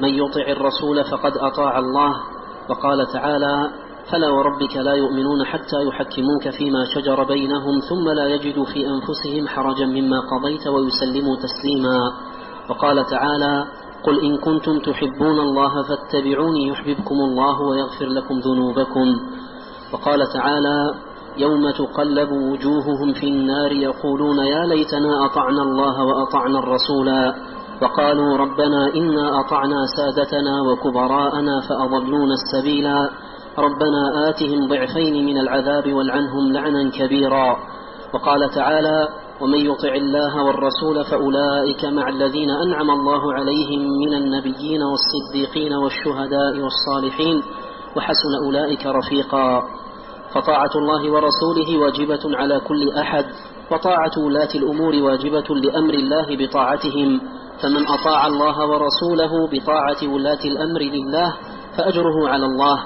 من 0.00 0.08
يطع 0.08 0.52
الرسول 0.52 1.04
فقد 1.04 1.32
أطاع 1.36 1.78
الله. 1.78 2.14
وقال 2.70 3.06
تعالى 3.12 3.70
فلا 4.12 4.28
وربك 4.28 4.76
لا 4.76 4.94
يؤمنون 4.94 5.44
حتى 5.44 5.82
يحكموك 5.82 6.48
فيما 6.58 6.84
شجر 6.84 7.24
بينهم 7.24 7.80
ثم 7.88 8.08
لا 8.08 8.26
يجدوا 8.28 8.64
في 8.64 8.86
أنفسهم 8.86 9.48
حرجا 9.48 9.86
مما 9.86 10.20
قضيت 10.20 10.66
ويسلموا 10.66 11.36
تسليما. 11.36 11.98
وقال 12.70 13.06
تعالى 13.06 13.66
قل 14.02 14.20
إن 14.20 14.36
كنتم 14.38 14.78
تحبون 14.78 15.40
الله 15.40 15.82
فاتبعوني 15.82 16.68
يحببكم 16.68 17.14
الله 17.14 17.60
ويغفر 17.60 18.06
لكم 18.06 18.38
ذنوبكم. 18.38 19.08
وقال 19.92 20.32
تعالى 20.32 20.94
يوم 21.38 21.70
تقلب 21.70 22.30
وجوههم 22.32 23.12
في 23.20 23.26
النار 23.26 23.72
يقولون 23.72 24.38
يا 24.38 24.66
ليتنا 24.66 25.24
أطعنا 25.26 25.62
الله 25.62 26.04
وأطعنا 26.04 26.58
الرسولا 26.58 27.34
وقالوا 27.82 28.36
ربنا 28.36 28.94
إنا 28.94 29.40
أطعنا 29.40 29.76
سادتنا 29.96 30.62
وكبراءنا 30.62 31.60
فأضلونا 31.68 32.34
السبيلا 32.34 33.10
ربنا 33.58 34.28
آتهم 34.28 34.68
ضعفين 34.68 35.26
من 35.26 35.38
العذاب 35.38 35.92
والعنهم 35.92 36.52
لعنا 36.52 36.90
كبيرا 36.90 37.56
وقال 38.14 38.50
تعالى 38.50 39.08
ومن 39.40 39.58
يطع 39.58 39.94
الله 39.94 40.42
والرسول 40.44 41.04
فأولئك 41.04 41.84
مع 41.84 42.08
الذين 42.08 42.50
أنعم 42.50 42.90
الله 42.90 43.32
عليهم 43.34 43.80
من 43.98 44.14
النبيين 44.14 44.80
والصديقين 44.82 45.72
والشهداء 45.74 46.60
والصالحين 46.60 47.42
وحسن 47.96 48.32
أولئك 48.44 48.86
رفيقا 48.86 49.62
فطاعة 50.36 50.70
الله 50.76 51.12
ورسوله 51.12 51.78
واجبة 51.78 52.36
على 52.36 52.60
كل 52.60 52.92
أحد 52.98 53.24
وطاعة 53.72 54.12
ولاة 54.26 54.48
الأمور 54.54 54.94
واجبة 54.94 55.54
لأمر 55.64 55.94
الله 55.94 56.26
بطاعتهم. 56.36 57.20
فمن 57.62 57.86
أطاع 57.88 58.26
الله 58.26 58.56
ورسوله 58.68 59.48
بطاعة 59.52 60.12
ولاة 60.14 60.44
الأمر 60.44 60.80
لله 60.80 61.34
فأجره 61.76 62.28
على 62.28 62.46
الله. 62.46 62.78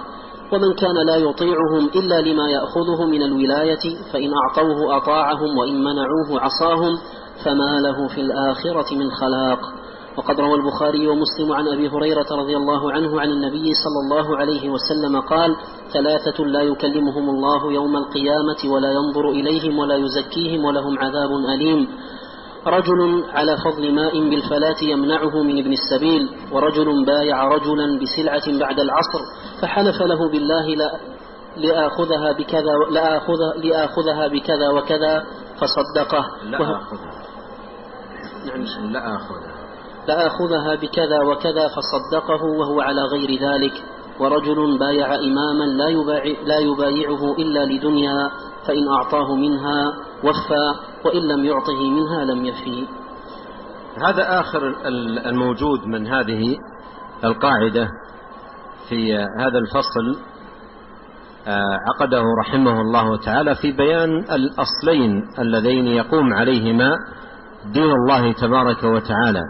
ومن 0.53 0.75
كان 0.75 1.07
لا 1.07 1.17
يطيعهم 1.17 1.91
إلا 1.97 2.21
لما 2.21 2.51
يأخذه 2.51 3.07
من 3.07 3.23
الولاية 3.23 3.85
فإن 4.13 4.31
أعطوه 4.35 4.97
أطاعهم 4.97 5.59
وإن 5.59 5.85
منعوه 5.85 6.41
عصاهم 6.41 6.99
فما 7.45 7.81
له 7.81 8.09
في 8.09 8.21
الآخرة 8.21 8.95
من 8.95 9.11
خلاق. 9.11 9.61
وقد 10.17 10.41
روى 10.41 10.55
البخاري 10.55 11.09
ومسلم 11.09 11.53
عن 11.53 11.69
أبي 11.69 11.89
هريرة 11.89 12.27
رضي 12.31 12.57
الله 12.57 12.93
عنه 12.93 13.21
عن 13.21 13.29
النبي 13.31 13.73
صلى 13.75 14.01
الله 14.05 14.37
عليه 14.37 14.71
وسلم 14.71 15.21
قال 15.21 15.57
ثلاثة 15.93 16.45
لا 16.45 16.63
يكلمهم 16.63 17.31
الله 17.31 17.73
يوم 17.73 17.97
القيامة 17.97 18.75
ولا 18.75 18.93
ينظر 18.93 19.29
إليهم 19.31 19.79
ولا 19.79 19.97
يزكيهم 19.97 20.65
ولهم 20.65 20.99
عذاب 20.99 21.31
أليم. 21.55 21.89
رجل 22.67 23.25
على 23.29 23.57
فضل 23.57 23.95
ماء 23.95 24.31
بالفلاة 24.31 24.77
يمنعه 24.83 25.43
من 25.43 25.59
ابن 25.59 25.73
السبيل 25.73 26.29
ورجل 26.53 27.05
بايع 27.05 27.45
رجلا 27.45 28.01
بسلعة 28.01 28.59
بعد 28.59 28.81
العصر 28.81 29.21
فحلف 29.63 30.03
له 30.03 30.31
بالله 30.31 30.67
لا 30.67 30.91
لآخذها 31.57 32.33
بكذا 32.33 32.73
لآخذ 32.91 33.39
لآخذها 33.65 34.29
بكذا 34.29 34.71
وكذا 34.71 35.25
فصدقه. 35.61 36.27
لا 36.45 36.77
آخذها. 36.77 37.13
نعم 38.47 38.91
لا 38.93 39.17
آخذها. 39.17 39.60
لآخذها 40.11 40.75
بكذا 40.75 41.19
وكذا 41.23 41.69
فصدقه 41.69 42.45
وهو 42.59 42.81
على 42.81 43.03
غير 43.03 43.31
ذلك. 43.41 43.73
ورجل 44.21 44.79
بايع 44.79 45.15
إماما 45.15 45.65
لا, 45.65 45.89
لا 46.45 46.59
يبايعه 46.59 47.35
إلا 47.39 47.65
لدنيا 47.65 48.31
فإن 48.67 48.89
أعطاه 48.89 49.35
منها 49.35 49.93
وفى 50.25 50.75
وإن 51.05 51.23
لم 51.29 51.45
يعطه 51.45 51.91
منها 51.91 52.25
لم 52.25 52.45
يفي. 52.45 52.87
هذا 54.07 54.41
آخر 54.41 54.75
الموجود 55.27 55.87
من 55.87 56.07
هذه 56.07 56.57
القاعدة 57.25 57.89
في 58.89 59.15
هذا 59.17 59.59
الفصل 59.59 60.31
آه، 61.47 61.79
عقده 61.89 62.23
رحمه 62.41 62.81
الله 62.81 63.17
تعالى 63.17 63.55
في 63.55 63.73
بيان 63.73 64.19
الأصلين 64.19 65.23
اللذين 65.39 65.87
يقوم 65.87 66.35
عليهما 66.35 66.97
دين 67.73 67.91
الله 67.91 68.33
تبارك 68.33 68.85
وتعالى. 68.85 69.43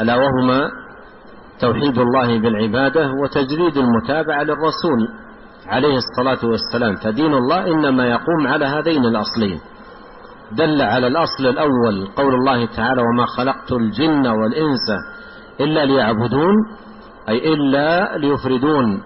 ألا 0.00 0.16
وهما 0.16 0.70
توحيد 1.60 1.98
الله 1.98 2.40
بالعبادة 2.40 3.10
وتجريد 3.22 3.76
المتابعة 3.76 4.42
للرسول 4.42 5.08
عليه 5.66 5.96
الصلاة 5.96 6.50
والسلام 6.50 6.94
فدين 6.96 7.34
الله 7.34 7.66
إنما 7.66 8.06
يقوم 8.06 8.46
على 8.46 8.64
هذين 8.64 9.04
الأصلين. 9.04 9.60
دل 10.52 10.82
على 10.82 11.06
الأصل 11.06 11.46
الأول 11.46 12.06
قول 12.16 12.34
الله 12.34 12.66
تعالى 12.66 13.02
وما 13.02 13.26
خلقت 13.26 13.72
الجن 13.72 14.26
والإنس 14.26 14.88
إلا 15.60 15.84
ليعبدون 15.84 16.54
أي 17.28 17.54
إلا 17.54 18.18
ليفردون 18.18 19.02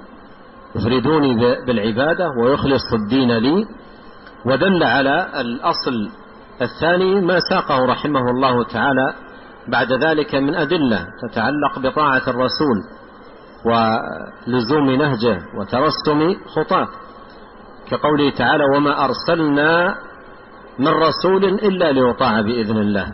يفردوني 0.77 1.35
بالعبادة 1.67 2.29
ويخلص 2.45 2.93
الدين 2.93 3.39
لي. 3.39 3.65
ودل 4.47 4.83
على 4.83 5.27
الأصل 5.41 6.11
الثاني 6.63 7.21
ما 7.21 7.39
ساقه 7.51 7.85
رحمه 7.87 8.31
الله 8.31 8.65
تعالى 8.65 9.15
بعد 9.69 9.93
ذلك 9.93 10.35
من 10.35 10.55
أدلة 10.55 11.07
تتعلق 11.23 11.79
بطاعة 11.79 12.23
الرسول 12.29 12.79
ولزوم 13.67 14.91
نهجه 14.91 15.39
وترسم 15.59 16.37
خطاه. 16.47 16.89
كقوله 17.91 18.31
تعالى 18.31 18.65
وما 18.77 19.05
أرسلنا 19.05 19.95
من 20.79 20.89
رسول 20.89 21.45
إلا 21.45 21.93
ليطاع 21.93 22.41
بإذن 22.41 22.77
الله 22.77 23.07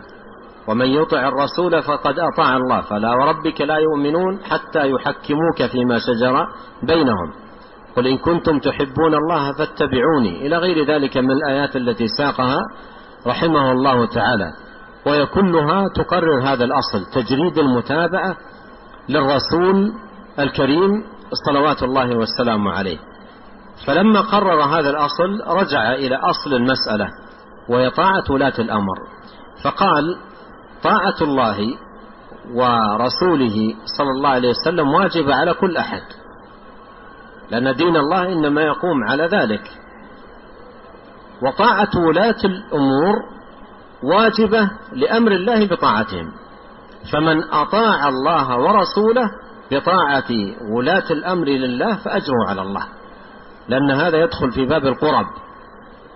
ومن 0.67 0.85
يطع 0.85 1.27
الرسول 1.27 1.83
فقد 1.83 2.19
أطاع 2.19 2.57
الله 2.57 2.81
فلا 2.81 3.13
وربك 3.13 3.61
لا 3.61 3.77
يؤمنون 3.77 4.43
حتى 4.43 4.89
يحكموك 4.89 5.71
فيما 5.71 5.99
شجر 5.99 6.45
بينهم. 6.83 7.33
قل 7.95 8.07
إن 8.07 8.17
كنتم 8.17 8.59
تحبون 8.59 9.13
الله 9.13 9.53
فاتبعوني. 9.53 10.47
إلى 10.47 10.57
غير 10.57 10.87
ذلك 10.87 11.17
من 11.17 11.31
الآيات 11.31 11.75
التي 11.75 12.07
ساقها 12.07 12.59
رحمه 13.27 13.71
الله 13.71 14.05
تعالى. 14.05 14.51
وهي 15.05 15.25
كلها 15.25 15.87
تقرر 15.95 16.41
هذا 16.43 16.63
الأصل 16.63 17.05
تجريد 17.13 17.57
المتابعة 17.57 18.37
للرسول 19.09 19.93
الكريم 20.39 21.03
صلوات 21.45 21.83
الله 21.83 22.17
والسلام 22.17 22.67
عليه. 22.67 22.97
فلما 23.87 24.21
قرر 24.21 24.61
هذا 24.61 24.89
الأصل 24.89 25.43
رجع 25.47 25.93
إلى 25.93 26.15
أصل 26.15 26.53
المسألة 26.53 27.07
وهي 27.69 27.89
طاعة 27.89 28.23
ولاة 28.29 28.53
الأمر. 28.59 28.95
فقال 29.63 30.17
طاعة 30.83 31.15
الله 31.21 31.57
ورسوله 32.53 33.75
صلى 33.97 34.11
الله 34.17 34.29
عليه 34.29 34.49
وسلم 34.49 34.87
واجبة 34.93 35.35
على 35.35 35.53
كل 35.53 35.77
أحد 35.77 36.01
لأن 37.51 37.75
دين 37.75 37.95
الله 37.95 38.33
إنما 38.33 38.61
يقوم 38.61 39.03
على 39.03 39.23
ذلك. 39.23 39.71
وطاعة 41.41 41.89
ولاة 42.07 42.41
الأمور 42.45 43.36
واجبة 44.03 44.69
لأمر 44.93 45.31
الله 45.31 45.67
بطاعتهم. 45.67 46.31
فمن 47.13 47.43
أطاع 47.43 48.07
الله 48.07 48.57
ورسوله 48.59 49.29
بطاعة 49.71 50.29
ولاة 50.75 51.11
الأمر 51.11 51.45
لله 51.45 51.95
فأجره 51.95 52.49
على 52.49 52.61
الله. 52.61 52.83
لأن 53.69 53.91
هذا 53.91 54.17
يدخل 54.17 54.51
في 54.51 54.65
باب 54.65 54.85
القرب 54.85 55.25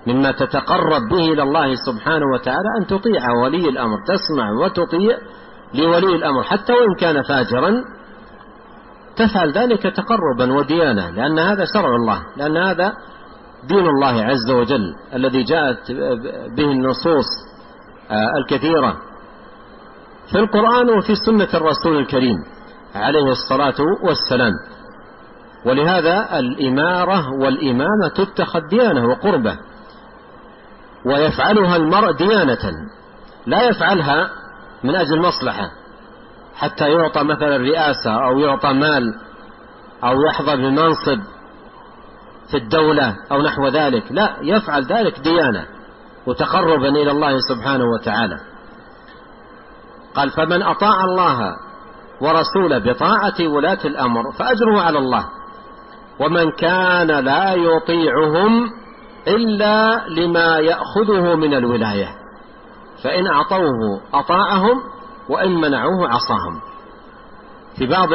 مما 0.07 0.31
تتقرب 0.31 1.01
به 1.11 1.33
إلى 1.33 1.43
الله 1.43 1.75
سبحانه 1.75 2.25
وتعالى 2.33 2.67
أن 2.81 2.87
تطيع 2.87 3.31
ولي 3.43 3.69
الأمر 3.69 3.97
تسمع 4.07 4.51
وتطيع 4.51 5.17
لولي 5.73 6.15
الأمر 6.15 6.43
حتى 6.43 6.73
وإن 6.73 6.95
كان 6.99 7.23
فاجرا 7.23 7.71
تفعل 9.15 9.51
ذلك 9.51 9.81
تقربا 9.81 10.53
وديانة 10.53 11.09
لأن 11.09 11.39
هذا 11.39 11.65
شرع 11.73 11.95
الله 11.95 12.21
لأن 12.37 12.57
هذا 12.57 12.93
دين 13.67 13.87
الله 13.87 14.23
عز 14.23 14.51
وجل 14.51 14.95
الذي 15.13 15.43
جاءت 15.43 15.91
به 16.57 16.71
النصوص 16.71 17.25
الكثيرة 18.11 18.97
في 20.31 20.39
القرآن 20.39 20.89
وفي 20.89 21.15
سنة 21.15 21.47
الرسول 21.53 21.97
الكريم 21.97 22.35
عليه 22.95 23.31
الصلاة 23.31 23.75
والسلام. 24.03 24.53
ولهذا 25.65 26.39
الإمارة 26.39 27.29
والإمامة 27.33 28.07
تتخذ 28.15 28.67
ديانة 28.69 29.07
وقربة 29.07 29.57
ويفعلها 31.05 31.75
المرء 31.75 32.11
ديانة 32.11 32.71
لا 33.45 33.63
يفعلها 33.63 34.29
من 34.83 34.95
أجل 34.95 35.19
مصلحة 35.21 35.71
حتى 36.55 36.91
يعطى 36.91 37.23
مثلا 37.23 37.57
رئاسة 37.57 38.25
أو 38.25 38.39
يعطى 38.39 38.73
مال 38.73 39.03
أو 40.03 40.21
يحظى 40.21 40.55
بمنصب 40.55 41.19
في 42.51 42.57
الدولة 42.57 43.15
أو 43.31 43.41
نحو 43.41 43.67
ذلك. 43.67 44.03
لا 44.11 44.37
يفعل 44.41 44.85
ذلك 44.85 45.19
ديانة. 45.19 45.65
وتقربا 46.27 46.89
إلى 46.89 47.11
الله 47.11 47.37
سبحانه 47.49 47.85
وتعالى. 47.85 48.37
قال 50.15 50.29
فمن 50.29 50.61
أطاع 50.61 51.03
الله 51.03 51.55
ورسوله 52.21 52.77
بطاعة 52.77 53.47
ولاة 53.47 53.79
الأمر 53.85 54.31
فأجره 54.31 54.81
على 54.81 54.97
الله 54.97 55.25
ومن 56.19 56.51
كان 56.51 57.07
لا 57.07 57.53
يطيعهم 57.53 58.69
إلا 59.27 60.07
لما 60.07 60.57
يأخذه 60.59 61.35
من 61.35 61.53
الولاية 61.53 62.15
فإن 63.03 63.27
أعطوه 63.27 64.01
أطاعهم 64.13 64.81
وإن 65.29 65.61
منعوه 65.61 66.07
عصاهم. 66.09 66.61
في 67.77 67.85
بعض 67.85 68.09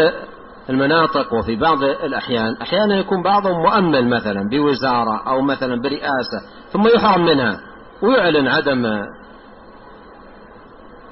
المناطق 0.71 1.35
وفي 1.35 1.57
بعض 1.57 1.83
الأحيان 1.83 2.57
أحيانا 2.63 2.97
يكون 2.97 3.23
بعضهم 3.23 3.63
مؤمن 3.63 4.11
مثلا 4.11 4.49
بوزارة 4.51 5.29
أو 5.29 5.41
مثلا 5.41 5.81
برئاسة 5.83 6.41
ثم 6.73 6.89
يحرم 6.89 7.25
منها. 7.25 7.61
ويعلن 8.03 8.49
عدم 8.49 8.85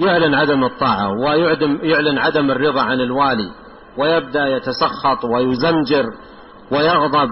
يعلن 0.00 0.34
عدم 0.34 0.64
الطاعة 0.64 1.10
ويعلن 1.20 2.18
عدم 2.18 2.50
الرضا 2.50 2.82
عن 2.82 3.00
الوالي 3.00 3.50
ويبدأ 3.98 4.46
يتسخط 4.46 5.24
ويزمجر 5.24 6.04
ويغضب 6.72 7.28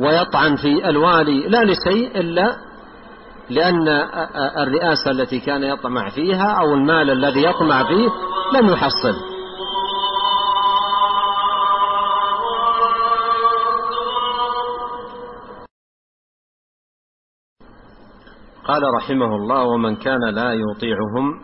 ويطعن 0.00 0.56
في 0.56 0.88
الوالي 0.88 1.48
لا 1.48 1.64
لشيء 1.64 2.20
إلا 2.20 2.56
لأن 3.50 3.88
الرئاسة 4.58 5.10
التي 5.10 5.40
كان 5.40 5.62
يطمع 5.62 6.08
فيها 6.08 6.52
أو 6.60 6.74
المال 6.74 7.10
الذي 7.10 7.42
يطمع 7.44 7.84
فيه 7.84 8.08
لم 8.58 8.68
يحصل. 8.68 9.14
قال 18.66 18.82
رحمه 18.96 19.36
الله 19.36 19.64
ومن 19.64 19.96
كان 19.96 20.20
لا 20.34 20.52
يطيعهم 20.52 21.40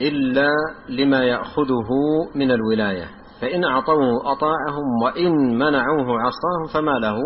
إلا 0.00 0.50
لما 0.88 1.24
يأخذه 1.24 1.88
من 2.34 2.50
الولاية 2.50 3.08
فإن 3.40 3.64
أعطوه 3.64 4.32
أطاعهم 4.32 5.02
وإن 5.02 5.58
منعوه 5.58 6.20
عصاهم 6.20 6.66
فما 6.74 6.98
له 6.98 7.16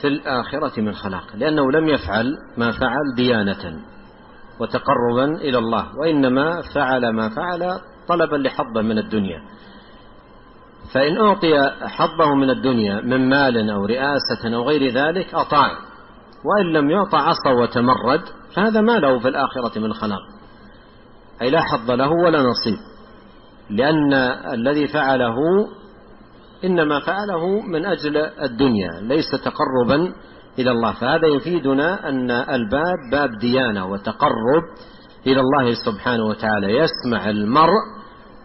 في 0.00 0.08
الآخرة 0.08 0.80
من 0.80 0.92
خلاق 0.92 1.36
لأنه 1.36 1.72
لم 1.72 1.88
يفعل 1.88 2.36
ما 2.58 2.70
فعل 2.70 3.14
ديانة 3.16 3.80
وتقربا 4.60 5.24
إلى 5.24 5.58
الله 5.58 5.98
وإنما 5.98 6.62
فعل 6.74 7.08
ما 7.08 7.28
فعل 7.28 7.80
طلبا 8.08 8.36
لحظة 8.36 8.82
من 8.82 8.98
الدنيا. 8.98 9.42
فإن 10.94 11.16
أعطي 11.16 11.70
حظه 11.82 12.34
من 12.34 12.50
الدنيا 12.50 13.00
من 13.00 13.28
مال 13.28 13.70
أو 13.70 13.84
رئاسة 13.84 14.54
أو 14.54 14.62
غير 14.62 14.94
ذلك 14.94 15.34
أطاع. 15.34 15.70
وإن 16.44 16.72
لم 16.72 16.90
يعطى 16.90 17.16
عصى 17.16 17.52
وتمرد 17.60 18.20
فهذا 18.56 18.80
ما 18.80 18.98
له 18.98 19.18
في 19.18 19.28
الآخرة 19.28 19.78
من 19.78 19.92
خلاق. 19.92 20.20
أي 21.42 21.50
لا 21.50 21.60
حظ 21.60 21.90
له 21.90 22.10
ولا 22.10 22.42
نصيب. 22.42 22.78
لأن 23.70 24.12
الذي 24.52 24.88
فعله 24.88 25.36
إنما 26.64 27.00
فعله 27.00 27.60
من 27.60 27.86
أجل 27.86 28.16
الدنيا 28.16 28.90
ليس 29.02 29.30
تقربا 29.30 30.12
إلى 30.58 30.70
الله. 30.70 30.92
فهذا 30.92 31.26
يفيدنا 31.26 32.08
أن 32.08 32.30
الباب 32.30 32.98
باب 33.12 33.30
ديانة 33.40 33.86
وتقرب 33.86 34.62
إلى 35.26 35.40
الله 35.40 35.74
سبحانه 35.86 36.24
وتعالى. 36.24 36.76
يسمع 36.76 37.30
المرء 37.30 37.82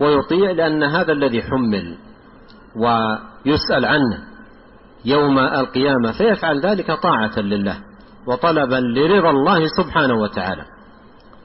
ويطيع 0.01 0.51
لأن 0.51 0.83
هذا 0.83 1.11
الذي 1.11 1.41
حمل 1.41 1.97
ويسأل 2.75 3.85
عنه 3.85 4.29
يوم 5.05 5.39
القيامة 5.39 6.11
فيفعل 6.17 6.59
ذلك 6.59 6.91
طاعة 6.91 7.39
لله. 7.39 7.88
وطلبا 8.29 8.75
لرضا 8.75 9.29
الله 9.29 9.67
سبحانه 9.77 10.13
وتعالى. 10.13 10.65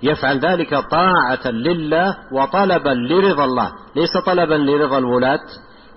يفعل 0.02 0.38
ذلك 0.38 0.74
طاعة 0.90 1.50
لله 1.50 2.16
وطلبا 2.32 2.88
لرضا 2.88 3.44
الله. 3.44 3.72
ليس 3.96 4.16
طلبا 4.26 4.54
لرضا 4.54 4.98
الولاة 4.98 5.46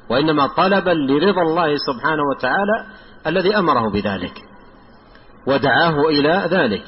وإنما 0.10 0.48
طلبا 0.48 0.92
لرضا 0.92 1.42
الله 1.42 1.76
سبحانه 1.76 2.24
وتعالى 2.36 2.86
الذي 3.28 3.58
أمره 3.58 3.92
بذلك 3.92 4.34
ودعاه 5.48 6.02
إلى 6.02 6.44
ذلك. 6.50 6.84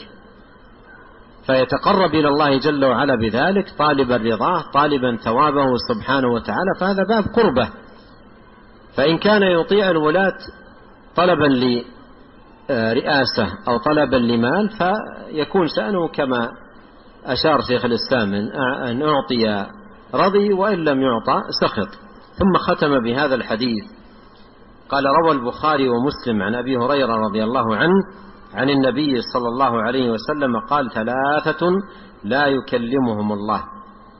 فيتقرب 1.47 2.15
إلى 2.15 2.27
الله 2.27 2.57
جل 2.59 2.85
وعلا 2.85 3.15
بذلك 3.15 3.65
طالبا 3.77 4.17
رضاه 4.17 4.63
طالبا 4.73 5.15
ثوابه 5.15 5.65
سبحانه 5.89 6.27
وتعالى 6.27 6.71
فهذا 6.79 7.03
باب 7.09 7.23
قربة. 7.35 7.69
فإن 8.97 9.17
كان 9.17 9.43
يطيع 9.43 9.89
الولاة 9.89 10.37
طلبا 11.15 11.47
لرئاسة 12.69 13.47
أو 13.67 13.77
طلبا 13.77 14.15
لمال 14.15 14.69
فيكون 14.69 15.67
شأنه 15.67 16.07
كما 16.07 16.49
أشار 17.25 17.61
شيخ 17.61 17.85
الإسلام 17.85 18.33
أن 18.83 19.01
أعطي 19.01 19.71
رضي 20.13 20.53
وإن 20.53 20.77
لم 20.77 21.01
يعطى 21.01 21.41
سخط. 21.61 21.87
ثم 22.37 22.57
ختم 22.57 23.03
بهذا 23.03 23.35
الحديث. 23.35 23.83
قال 24.89 25.03
روى 25.05 25.31
البخاري 25.31 25.89
ومسلم 25.89 26.41
عن 26.41 26.55
أبي 26.55 26.77
هريرة 26.77 27.15
رضي 27.15 27.43
الله 27.43 27.75
عنه 27.75 27.95
عن 28.53 28.69
النبي 28.69 29.21
صلى 29.33 29.47
الله 29.47 29.81
عليه 29.81 30.11
وسلم 30.11 30.59
قال 30.69 30.91
ثلاثة 30.91 31.67
لا 32.23 32.47
يكلمهم 32.47 33.31
الله. 33.31 33.63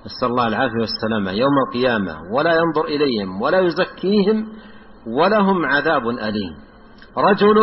نسأل 0.06 0.28
الله 0.30 0.48
العافية 0.48 0.80
والسلامة 0.80 1.32
يوم 1.32 1.52
القيامة 1.68 2.16
ولا 2.36 2.52
ينظر 2.54 2.86
إليهم 2.86 3.42
ولا 3.42 3.60
يزكيهم 3.60 4.48
ولهم 5.08 5.66
عذاب 5.66 6.10
أليم. 6.10 6.56
رجل 7.18 7.56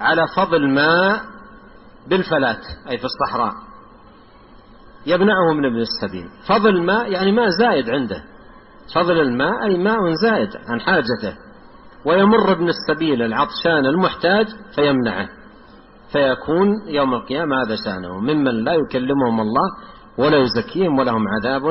على 0.00 0.26
فضل 0.36 0.74
ماء 0.74 1.20
بالفلاة 2.08 2.60
أي 2.90 2.98
في 2.98 3.04
الصحراء. 3.04 3.52
يمنعه 5.06 5.52
من 5.52 5.64
ابن 5.64 5.80
السبيل. 5.80 6.28
فضل 6.48 6.82
ماء 6.82 7.12
يعني 7.12 7.32
ماء 7.32 7.48
زائد 7.48 7.90
عنده. 7.90 8.24
فضل 8.94 9.20
الماء 9.20 9.64
أي 9.64 9.78
ماء 9.78 10.12
زائد 10.22 10.48
عن 10.68 10.80
حاجته. 10.80 11.36
ويمر 12.04 12.52
ابن 12.52 12.68
السبيل 12.68 13.22
العطشان 13.22 13.86
المحتاج 13.86 14.46
فيمنعه. 14.74 15.28
فيكون 16.12 16.68
يوم 16.88 17.14
القيامة 17.14 17.62
هذا 17.62 17.76
شأنه. 17.84 18.20
ممن 18.20 18.64
لا 18.64 18.74
يكلمهم 18.74 19.40
الله 19.40 19.70
ولا 20.18 20.36
يزكيهم 20.36 20.98
ولهم 20.98 21.24
عذاب 21.28 21.62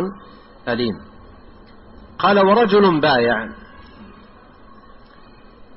أليم. 0.68 0.94
قال 2.20 2.46
ورجل 2.46 3.02
بايع 3.02 3.36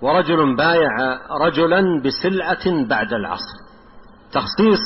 ورجل 0.03 0.57
بايع 0.57 0.91
رجلا 1.31 2.03
بسلعة 2.03 2.87
بعد 2.89 3.13
العصر. 3.13 3.59
تخصيص 4.33 4.81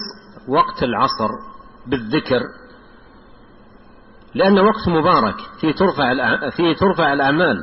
وقت 0.48 0.82
العصر 0.82 1.28
بالذكر 1.86 2.40
لأنه 4.34 4.62
وقت 4.62 4.88
مبارك 4.88 5.36
فيه 5.60 5.72
ترفع 5.72 6.14
فيه 6.50 6.74
ترفع 6.74 7.12
الأعمال 7.12 7.56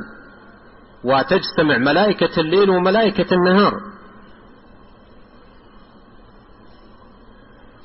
وتجتمع 1.04 1.78
ملائكة 1.78 2.40
الليل 2.40 2.70
وملائكة 2.70 3.34
النهار. 3.34 3.72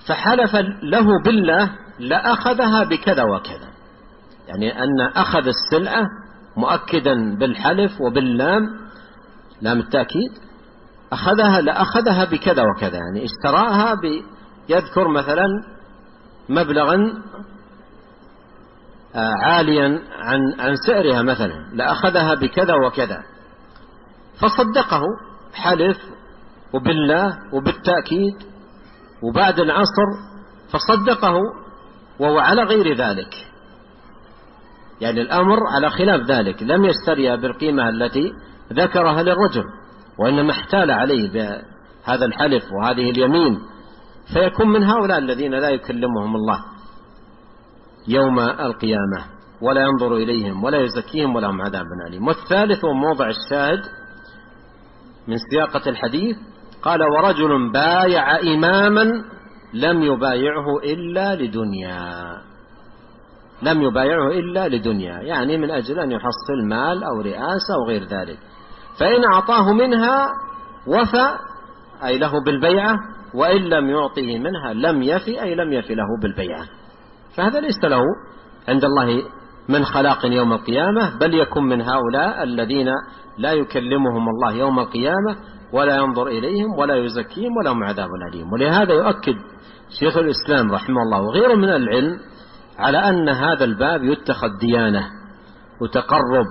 فحلف 0.08 0.56
له 0.84 1.06
بالله 1.26 1.72
لأخذها 2.00 2.84
بكذا 2.84 3.24
وكذا. 3.24 3.70
يعني 4.48 4.84
أن 4.84 5.02
أخذ 5.16 5.48
السلعة 5.48 6.06
مؤكدا 6.58 7.38
بالحلف 7.40 8.02
وباللام 8.02 8.87
لام 9.62 9.80
التأكيد 9.80 10.32
أخذها 11.12 11.62
لأخذها 11.62 12.26
بكذا 12.26 12.64
وكذا. 12.64 12.98
يعني 12.98 13.26
اشتراها 13.26 13.96
بيذكر 13.96 15.08
مثلا 15.08 15.48
مبلغا 16.50 17.24
آه، 19.16 19.34
عاليا 19.44 20.02
عن 20.20 20.40
عن 20.60 20.76
سعرها 20.76 21.22
مثلا. 21.22 21.70
لأخذها 21.74 22.34
بكذا 22.34 22.74
وكذا. 22.86 23.24
فصدقه 24.42 25.02
حلف 25.54 25.98
وبالله 26.74 27.38
وبالتأكيد 27.54 28.36
وبعد 29.24 29.60
العصر 29.60 30.06
فصدقه 30.72 31.36
وهو 32.20 32.40
على 32.40 32.64
غير 32.64 32.98
ذلك. 32.98 33.34
يعني 35.02 35.22
الأمر 35.22 35.58
على 35.76 35.90
خلاف 35.90 36.22
ذلك. 36.22 36.64
لم 36.64 36.86
يشتريها 36.86 37.36
بالقيمة 37.36 37.90
التي 37.90 38.32
ذكرها 38.74 39.24
للرجل 39.24 39.64
وإنما 40.20 40.52
احتال 40.52 40.92
عليه 40.92 41.30
بهذا 41.30 42.26
الحلف 42.26 42.64
وهذه 42.74 43.10
اليمين 43.10 43.60
فيكون 44.34 44.70
من 44.70 44.84
هؤلاء 44.84 45.18
الذين 45.18 45.52
لا 45.52 45.70
يكلمهم 45.70 46.36
الله 46.36 46.60
يوم 48.08 48.40
القيامة 48.40 49.38
ولا 49.62 49.82
ينظر 49.82 50.16
إليهم 50.16 50.64
ولا 50.64 50.78
يزكيهم 50.78 51.36
ولهم 51.36 51.62
عذاب 51.62 51.86
أليم. 52.08 52.28
والثالث 52.28 52.84
وموضع 52.84 53.30
الشاهد 53.30 53.80
من 55.28 55.36
سياقة 55.52 55.90
الحديث 55.90 56.38
قال 56.82 57.04
ورجل 57.04 57.72
بايع 57.72 58.40
إماما 58.40 59.04
لم 59.74 60.02
يبايعه 60.04 60.66
إلا 60.84 61.36
لدنيا. 61.36 62.34
لم 63.62 63.82
يبايعه 63.82 64.32
إلا 64.32 64.68
لدنيا 64.68 65.22
يعني 65.22 65.58
من 65.58 65.72
أجل 65.72 66.00
أن 66.00 66.12
يحصل 66.12 66.68
مال 66.70 67.04
أو 67.04 67.22
رئاسة 67.22 67.76
أو 67.76 67.88
غير 67.88 68.04
ذلك. 68.04 68.38
فإن 69.00 69.24
أعطاه 69.34 69.74
منها 69.74 70.28
وفى 70.88 71.38
أي 72.06 72.18
له 72.18 72.32
بالبيعة 72.46 72.96
وإن 73.34 73.62
لم 73.62 73.90
يعطه 73.90 74.40
منها 74.40 74.74
لم 74.74 75.04
يفي 75.04 75.42
أي 75.42 75.56
لم 75.56 75.74
يفي 75.74 75.96
له 75.96 76.08
بالبيعة. 76.22 76.66
فهذا 77.38 77.60
ليس 77.60 77.84
له 77.84 78.02
عند 78.68 78.86
الله 78.86 79.24
من 79.70 79.84
خلاق 79.84 80.26
يوم 80.26 80.54
القيامة 80.54 81.18
بل 81.20 81.34
يكن 81.34 81.64
من 81.64 81.82
هؤلاء 81.82 82.44
الذين 82.44 82.88
لا 83.38 83.54
يكلمهم 83.54 84.30
الله 84.30 84.52
يوم 84.52 84.80
القيامة 84.80 85.38
ولا 85.74 85.96
ينظر 85.96 86.28
إليهم 86.28 86.80
ولا 86.80 86.96
يزكيهم 86.96 87.58
ولهم 87.58 87.84
عذاب 87.84 88.10
أليم. 88.32 88.54
ولهذا 88.54 88.94
يؤكد 88.94 89.36
شيخ 90.00 90.18
الإسلام 90.18 90.72
رحمه 90.72 91.02
الله 91.02 91.22
وغيره 91.22 91.56
من 91.56 91.70
العلم 91.70 92.20
على 92.80 92.98
أن 92.98 93.30
هذا 93.30 93.64
الباب 93.64 94.04
يتخذ 94.04 94.48
ديانة 94.60 95.08
وتقرب 95.82 96.46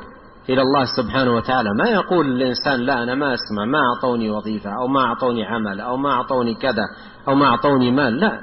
إلى 0.49 0.63
الله 0.63 0.85
سبحانه 0.97 1.35
وتعالى. 1.35 1.71
ما 1.79 1.89
يقول 1.89 2.27
الإنسان 2.27 2.81
لا 2.81 3.03
أنا 3.03 3.15
ما 3.15 3.35
أسمع 3.35 3.65
ما 3.65 3.79
أعطوني 3.79 4.31
وظيفة 4.31 4.71
أو 4.71 4.87
ما 4.87 5.01
أعطوني 5.01 5.47
عمل 5.47 5.81
أو 5.81 5.97
ما 5.97 6.11
أعطوني 6.11 6.55
كذا 6.55 6.83
أو 7.29 7.35
ما 7.35 7.47
أعطوني 7.47 7.91
مال. 7.91 8.21
لا. 8.21 8.41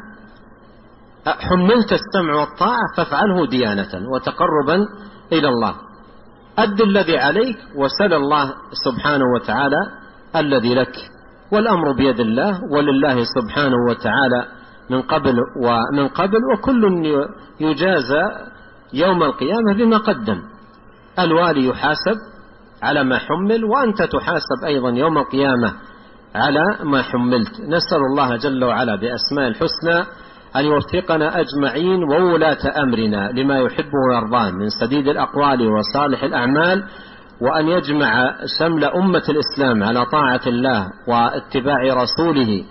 حملت 1.28 1.94
السمع 1.94 2.36
والطاعة 2.36 2.82
فافعله 2.98 3.48
ديانة 3.48 3.90
وتقربا 4.14 4.86
إلى 5.32 5.48
الله. 5.48 5.76
أد 6.60 6.82
الذي 6.82 7.18
عليك 7.18 7.58
وسل 7.76 8.14
الله 8.14 8.54
سبحانه 8.86 9.26
وتعالى 9.36 9.78
الذي 10.36 10.76
لك. 10.76 10.96
والأمر 11.52 11.92
بيد 11.92 12.20
الله 12.20 12.60
ولله 12.72 13.24
سبحانه 13.24 13.78
وتعالى 13.90 14.48
من 14.90 15.02
قبل 15.02 15.36
ومن 15.64 16.08
قبل. 16.08 16.38
وكل 16.54 17.04
يجازى 17.60 18.24
يوم 18.94 19.24
القيامة 19.24 19.74
بما 19.74 19.98
قدم. 19.98 20.53
الوالي 21.20 21.66
يحاسب 21.66 22.18
على 22.84 23.04
ما 23.04 23.18
حمل 23.18 23.64
وأنت 23.66 24.04
تحاسب 24.04 24.66
أيضا 24.66 24.90
يوم 24.90 25.18
القيامة 25.18 25.74
على 26.36 26.64
ما 26.84 27.02
حملت. 27.02 27.62
نسأل 27.62 27.98
الله 28.12 28.36
جل 28.38 28.64
وعلا 28.64 28.96
بأسماء 28.96 29.48
الحسنى 29.48 30.06
أن 30.56 30.66
يوفقنا 30.66 31.40
أجمعين 31.40 32.04
وولاة 32.04 32.82
أمرنا 32.84 33.32
لما 33.32 33.60
يحبه 33.60 33.98
ويرضاه 34.10 34.52
من 34.52 34.70
سديد 34.82 35.08
الأقوال 35.08 35.68
وصالح 35.68 36.24
الأعمال 36.24 36.84
وأن 37.42 37.68
يجمع 37.68 38.36
شمل 38.60 38.86
أمة 38.86 39.24
الإسلام 39.30 39.84
على 39.84 40.06
طاعة 40.06 40.42
الله 40.48 40.88
واتباع 41.08 41.78
رسوله 42.04 42.64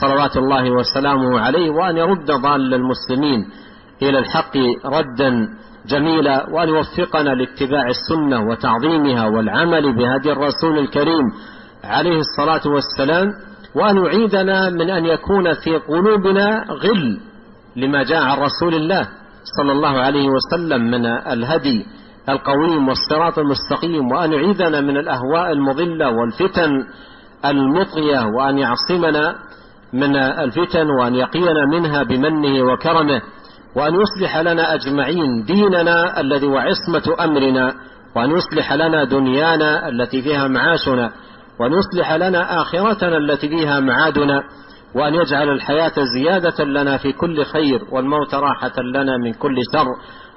صلوات 0.00 0.36
الله 0.36 0.70
وسلامه 0.70 1.40
عليه 1.40 1.70
وأن 1.70 1.96
يرد 1.96 2.26
ضال 2.30 2.74
المسلمين 2.74 3.48
إلى 4.02 4.18
الحق 4.18 4.56
ردا 4.84 5.48
جميلة 5.88 6.44
وأن 6.52 6.68
يوفقنا 6.68 7.30
لاتباع 7.30 7.84
السنة 7.88 8.48
وتعظيمها 8.50 9.26
والعمل 9.26 9.96
بهدي 9.96 10.32
الرسول 10.32 10.78
الكريم 10.78 11.24
عليه 11.84 12.18
الصلاة 12.18 12.72
والسلام 12.74 13.28
وأن 13.74 13.96
يعيدنا 14.04 14.70
من 14.70 14.90
أن 14.90 15.04
يكون 15.06 15.52
في 15.52 15.76
قلوبنا 15.76 16.64
غل 16.70 17.20
لما 17.76 18.02
جاء 18.02 18.22
عن 18.22 18.38
رسول 18.38 18.74
الله 18.74 19.08
صلى 19.58 19.72
الله 19.72 19.88
عليه 20.00 20.28
وسلم 20.28 20.90
من 20.90 21.06
الهدي 21.06 21.86
القويم 22.28 22.88
والصراط 22.88 23.38
المستقيم 23.38 24.12
وأن 24.12 24.32
يعيذنا 24.32 24.80
من 24.80 24.96
الأهواء 24.96 25.52
المضلة 25.52 26.10
والفتن 26.10 26.70
المطغية 27.44 28.26
وأن 28.26 28.58
يعصمنا 28.58 29.34
من 29.92 30.16
الفتن 30.16 30.86
وأن 30.90 31.14
يقينا 31.14 31.66
منها 31.70 32.02
بمنه 32.02 32.62
وكرمه. 32.72 33.22
وأن 33.76 33.94
يصلح 33.94 34.36
لنا 34.36 34.74
أجمعين 34.74 35.44
ديننا 35.44 36.20
الذي 36.20 36.46
وعصمة 36.46 37.24
أمرنا 37.24 37.74
وأن 38.16 38.30
يصلح 38.30 38.72
لنا 38.72 39.04
دنيانا 39.04 39.88
التي 39.88 40.22
فيها 40.22 40.48
معاشنا 40.48 41.10
وأن 41.60 41.72
يصلح 41.72 42.12
لنا 42.12 42.60
آخرتنا 42.62 43.16
التي 43.16 43.48
فيها 43.48 43.80
معادنا 43.80 44.42
وأن 44.94 45.14
يجعل 45.14 45.48
الحياة 45.48 45.92
زيادة 46.14 46.64
لنا 46.64 46.96
في 46.96 47.12
كل 47.12 47.44
خير 47.44 47.80
والموت 47.92 48.34
راحة 48.34 48.82
لنا 48.94 49.16
من 49.16 49.32
كل 49.32 49.56
شر. 49.72 49.86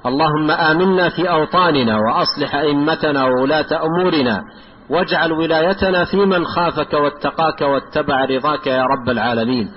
اللهم 0.05 0.51
آمنا 0.51 1.09
في 1.09 1.29
أوطاننا 1.29 1.97
وأصلح 1.97 2.55
أئمتنا 2.55 3.23
وولاة 3.25 3.85
أمورنا 3.85 4.41
واجعل 4.89 5.31
ولايتنا 5.31 6.05
في 6.05 6.17
من 6.17 6.45
خافك 6.45 6.93
واتقاك 6.93 7.61
واتبع 7.61 8.25
رضاك 8.25 8.67
يا 8.67 8.83
رب 8.83 9.09
العالمين. 9.09 9.67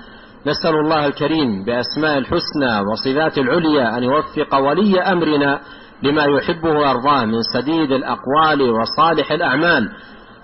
نسأل 0.47 0.75
الله 0.75 1.05
الكريم 1.05 1.63
بأسماء 1.65 2.17
الحسنى 2.17 2.79
وصفات 2.91 3.37
العليا 3.37 3.97
أن 3.97 4.03
يوفق 4.03 4.55
ولي 4.55 5.01
أمرنا 5.01 5.59
لما 6.03 6.23
يحبه 6.23 6.69
ويرضاه 6.69 7.25
من 7.25 7.41
سديد 7.53 7.91
الأقوال 7.91 8.71
وصالح 8.71 9.31
الأعمال 9.31 9.89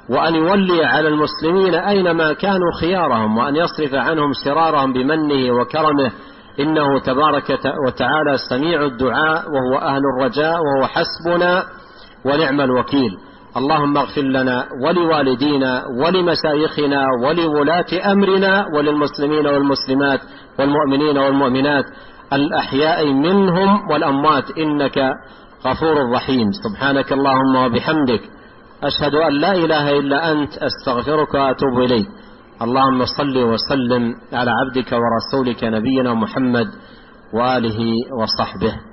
وأن 0.09 0.35
يولي 0.35 0.85
على 0.85 1.07
المسلمين 1.07 1.75
أينما 1.75 2.33
كانوا 2.33 2.71
خيارهم 2.79 3.37
وأن 3.37 3.55
يصرف 3.55 3.93
عنهم 3.93 4.31
شرارهم 4.45 4.93
بمنه 4.93 5.53
وكرمه. 5.53 6.11
إنه 6.59 6.99
تبارك 6.99 7.59
وتعالى 7.87 8.37
سميع 8.49 8.85
الدعاء 8.85 9.43
وهو 9.51 9.77
أهل 9.81 10.01
الرجاء 10.15 10.53
وهو 10.53 10.87
حسبنا 10.87 11.63
ونعم 12.25 12.61
الوكيل. 12.61 13.17
اللهم 13.57 13.97
اغفر 13.97 14.21
لنا 14.21 14.65
ولوالدينا 14.85 15.83
ولمشايخنا 16.05 17.05
ولولاة 17.23 18.11
أمرنا 18.11 18.65
وللمسلمين 18.75 19.47
والمسلمات 19.47 20.19
والمؤمنين 20.59 21.17
والمؤمنات 21.17 21.85
الأحياء 22.33 23.13
منهم 23.13 23.91
والأموات. 23.91 24.57
إنك 24.57 25.13
غفور 25.67 26.11
رحيم. 26.11 26.51
سبحانك 26.51 27.13
اللهم 27.13 27.55
وبحمدك. 27.55 28.21
أشهد 28.83 29.15
أن 29.15 29.33
لا 29.33 29.51
إله 29.51 29.99
إلا 29.99 30.31
أنت. 30.31 30.57
أستغفرك 30.57 31.33
وأتوب 31.33 31.79
إليك. 31.79 32.07
اللهم 32.61 33.05
صل 33.05 33.37
وسلم 33.37 34.13
على 34.33 34.51
عبدك 34.51 34.91
ورسولك 34.91 35.63
نبينا 35.63 36.13
محمد 36.13 36.67
وآله 37.33 37.79
وصحبه. 38.21 38.88